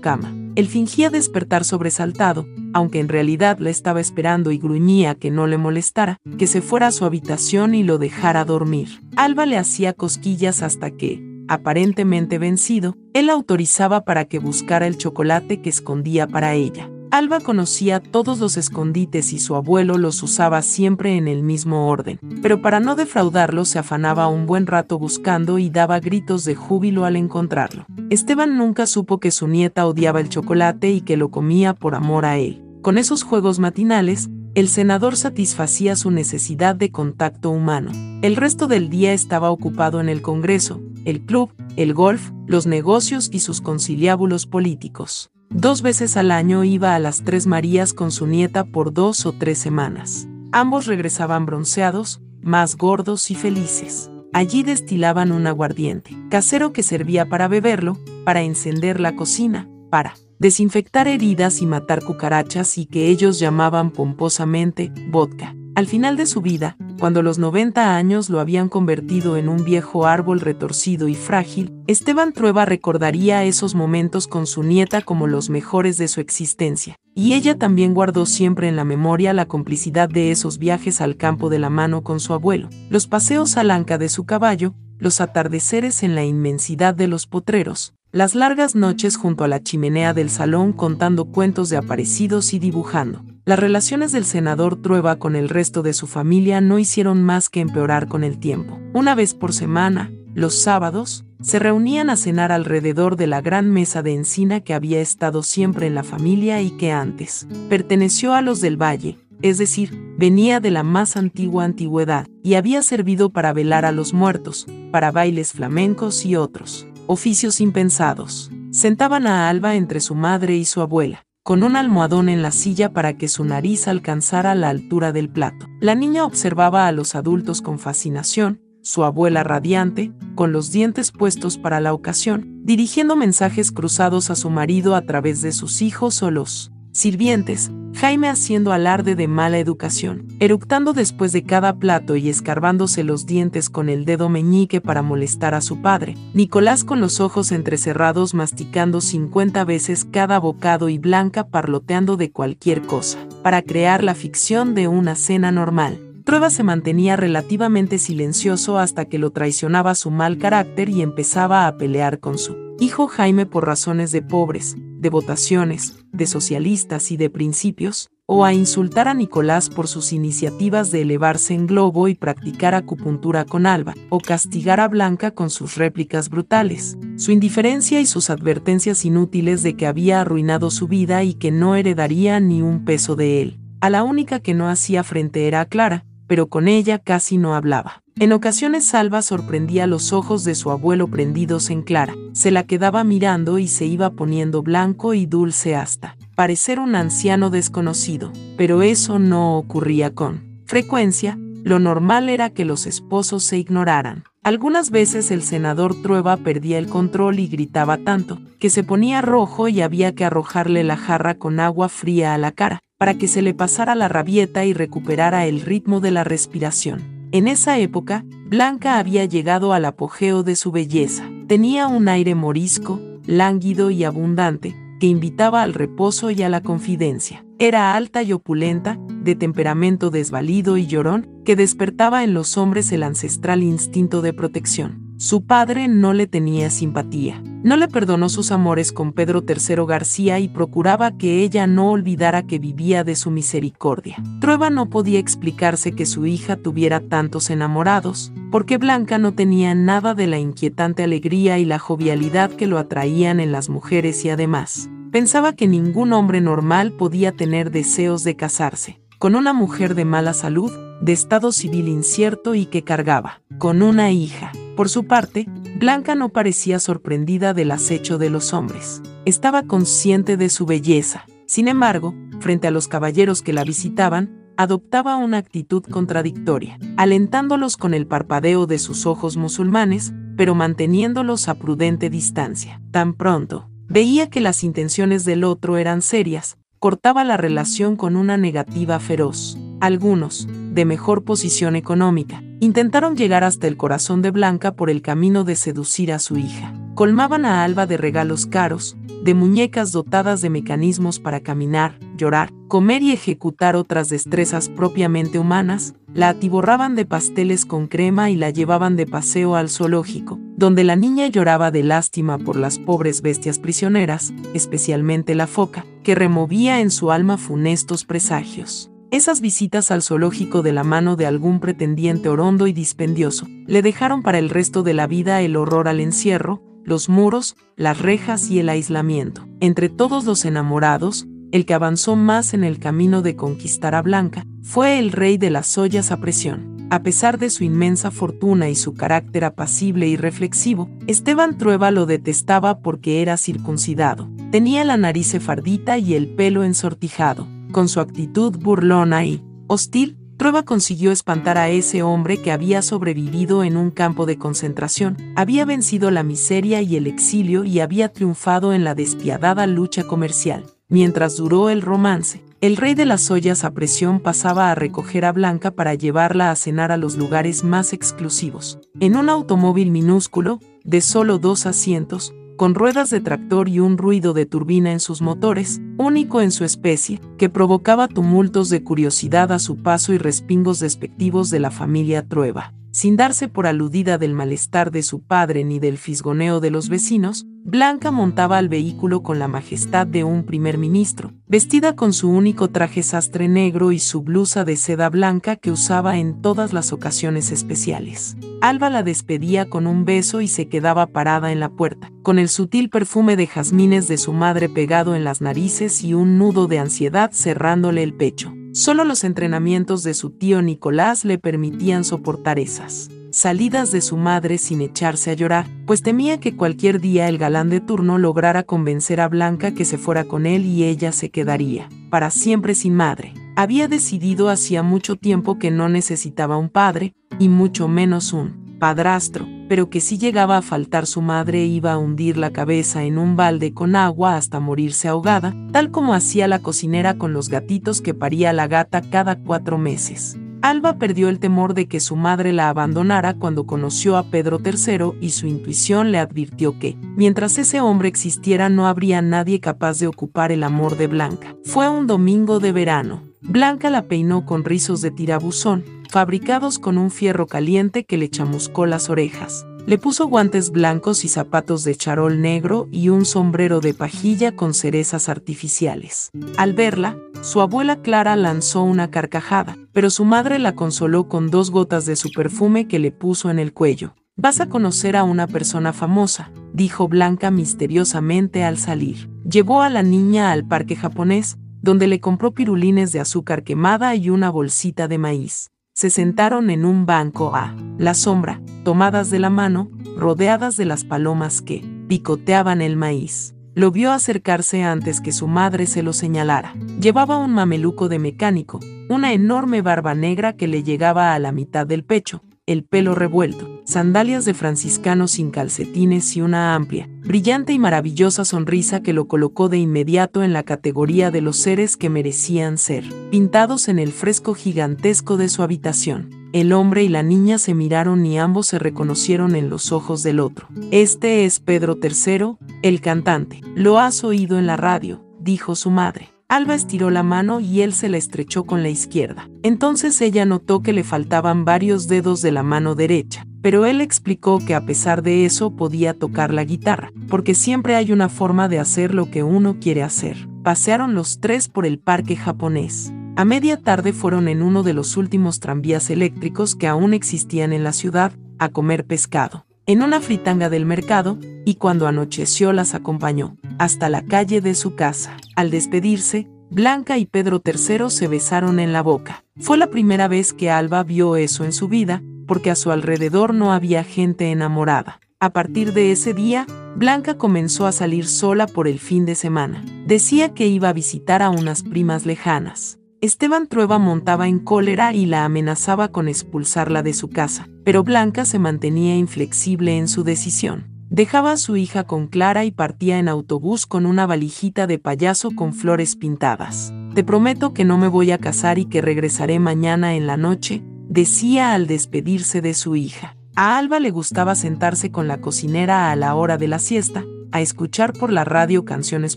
cama. 0.00 0.32
Él 0.54 0.68
fingía 0.68 1.10
despertar 1.10 1.64
sobresaltado, 1.64 2.46
aunque 2.72 3.00
en 3.00 3.08
realidad 3.08 3.58
la 3.58 3.70
estaba 3.70 4.00
esperando 4.00 4.50
y 4.52 4.58
gruñía 4.58 5.14
que 5.14 5.30
no 5.30 5.46
le 5.46 5.58
molestara, 5.58 6.18
que 6.38 6.46
se 6.46 6.62
fuera 6.62 6.88
a 6.88 6.92
su 6.92 7.04
habitación 7.04 7.74
y 7.74 7.82
lo 7.82 7.98
dejara 7.98 8.44
dormir. 8.44 9.00
Alba 9.16 9.46
le 9.46 9.58
hacía 9.58 9.92
cosquillas 9.92 10.62
hasta 10.62 10.90
que, 10.90 11.22
aparentemente 11.48 12.38
vencido, 12.38 12.96
él 13.12 13.30
autorizaba 13.30 14.04
para 14.04 14.24
que 14.24 14.38
buscara 14.38 14.86
el 14.86 14.96
chocolate 14.96 15.60
que 15.60 15.70
escondía 15.70 16.26
para 16.26 16.54
ella. 16.54 16.90
Alba 17.16 17.40
conocía 17.40 18.00
todos 18.00 18.40
los 18.40 18.58
escondites 18.58 19.32
y 19.32 19.38
su 19.38 19.56
abuelo 19.56 19.96
los 19.96 20.22
usaba 20.22 20.60
siempre 20.60 21.16
en 21.16 21.28
el 21.28 21.42
mismo 21.42 21.88
orden, 21.88 22.20
pero 22.42 22.60
para 22.60 22.78
no 22.78 22.94
defraudarlo 22.94 23.64
se 23.64 23.78
afanaba 23.78 24.28
un 24.28 24.44
buen 24.44 24.66
rato 24.66 24.98
buscando 24.98 25.58
y 25.58 25.70
daba 25.70 25.98
gritos 25.98 26.44
de 26.44 26.54
júbilo 26.54 27.06
al 27.06 27.16
encontrarlo. 27.16 27.86
Esteban 28.10 28.58
nunca 28.58 28.84
supo 28.86 29.18
que 29.18 29.30
su 29.30 29.48
nieta 29.48 29.86
odiaba 29.86 30.20
el 30.20 30.28
chocolate 30.28 30.90
y 30.90 31.00
que 31.00 31.16
lo 31.16 31.30
comía 31.30 31.72
por 31.72 31.94
amor 31.94 32.26
a 32.26 32.36
él. 32.36 32.62
Con 32.82 32.98
esos 32.98 33.22
juegos 33.22 33.60
matinales, 33.60 34.28
el 34.54 34.68
senador 34.68 35.16
satisfacía 35.16 35.96
su 35.96 36.10
necesidad 36.10 36.76
de 36.76 36.92
contacto 36.92 37.48
humano. 37.48 37.92
El 38.20 38.36
resto 38.36 38.66
del 38.66 38.90
día 38.90 39.14
estaba 39.14 39.50
ocupado 39.50 40.02
en 40.02 40.10
el 40.10 40.20
Congreso, 40.20 40.82
el 41.06 41.22
club, 41.22 41.50
el 41.76 41.94
golf, 41.94 42.30
los 42.46 42.66
negocios 42.66 43.30
y 43.32 43.38
sus 43.38 43.62
conciliábulos 43.62 44.46
políticos. 44.46 45.30
Dos 45.50 45.82
veces 45.82 46.16
al 46.16 46.30
año 46.30 46.64
iba 46.64 46.94
a 46.94 46.98
las 46.98 47.22
Tres 47.22 47.46
Marías 47.46 47.94
con 47.94 48.10
su 48.10 48.26
nieta 48.26 48.64
por 48.64 48.92
dos 48.92 49.26
o 49.26 49.32
tres 49.32 49.58
semanas. 49.58 50.28
Ambos 50.52 50.86
regresaban 50.86 51.46
bronceados, 51.46 52.20
más 52.42 52.76
gordos 52.76 53.30
y 53.30 53.34
felices. 53.34 54.10
Allí 54.32 54.62
destilaban 54.62 55.32
un 55.32 55.46
aguardiente, 55.46 56.10
casero 56.30 56.72
que 56.72 56.82
servía 56.82 57.28
para 57.28 57.48
beberlo, 57.48 57.98
para 58.24 58.42
encender 58.42 59.00
la 59.00 59.16
cocina, 59.16 59.68
para 59.90 60.14
desinfectar 60.38 61.08
heridas 61.08 61.62
y 61.62 61.66
matar 61.66 62.04
cucarachas 62.04 62.76
y 62.76 62.86
que 62.86 63.08
ellos 63.08 63.38
llamaban 63.38 63.90
pomposamente 63.90 64.92
vodka. 65.10 65.54
Al 65.76 65.86
final 65.86 66.16
de 66.16 66.24
su 66.24 66.40
vida, 66.40 66.78
cuando 66.98 67.20
los 67.20 67.38
90 67.38 67.96
años 67.96 68.30
lo 68.30 68.40
habían 68.40 68.70
convertido 68.70 69.36
en 69.36 69.50
un 69.50 69.62
viejo 69.62 70.06
árbol 70.06 70.40
retorcido 70.40 71.06
y 71.06 71.14
frágil, 71.14 71.70
Esteban 71.86 72.32
Trueba 72.32 72.64
recordaría 72.64 73.44
esos 73.44 73.74
momentos 73.74 74.26
con 74.26 74.46
su 74.46 74.62
nieta 74.62 75.02
como 75.02 75.26
los 75.26 75.50
mejores 75.50 75.98
de 75.98 76.08
su 76.08 76.22
existencia. 76.22 76.96
Y 77.14 77.34
ella 77.34 77.58
también 77.58 77.92
guardó 77.92 78.24
siempre 78.24 78.68
en 78.68 78.76
la 78.76 78.84
memoria 78.84 79.34
la 79.34 79.44
complicidad 79.44 80.08
de 80.08 80.30
esos 80.30 80.56
viajes 80.56 81.02
al 81.02 81.18
campo 81.18 81.50
de 81.50 81.58
la 81.58 81.68
mano 81.68 82.00
con 82.00 82.20
su 82.20 82.32
abuelo, 82.32 82.70
los 82.88 83.06
paseos 83.06 83.58
al 83.58 83.70
anca 83.70 83.98
de 83.98 84.08
su 84.08 84.24
caballo, 84.24 84.72
los 84.98 85.20
atardeceres 85.20 86.02
en 86.02 86.14
la 86.14 86.24
inmensidad 86.24 86.94
de 86.94 87.06
los 87.06 87.26
potreros, 87.26 87.92
las 88.12 88.34
largas 88.34 88.74
noches 88.76 89.18
junto 89.18 89.44
a 89.44 89.48
la 89.48 89.62
chimenea 89.62 90.14
del 90.14 90.30
salón 90.30 90.72
contando 90.72 91.26
cuentos 91.26 91.68
de 91.68 91.76
aparecidos 91.76 92.54
y 92.54 92.58
dibujando. 92.58 93.35
Las 93.46 93.60
relaciones 93.60 94.10
del 94.10 94.24
senador 94.24 94.74
Trueba 94.74 95.20
con 95.20 95.36
el 95.36 95.48
resto 95.48 95.84
de 95.84 95.92
su 95.92 96.08
familia 96.08 96.60
no 96.60 96.80
hicieron 96.80 97.22
más 97.22 97.48
que 97.48 97.60
empeorar 97.60 98.08
con 98.08 98.24
el 98.24 98.40
tiempo. 98.40 98.80
Una 98.92 99.14
vez 99.14 99.34
por 99.34 99.52
semana, 99.52 100.10
los 100.34 100.60
sábados, 100.60 101.24
se 101.40 101.60
reunían 101.60 102.10
a 102.10 102.16
cenar 102.16 102.50
alrededor 102.50 103.14
de 103.14 103.28
la 103.28 103.40
gran 103.40 103.70
mesa 103.70 104.02
de 104.02 104.14
encina 104.14 104.62
que 104.62 104.74
había 104.74 105.00
estado 105.00 105.44
siempre 105.44 105.86
en 105.86 105.94
la 105.94 106.02
familia 106.02 106.60
y 106.60 106.72
que 106.72 106.90
antes 106.90 107.46
perteneció 107.68 108.34
a 108.34 108.42
los 108.42 108.60
del 108.60 108.82
Valle, 108.82 109.16
es 109.42 109.58
decir, 109.58 109.96
venía 110.18 110.58
de 110.58 110.72
la 110.72 110.82
más 110.82 111.16
antigua 111.16 111.62
antigüedad, 111.62 112.26
y 112.42 112.54
había 112.54 112.82
servido 112.82 113.30
para 113.30 113.52
velar 113.52 113.84
a 113.84 113.92
los 113.92 114.12
muertos, 114.12 114.66
para 114.90 115.12
bailes 115.12 115.52
flamencos 115.52 116.26
y 116.26 116.34
otros 116.34 116.88
oficios 117.06 117.60
impensados. 117.60 118.50
Sentaban 118.72 119.28
a 119.28 119.48
Alba 119.48 119.76
entre 119.76 120.00
su 120.00 120.16
madre 120.16 120.56
y 120.56 120.64
su 120.64 120.80
abuela, 120.80 121.25
con 121.46 121.62
un 121.62 121.76
almohadón 121.76 122.28
en 122.28 122.42
la 122.42 122.50
silla 122.50 122.92
para 122.92 123.16
que 123.16 123.28
su 123.28 123.44
nariz 123.44 123.86
alcanzara 123.86 124.56
la 124.56 124.68
altura 124.68 125.12
del 125.12 125.28
plato. 125.28 125.68
La 125.80 125.94
niña 125.94 126.24
observaba 126.24 126.88
a 126.88 126.92
los 126.92 127.14
adultos 127.14 127.62
con 127.62 127.78
fascinación, 127.78 128.60
su 128.82 129.04
abuela 129.04 129.44
radiante, 129.44 130.12
con 130.34 130.50
los 130.50 130.72
dientes 130.72 131.12
puestos 131.12 131.56
para 131.56 131.78
la 131.78 131.94
ocasión, 131.94 132.62
dirigiendo 132.64 133.14
mensajes 133.14 133.70
cruzados 133.70 134.28
a 134.30 134.34
su 134.34 134.50
marido 134.50 134.96
a 134.96 135.02
través 135.02 135.40
de 135.40 135.52
sus 135.52 135.82
hijos 135.82 136.20
o 136.24 136.32
los 136.32 136.72
sirvientes, 136.96 137.70
Jaime 137.94 138.28
haciendo 138.28 138.72
alarde 138.72 139.14
de 139.14 139.28
mala 139.28 139.58
educación, 139.58 140.26
eructando 140.40 140.92
después 140.92 141.32
de 141.32 141.44
cada 141.44 141.78
plato 141.78 142.16
y 142.16 142.28
escarbándose 142.28 143.04
los 143.04 143.26
dientes 143.26 143.70
con 143.70 143.88
el 143.88 144.04
dedo 144.04 144.28
meñique 144.28 144.80
para 144.80 145.02
molestar 145.02 145.54
a 145.54 145.60
su 145.60 145.82
padre, 145.82 146.14
Nicolás 146.32 146.84
con 146.84 147.00
los 147.00 147.20
ojos 147.20 147.52
entrecerrados 147.52 148.34
masticando 148.34 149.00
50 149.00 149.64
veces 149.64 150.04
cada 150.04 150.38
bocado 150.38 150.88
y 150.88 150.98
Blanca 150.98 151.48
parloteando 151.48 152.16
de 152.16 152.30
cualquier 152.32 152.82
cosa, 152.82 153.18
para 153.42 153.62
crear 153.62 154.02
la 154.02 154.14
ficción 154.14 154.74
de 154.74 154.88
una 154.88 155.14
cena 155.14 155.52
normal. 155.52 155.98
Trueba 156.24 156.50
se 156.50 156.64
mantenía 156.64 157.16
relativamente 157.16 157.98
silencioso 157.98 158.78
hasta 158.78 159.04
que 159.04 159.18
lo 159.18 159.30
traicionaba 159.30 159.94
su 159.94 160.10
mal 160.10 160.38
carácter 160.38 160.88
y 160.88 161.02
empezaba 161.02 161.66
a 161.66 161.76
pelear 161.76 162.20
con 162.20 162.36
su 162.36 162.56
hijo 162.80 163.06
Jaime 163.06 163.46
por 163.46 163.64
razones 163.64 164.12
de 164.12 164.22
pobres, 164.22 164.76
de 165.06 165.10
votaciones, 165.10 166.04
de 166.10 166.26
socialistas 166.26 167.12
y 167.12 167.16
de 167.16 167.30
principios, 167.30 168.10
o 168.26 168.44
a 168.44 168.52
insultar 168.52 169.06
a 169.06 169.14
Nicolás 169.14 169.70
por 169.70 169.86
sus 169.86 170.12
iniciativas 170.12 170.90
de 170.90 171.02
elevarse 171.02 171.54
en 171.54 171.68
globo 171.68 172.08
y 172.08 172.16
practicar 172.16 172.74
acupuntura 172.74 173.44
con 173.44 173.66
Alba, 173.66 173.94
o 174.08 174.18
castigar 174.18 174.80
a 174.80 174.88
Blanca 174.88 175.30
con 175.30 175.48
sus 175.48 175.76
réplicas 175.76 176.28
brutales, 176.28 176.98
su 177.18 177.30
indiferencia 177.30 178.00
y 178.00 178.06
sus 178.06 178.30
advertencias 178.30 179.04
inútiles 179.04 179.62
de 179.62 179.76
que 179.76 179.86
había 179.86 180.20
arruinado 180.20 180.72
su 180.72 180.88
vida 180.88 181.22
y 181.22 181.34
que 181.34 181.52
no 181.52 181.76
heredaría 181.76 182.40
ni 182.40 182.62
un 182.62 182.84
peso 182.84 183.14
de 183.14 183.42
él. 183.42 183.60
A 183.80 183.90
la 183.90 184.02
única 184.02 184.40
que 184.40 184.54
no 184.54 184.68
hacía 184.68 185.04
frente 185.04 185.46
era 185.46 185.60
a 185.60 185.66
Clara, 185.66 186.04
pero 186.26 186.48
con 186.48 186.66
ella 186.66 186.98
casi 186.98 187.38
no 187.38 187.54
hablaba. 187.54 188.02
En 188.18 188.32
ocasiones 188.32 188.86
Salva 188.86 189.20
sorprendía 189.20 189.86
los 189.86 190.14
ojos 190.14 190.42
de 190.42 190.54
su 190.54 190.70
abuelo 190.70 191.06
prendidos 191.06 191.68
en 191.68 191.82
Clara, 191.82 192.14
se 192.32 192.50
la 192.50 192.62
quedaba 192.62 193.04
mirando 193.04 193.58
y 193.58 193.68
se 193.68 193.84
iba 193.84 194.08
poniendo 194.08 194.62
blanco 194.62 195.12
y 195.12 195.26
dulce 195.26 195.76
hasta 195.76 196.16
parecer 196.34 196.80
un 196.80 196.94
anciano 196.94 197.50
desconocido, 197.50 198.32
pero 198.56 198.80
eso 198.80 199.18
no 199.18 199.58
ocurría 199.58 200.14
con 200.14 200.40
frecuencia, 200.64 201.36
lo 201.62 201.78
normal 201.78 202.30
era 202.30 202.48
que 202.48 202.64
los 202.64 202.86
esposos 202.86 203.44
se 203.44 203.58
ignoraran. 203.58 204.24
Algunas 204.42 204.90
veces 204.90 205.30
el 205.30 205.42
senador 205.42 205.94
Trueba 206.00 206.38
perdía 206.38 206.78
el 206.78 206.88
control 206.88 207.38
y 207.38 207.48
gritaba 207.48 207.98
tanto, 207.98 208.40
que 208.58 208.70
se 208.70 208.82
ponía 208.82 209.20
rojo 209.20 209.68
y 209.68 209.82
había 209.82 210.14
que 210.14 210.24
arrojarle 210.24 210.84
la 210.84 210.96
jarra 210.96 211.34
con 211.34 211.60
agua 211.60 211.90
fría 211.90 212.32
a 212.32 212.38
la 212.38 212.52
cara, 212.52 212.80
para 212.96 213.12
que 213.12 213.28
se 213.28 213.42
le 213.42 213.52
pasara 213.52 213.94
la 213.94 214.08
rabieta 214.08 214.64
y 214.64 214.72
recuperara 214.72 215.44
el 215.44 215.60
ritmo 215.60 216.00
de 216.00 216.12
la 216.12 216.24
respiración. 216.24 217.15
En 217.32 217.48
esa 217.48 217.78
época, 217.78 218.24
Blanca 218.46 218.98
había 218.98 219.24
llegado 219.24 219.72
al 219.72 219.84
apogeo 219.84 220.42
de 220.42 220.54
su 220.56 220.70
belleza. 220.70 221.28
Tenía 221.48 221.88
un 221.88 222.08
aire 222.08 222.34
morisco, 222.34 223.00
lánguido 223.26 223.90
y 223.90 224.04
abundante, 224.04 224.76
que 225.00 225.06
invitaba 225.06 225.62
al 225.62 225.74
reposo 225.74 226.30
y 226.30 226.42
a 226.42 226.48
la 226.48 226.62
confidencia. 226.62 227.44
Era 227.58 227.94
alta 227.94 228.22
y 228.22 228.32
opulenta, 228.32 228.98
de 229.08 229.34
temperamento 229.34 230.10
desvalido 230.10 230.76
y 230.76 230.86
llorón, 230.86 231.28
que 231.44 231.56
despertaba 231.56 232.22
en 232.22 232.34
los 232.34 232.56
hombres 232.56 232.92
el 232.92 233.02
ancestral 233.02 233.62
instinto 233.62 234.22
de 234.22 234.32
protección. 234.32 235.05
Su 235.18 235.46
padre 235.46 235.88
no 235.88 236.12
le 236.12 236.26
tenía 236.26 236.68
simpatía. 236.68 237.42
No 237.62 237.76
le 237.76 237.88
perdonó 237.88 238.28
sus 238.28 238.52
amores 238.52 238.92
con 238.92 239.14
Pedro 239.14 239.42
III 239.48 239.86
García 239.86 240.38
y 240.40 240.48
procuraba 240.48 241.16
que 241.16 241.42
ella 241.42 241.66
no 241.66 241.90
olvidara 241.90 242.46
que 242.46 242.58
vivía 242.58 243.02
de 243.02 243.16
su 243.16 243.30
misericordia. 243.30 244.22
Trueba 244.40 244.68
no 244.68 244.90
podía 244.90 245.18
explicarse 245.18 245.92
que 245.92 246.04
su 246.04 246.26
hija 246.26 246.56
tuviera 246.56 247.00
tantos 247.00 247.48
enamorados, 247.48 248.30
porque 248.50 248.76
Blanca 248.76 249.16
no 249.16 249.32
tenía 249.32 249.74
nada 249.74 250.14
de 250.14 250.26
la 250.26 250.38
inquietante 250.38 251.02
alegría 251.02 251.58
y 251.58 251.64
la 251.64 251.78
jovialidad 251.78 252.50
que 252.50 252.66
lo 252.66 252.76
atraían 252.78 253.40
en 253.40 253.52
las 253.52 253.70
mujeres 253.70 254.22
y 254.26 254.28
además, 254.28 254.90
pensaba 255.12 255.54
que 255.54 255.66
ningún 255.66 256.12
hombre 256.12 256.42
normal 256.42 256.92
podía 256.92 257.32
tener 257.32 257.70
deseos 257.70 258.22
de 258.22 258.36
casarse 258.36 259.00
con 259.18 259.34
una 259.34 259.54
mujer 259.54 259.94
de 259.94 260.04
mala 260.04 260.34
salud, 260.34 260.70
de 261.00 261.12
estado 261.12 261.50
civil 261.52 261.88
incierto 261.88 262.54
y 262.54 262.66
que 262.66 262.84
cargaba 262.84 263.40
con 263.58 263.80
una 263.82 264.10
hija. 264.10 264.52
Por 264.76 264.88
su 264.88 265.06
parte, 265.06 265.46
Blanca 265.78 266.14
no 266.14 266.28
parecía 266.28 266.78
sorprendida 266.78 267.54
del 267.54 267.70
acecho 267.70 268.18
de 268.18 268.30
los 268.30 268.52
hombres. 268.52 269.02
Estaba 269.24 269.62
consciente 269.62 270.36
de 270.36 270.48
su 270.48 270.66
belleza. 270.66 271.24
Sin 271.46 271.66
embargo, 271.66 272.14
frente 272.40 272.68
a 272.68 272.70
los 272.70 272.86
caballeros 272.86 273.42
que 273.42 273.52
la 273.52 273.64
visitaban, 273.64 274.52
adoptaba 274.56 275.16
una 275.16 275.38
actitud 275.38 275.82
contradictoria, 275.82 276.78
alentándolos 276.96 277.76
con 277.76 277.94
el 277.94 278.06
parpadeo 278.06 278.66
de 278.66 278.78
sus 278.78 279.06
ojos 279.06 279.36
musulmanes, 279.36 280.12
pero 280.36 280.54
manteniéndolos 280.54 281.48
a 281.48 281.54
prudente 281.54 282.10
distancia. 282.10 282.80
Tan 282.90 283.14
pronto, 283.14 283.70
Veía 283.88 284.28
que 284.28 284.40
las 284.40 284.64
intenciones 284.64 285.24
del 285.24 285.44
otro 285.44 285.76
eran 285.76 286.02
serias, 286.02 286.58
cortaba 286.80 287.22
la 287.22 287.36
relación 287.36 287.96
con 287.96 288.16
una 288.16 288.36
negativa 288.36 288.98
feroz. 288.98 289.56
Algunos, 289.80 290.48
de 290.72 290.84
mejor 290.84 291.24
posición 291.24 291.76
económica, 291.76 292.42
intentaron 292.60 293.16
llegar 293.16 293.44
hasta 293.44 293.66
el 293.66 293.76
corazón 293.76 294.22
de 294.22 294.30
Blanca 294.30 294.74
por 294.74 294.90
el 294.90 295.02
camino 295.02 295.44
de 295.44 295.56
seducir 295.56 296.12
a 296.12 296.18
su 296.18 296.36
hija. 296.36 296.72
Colmaban 296.94 297.44
a 297.44 297.64
Alba 297.64 297.86
de 297.86 297.96
regalos 297.96 298.46
caros, 298.46 298.96
de 299.22 299.34
muñecas 299.34 299.92
dotadas 299.92 300.40
de 300.40 300.50
mecanismos 300.50 301.18
para 301.18 301.40
caminar, 301.40 301.98
llorar, 302.16 302.50
comer 302.68 303.02
y 303.02 303.12
ejecutar 303.12 303.76
otras 303.76 304.08
destrezas 304.08 304.68
propiamente 304.68 305.38
humanas, 305.38 305.94
la 306.14 306.30
atiborraban 306.30 306.94
de 306.94 307.04
pasteles 307.04 307.66
con 307.66 307.88
crema 307.88 308.30
y 308.30 308.36
la 308.36 308.50
llevaban 308.50 308.96
de 308.96 309.06
paseo 309.06 309.54
al 309.54 309.68
zoológico, 309.68 310.38
donde 310.56 310.84
la 310.84 310.96
niña 310.96 311.26
lloraba 311.26 311.70
de 311.70 311.82
lástima 311.82 312.38
por 312.38 312.56
las 312.56 312.78
pobres 312.78 313.20
bestias 313.20 313.58
prisioneras, 313.58 314.32
especialmente 314.54 315.34
la 315.34 315.46
foca, 315.46 315.84
que 316.02 316.14
removía 316.14 316.80
en 316.80 316.90
su 316.90 317.12
alma 317.12 317.36
funestos 317.36 318.04
presagios. 318.04 318.90
Esas 319.12 319.40
visitas 319.40 319.92
al 319.92 320.02
zoológico 320.02 320.62
de 320.62 320.72
la 320.72 320.82
mano 320.82 321.14
de 321.14 321.26
algún 321.26 321.60
pretendiente 321.60 322.28
orondo 322.28 322.66
y 322.66 322.72
dispendioso 322.72 323.46
le 323.66 323.80
dejaron 323.80 324.22
para 324.22 324.38
el 324.38 324.50
resto 324.50 324.82
de 324.82 324.94
la 324.94 325.06
vida 325.06 325.40
el 325.42 325.56
horror 325.56 325.86
al 325.86 326.00
encierro, 326.00 326.62
los 326.84 327.08
muros, 327.08 327.56
las 327.76 328.00
rejas 328.00 328.50
y 328.50 328.58
el 328.58 328.68
aislamiento. 328.68 329.46
Entre 329.60 329.88
todos 329.88 330.24
los 330.24 330.44
enamorados, 330.44 331.26
el 331.52 331.66
que 331.66 331.74
avanzó 331.74 332.16
más 332.16 332.52
en 332.52 332.64
el 332.64 332.80
camino 332.80 333.22
de 333.22 333.36
conquistar 333.36 333.94
a 333.94 334.02
Blanca 334.02 334.44
fue 334.62 334.98
el 334.98 335.12
rey 335.12 335.38
de 335.38 335.50
las 335.50 335.78
ollas 335.78 336.10
a 336.10 336.16
presión. 336.16 336.76
A 336.90 337.02
pesar 337.02 337.38
de 337.38 337.50
su 337.50 337.64
inmensa 337.64 338.10
fortuna 338.10 338.68
y 338.68 338.74
su 338.74 338.94
carácter 338.94 339.44
apacible 339.44 340.08
y 340.08 340.16
reflexivo, 340.16 340.88
Esteban 341.06 341.58
Trueba 341.58 341.90
lo 341.92 342.06
detestaba 342.06 342.80
porque 342.80 343.22
era 343.22 343.36
circuncidado. 343.36 344.28
Tenía 344.50 344.84
la 344.84 344.96
nariz 344.96 345.28
sefardita 345.28 345.98
y 345.98 346.14
el 346.14 346.28
pelo 346.28 346.64
ensortijado. 346.64 347.48
Con 347.72 347.88
su 347.88 348.00
actitud 348.00 348.56
burlona 348.58 349.24
y 349.24 349.42
hostil, 349.66 350.16
Trueba 350.36 350.64
consiguió 350.64 351.12
espantar 351.12 351.56
a 351.56 351.70
ese 351.70 352.02
hombre 352.02 352.42
que 352.42 352.52
había 352.52 352.82
sobrevivido 352.82 353.64
en 353.64 353.78
un 353.78 353.90
campo 353.90 354.26
de 354.26 354.36
concentración, 354.36 355.16
había 355.34 355.64
vencido 355.64 356.10
la 356.10 356.22
miseria 356.22 356.82
y 356.82 356.96
el 356.96 357.06
exilio 357.06 357.64
y 357.64 357.80
había 357.80 358.12
triunfado 358.12 358.74
en 358.74 358.84
la 358.84 358.94
despiadada 358.94 359.66
lucha 359.66 360.04
comercial. 360.04 360.66
Mientras 360.88 361.36
duró 361.36 361.70
el 361.70 361.80
romance, 361.80 362.44
el 362.60 362.76
rey 362.76 362.94
de 362.94 363.06
las 363.06 363.30
ollas 363.30 363.64
a 363.64 363.72
presión 363.72 364.20
pasaba 364.20 364.70
a 364.70 364.74
recoger 364.74 365.24
a 365.24 365.32
Blanca 365.32 365.70
para 365.70 365.94
llevarla 365.94 366.50
a 366.50 366.56
cenar 366.56 366.92
a 366.92 366.96
los 366.96 367.16
lugares 367.16 367.64
más 367.64 367.92
exclusivos. 367.92 368.78
En 369.00 369.16
un 369.16 369.30
automóvil 369.30 369.90
minúsculo, 369.90 370.60
de 370.84 371.00
solo 371.00 371.38
dos 371.38 371.66
asientos, 371.66 372.34
con 372.56 372.74
ruedas 372.74 373.10
de 373.10 373.20
tractor 373.20 373.68
y 373.68 373.80
un 373.80 373.98
ruido 373.98 374.32
de 374.32 374.46
turbina 374.46 374.92
en 374.92 375.00
sus 375.00 375.20
motores, 375.20 375.80
único 375.98 376.40
en 376.40 376.50
su 376.50 376.64
especie, 376.64 377.20
que 377.36 377.50
provocaba 377.50 378.08
tumultos 378.08 378.70
de 378.70 378.82
curiosidad 378.82 379.52
a 379.52 379.58
su 379.58 379.76
paso 379.82 380.12
y 380.12 380.18
respingos 380.18 380.80
despectivos 380.80 381.50
de 381.50 381.60
la 381.60 381.70
familia 381.70 382.26
Trueba. 382.26 382.72
Sin 382.92 383.16
darse 383.16 383.48
por 383.48 383.66
aludida 383.66 384.16
del 384.16 384.32
malestar 384.32 384.90
de 384.90 385.02
su 385.02 385.20
padre 385.20 385.64
ni 385.64 385.78
del 385.78 385.98
fisgoneo 385.98 386.60
de 386.60 386.70
los 386.70 386.88
vecinos, 386.88 387.46
Blanca 387.68 388.12
montaba 388.12 388.58
al 388.58 388.68
vehículo 388.68 389.24
con 389.24 389.40
la 389.40 389.48
majestad 389.48 390.06
de 390.06 390.22
un 390.22 390.44
primer 390.44 390.78
ministro, 390.78 391.32
vestida 391.48 391.96
con 391.96 392.12
su 392.12 392.30
único 392.30 392.68
traje 392.68 393.02
sastre 393.02 393.48
negro 393.48 393.90
y 393.90 393.98
su 393.98 394.22
blusa 394.22 394.64
de 394.64 394.76
seda 394.76 395.10
blanca 395.10 395.56
que 395.56 395.72
usaba 395.72 396.16
en 396.16 396.40
todas 396.40 396.72
las 396.72 396.92
ocasiones 396.92 397.50
especiales. 397.50 398.36
Alba 398.60 398.88
la 398.88 399.02
despedía 399.02 399.68
con 399.68 399.88
un 399.88 400.04
beso 400.04 400.42
y 400.42 400.46
se 400.46 400.68
quedaba 400.68 401.08
parada 401.08 401.50
en 401.50 401.58
la 401.58 401.68
puerta, 401.68 402.12
con 402.22 402.38
el 402.38 402.48
sutil 402.48 402.88
perfume 402.88 403.34
de 403.34 403.48
jazmines 403.48 404.06
de 404.06 404.18
su 404.18 404.32
madre 404.32 404.68
pegado 404.68 405.16
en 405.16 405.24
las 405.24 405.40
narices 405.40 406.04
y 406.04 406.14
un 406.14 406.38
nudo 406.38 406.68
de 406.68 406.78
ansiedad 406.78 407.32
cerrándole 407.32 408.04
el 408.04 408.14
pecho. 408.14 408.54
Solo 408.74 409.02
los 409.02 409.24
entrenamientos 409.24 410.04
de 410.04 410.14
su 410.14 410.30
tío 410.30 410.62
Nicolás 410.62 411.24
le 411.24 411.36
permitían 411.36 412.04
soportar 412.04 412.60
esas 412.60 413.10
salidas 413.36 413.92
de 413.92 414.00
su 414.00 414.16
madre 414.16 414.56
sin 414.56 414.80
echarse 414.80 415.30
a 415.30 415.34
llorar, 415.34 415.66
pues 415.84 416.00
temía 416.00 416.40
que 416.40 416.56
cualquier 416.56 417.02
día 417.02 417.28
el 417.28 417.36
galán 417.36 417.68
de 417.68 417.80
turno 417.82 418.16
lograra 418.16 418.62
convencer 418.62 419.20
a 419.20 419.28
Blanca 419.28 419.74
que 419.74 419.84
se 419.84 419.98
fuera 419.98 420.24
con 420.24 420.46
él 420.46 420.64
y 420.64 420.84
ella 420.84 421.12
se 421.12 421.30
quedaría, 421.30 421.90
para 422.08 422.30
siempre 422.30 422.74
sin 422.74 422.94
madre. 422.94 423.34
Había 423.54 423.88
decidido 423.88 424.48
hacía 424.48 424.82
mucho 424.82 425.16
tiempo 425.16 425.58
que 425.58 425.70
no 425.70 425.90
necesitaba 425.90 426.56
un 426.56 426.70
padre, 426.70 427.14
y 427.38 427.50
mucho 427.50 427.88
menos 427.88 428.32
un 428.32 428.78
padrastro, 428.80 429.46
pero 429.68 429.90
que 429.90 430.00
si 430.00 430.16
llegaba 430.16 430.56
a 430.56 430.62
faltar 430.62 431.06
su 431.06 431.20
madre 431.20 431.66
iba 431.66 431.92
a 431.92 431.98
hundir 431.98 432.38
la 432.38 432.52
cabeza 432.52 433.04
en 433.04 433.18
un 433.18 433.36
balde 433.36 433.74
con 433.74 433.96
agua 433.96 434.36
hasta 434.36 434.60
morirse 434.60 435.08
ahogada, 435.08 435.54
tal 435.72 435.90
como 435.90 436.14
hacía 436.14 436.48
la 436.48 436.60
cocinera 436.60 437.18
con 437.18 437.34
los 437.34 437.50
gatitos 437.50 438.00
que 438.00 438.14
paría 438.14 438.54
la 438.54 438.66
gata 438.66 439.02
cada 439.02 439.36
cuatro 439.36 439.76
meses. 439.76 440.38
Alba 440.62 440.98
perdió 440.98 441.28
el 441.28 441.38
temor 441.38 441.74
de 441.74 441.86
que 441.86 442.00
su 442.00 442.16
madre 442.16 442.52
la 442.52 442.68
abandonara 442.68 443.34
cuando 443.34 443.66
conoció 443.66 444.16
a 444.16 444.24
Pedro 444.30 444.60
III 444.64 445.18
y 445.20 445.30
su 445.30 445.46
intuición 445.46 446.10
le 446.10 446.18
advirtió 446.18 446.78
que, 446.78 446.96
mientras 447.16 447.58
ese 447.58 447.80
hombre 447.80 448.08
existiera, 448.08 448.68
no 448.68 448.86
habría 448.86 449.22
nadie 449.22 449.60
capaz 449.60 449.98
de 449.98 450.06
ocupar 450.06 450.52
el 450.52 450.62
amor 450.62 450.96
de 450.96 451.06
Blanca. 451.06 451.56
Fue 451.64 451.88
un 451.88 452.06
domingo 452.06 452.58
de 452.58 452.72
verano. 452.72 453.22
Blanca 453.42 453.90
la 453.90 454.08
peinó 454.08 454.44
con 454.44 454.64
rizos 454.64 455.02
de 455.02 455.10
tirabuzón, 455.10 455.84
fabricados 456.10 456.78
con 456.78 456.98
un 456.98 457.10
fierro 457.10 457.46
caliente 457.46 458.04
que 458.04 458.16
le 458.16 458.28
chamuscó 458.28 458.86
las 458.86 459.08
orejas. 459.10 459.66
Le 459.86 459.98
puso 459.98 460.26
guantes 460.26 460.72
blancos 460.72 461.24
y 461.24 461.28
zapatos 461.28 461.84
de 461.84 461.94
charol 461.94 462.40
negro 462.40 462.88
y 462.90 463.08
un 463.08 463.24
sombrero 463.24 463.78
de 463.78 463.94
pajilla 463.94 464.50
con 464.56 464.74
cerezas 464.74 465.28
artificiales. 465.28 466.32
Al 466.56 466.72
verla, 466.72 467.16
su 467.40 467.60
abuela 467.60 468.02
Clara 468.02 468.34
lanzó 468.34 468.82
una 468.82 469.12
carcajada, 469.12 469.76
pero 469.92 470.10
su 470.10 470.24
madre 470.24 470.58
la 470.58 470.74
consoló 470.74 471.28
con 471.28 471.50
dos 471.50 471.70
gotas 471.70 472.04
de 472.04 472.16
su 472.16 472.32
perfume 472.32 472.88
que 472.88 472.98
le 472.98 473.12
puso 473.12 473.48
en 473.48 473.60
el 473.60 473.72
cuello. 473.72 474.16
Vas 474.34 474.60
a 474.60 474.68
conocer 474.68 475.14
a 475.16 475.22
una 475.22 475.46
persona 475.46 475.92
famosa, 475.92 476.50
dijo 476.72 477.06
Blanca 477.06 477.52
misteriosamente 477.52 478.64
al 478.64 478.78
salir. 478.78 479.30
Llevó 479.48 479.82
a 479.82 479.88
la 479.88 480.02
niña 480.02 480.50
al 480.50 480.66
parque 480.66 480.96
japonés, 480.96 481.58
donde 481.80 482.08
le 482.08 482.18
compró 482.18 482.50
pirulines 482.50 483.12
de 483.12 483.20
azúcar 483.20 483.62
quemada 483.62 484.16
y 484.16 484.30
una 484.30 484.50
bolsita 484.50 485.06
de 485.06 485.18
maíz 485.18 485.70
se 485.96 486.10
sentaron 486.10 486.68
en 486.68 486.84
un 486.84 487.06
banco 487.06 487.56
a 487.56 487.74
la 487.96 488.12
sombra, 488.12 488.60
tomadas 488.84 489.30
de 489.30 489.38
la 489.38 489.48
mano, 489.48 489.90
rodeadas 490.18 490.76
de 490.76 490.84
las 490.84 491.04
palomas 491.04 491.62
que 491.62 491.82
picoteaban 492.06 492.82
el 492.82 492.96
maíz. 492.96 493.54
Lo 493.74 493.90
vio 493.90 494.12
acercarse 494.12 494.82
antes 494.82 495.22
que 495.22 495.32
su 495.32 495.48
madre 495.48 495.86
se 495.86 496.02
lo 496.02 496.12
señalara. 496.12 496.74
Llevaba 497.00 497.38
un 497.38 497.54
mameluco 497.54 498.10
de 498.10 498.18
mecánico, 498.18 498.78
una 499.08 499.32
enorme 499.32 499.80
barba 499.80 500.14
negra 500.14 500.52
que 500.54 500.66
le 500.66 500.82
llegaba 500.82 501.32
a 501.32 501.38
la 501.38 501.50
mitad 501.50 501.86
del 501.86 502.04
pecho, 502.04 502.42
el 502.66 502.82
pelo 502.82 503.14
revuelto, 503.14 503.80
sandalias 503.84 504.44
de 504.44 504.52
franciscano 504.52 505.28
sin 505.28 505.52
calcetines 505.52 506.36
y 506.36 506.40
una 506.40 506.74
amplia, 506.74 507.08
brillante 507.22 507.72
y 507.72 507.78
maravillosa 507.78 508.44
sonrisa 508.44 509.02
que 509.02 509.12
lo 509.12 509.28
colocó 509.28 509.68
de 509.68 509.78
inmediato 509.78 510.42
en 510.42 510.52
la 510.52 510.64
categoría 510.64 511.30
de 511.30 511.40
los 511.40 511.56
seres 511.56 511.96
que 511.96 512.10
merecían 512.10 512.76
ser, 512.76 513.04
pintados 513.30 513.88
en 513.88 514.00
el 514.00 514.10
fresco 514.10 514.54
gigantesco 514.54 515.36
de 515.36 515.48
su 515.48 515.62
habitación. 515.62 516.30
El 516.52 516.72
hombre 516.72 517.04
y 517.04 517.08
la 517.08 517.22
niña 517.22 517.58
se 517.58 517.74
miraron 517.74 518.26
y 518.26 518.38
ambos 518.38 518.66
se 518.66 518.80
reconocieron 518.80 519.54
en 519.54 519.70
los 519.70 519.92
ojos 519.92 520.24
del 520.24 520.40
otro. 520.40 520.68
Este 520.90 521.44
es 521.44 521.60
Pedro 521.60 521.98
III, 522.02 522.56
el 522.82 523.00
cantante. 523.00 523.60
Lo 523.74 523.98
has 523.98 524.24
oído 524.24 524.58
en 524.58 524.66
la 524.66 524.76
radio, 524.76 525.24
dijo 525.38 525.76
su 525.76 525.90
madre. 525.90 526.35
Alba 526.48 526.76
estiró 526.76 527.10
la 527.10 527.24
mano 527.24 527.58
y 527.58 527.82
él 527.82 527.92
se 527.92 528.08
la 528.08 528.18
estrechó 528.18 528.64
con 528.64 528.84
la 528.84 528.88
izquierda. 528.88 529.50
Entonces 529.64 530.20
ella 530.20 530.44
notó 530.44 530.80
que 530.80 530.92
le 530.92 531.02
faltaban 531.02 531.64
varios 531.64 532.06
dedos 532.06 532.40
de 532.40 532.52
la 532.52 532.62
mano 532.62 532.94
derecha, 532.94 533.44
pero 533.62 533.84
él 533.84 534.00
explicó 534.00 534.60
que 534.64 534.76
a 534.76 534.86
pesar 534.86 535.22
de 535.22 535.44
eso 535.44 535.74
podía 535.74 536.14
tocar 536.14 536.54
la 536.54 536.62
guitarra, 536.62 537.10
porque 537.28 537.56
siempre 537.56 537.96
hay 537.96 538.12
una 538.12 538.28
forma 538.28 538.68
de 538.68 538.78
hacer 538.78 539.12
lo 539.12 539.28
que 539.28 539.42
uno 539.42 539.80
quiere 539.80 540.04
hacer. 540.04 540.48
Pasearon 540.62 541.14
los 541.14 541.40
tres 541.40 541.68
por 541.68 541.84
el 541.84 541.98
parque 541.98 542.36
japonés. 542.36 543.12
A 543.34 543.44
media 543.44 543.76
tarde 543.76 544.12
fueron 544.12 544.46
en 544.46 544.62
uno 544.62 544.84
de 544.84 544.94
los 544.94 545.16
últimos 545.16 545.58
tranvías 545.58 546.10
eléctricos 546.10 546.76
que 546.76 546.86
aún 546.86 547.12
existían 547.12 547.72
en 547.72 547.82
la 547.82 547.92
ciudad, 547.92 548.32
a 548.60 548.68
comer 548.68 549.04
pescado, 549.04 549.66
en 549.86 550.02
una 550.02 550.20
fritanga 550.20 550.68
del 550.68 550.84
mercado, 550.84 551.38
y 551.64 551.76
cuando 551.76 552.06
anocheció 552.06 552.72
las 552.72 552.94
acompañó 552.94 553.56
hasta 553.78 554.08
la 554.08 554.22
calle 554.22 554.60
de 554.60 554.74
su 554.74 554.94
casa. 554.94 555.36
Al 555.54 555.70
despedirse, 555.70 556.48
Blanca 556.70 557.18
y 557.18 557.26
Pedro 557.26 557.62
III 557.64 558.10
se 558.10 558.28
besaron 558.28 558.80
en 558.80 558.92
la 558.92 559.02
boca. 559.02 559.44
Fue 559.58 559.78
la 559.78 559.88
primera 559.88 560.28
vez 560.28 560.52
que 560.52 560.70
Alba 560.70 561.04
vio 561.04 561.36
eso 561.36 561.64
en 561.64 561.72
su 561.72 561.88
vida, 561.88 562.22
porque 562.46 562.70
a 562.70 562.76
su 562.76 562.90
alrededor 562.90 563.54
no 563.54 563.72
había 563.72 564.04
gente 564.04 564.50
enamorada. 564.50 565.20
A 565.38 565.50
partir 565.50 565.92
de 565.92 566.12
ese 566.12 566.34
día, 566.34 566.66
Blanca 566.96 567.36
comenzó 567.36 567.86
a 567.86 567.92
salir 567.92 568.26
sola 568.26 568.66
por 568.66 568.88
el 568.88 568.98
fin 568.98 569.26
de 569.26 569.34
semana. 569.34 569.84
Decía 570.06 570.54
que 570.54 570.66
iba 570.66 570.88
a 570.88 570.94
visitar 570.94 571.42
a 571.42 571.50
unas 571.50 571.82
primas 571.82 572.24
lejanas. 572.24 572.95
Esteban 573.22 573.66
Trueba 573.66 573.98
montaba 573.98 574.46
en 574.46 574.58
cólera 574.58 575.14
y 575.14 575.24
la 575.24 575.46
amenazaba 575.46 576.08
con 576.08 576.28
expulsarla 576.28 577.02
de 577.02 577.14
su 577.14 577.30
casa, 577.30 577.66
pero 577.82 578.04
Blanca 578.04 578.44
se 578.44 578.58
mantenía 578.58 579.16
inflexible 579.16 579.96
en 579.96 580.06
su 580.06 580.22
decisión. 580.22 580.88
Dejaba 581.08 581.52
a 581.52 581.56
su 581.56 581.76
hija 581.78 582.04
con 582.04 582.26
Clara 582.26 582.66
y 582.66 582.72
partía 582.72 583.18
en 583.18 583.28
autobús 583.28 583.86
con 583.86 584.04
una 584.04 584.26
valijita 584.26 584.86
de 584.86 584.98
payaso 584.98 585.52
con 585.52 585.72
flores 585.72 586.14
pintadas. 586.14 586.92
Te 587.14 587.24
prometo 587.24 587.72
que 587.72 587.86
no 587.86 587.96
me 587.96 588.08
voy 588.08 588.32
a 588.32 588.38
casar 588.38 588.78
y 588.78 588.84
que 588.84 589.00
regresaré 589.00 589.60
mañana 589.60 590.14
en 590.14 590.26
la 590.26 590.36
noche, 590.36 590.82
decía 591.08 591.72
al 591.72 591.86
despedirse 591.86 592.60
de 592.60 592.74
su 592.74 592.96
hija. 592.96 593.34
A 593.54 593.78
Alba 593.78 593.98
le 593.98 594.10
gustaba 594.10 594.54
sentarse 594.54 595.10
con 595.10 595.26
la 595.26 595.40
cocinera 595.40 596.10
a 596.10 596.16
la 596.16 596.34
hora 596.34 596.58
de 596.58 596.68
la 596.68 596.78
siesta, 596.78 597.24
a 597.52 597.60
escuchar 597.60 598.12
por 598.12 598.32
la 598.32 598.44
radio 598.44 598.84
canciones 598.84 599.36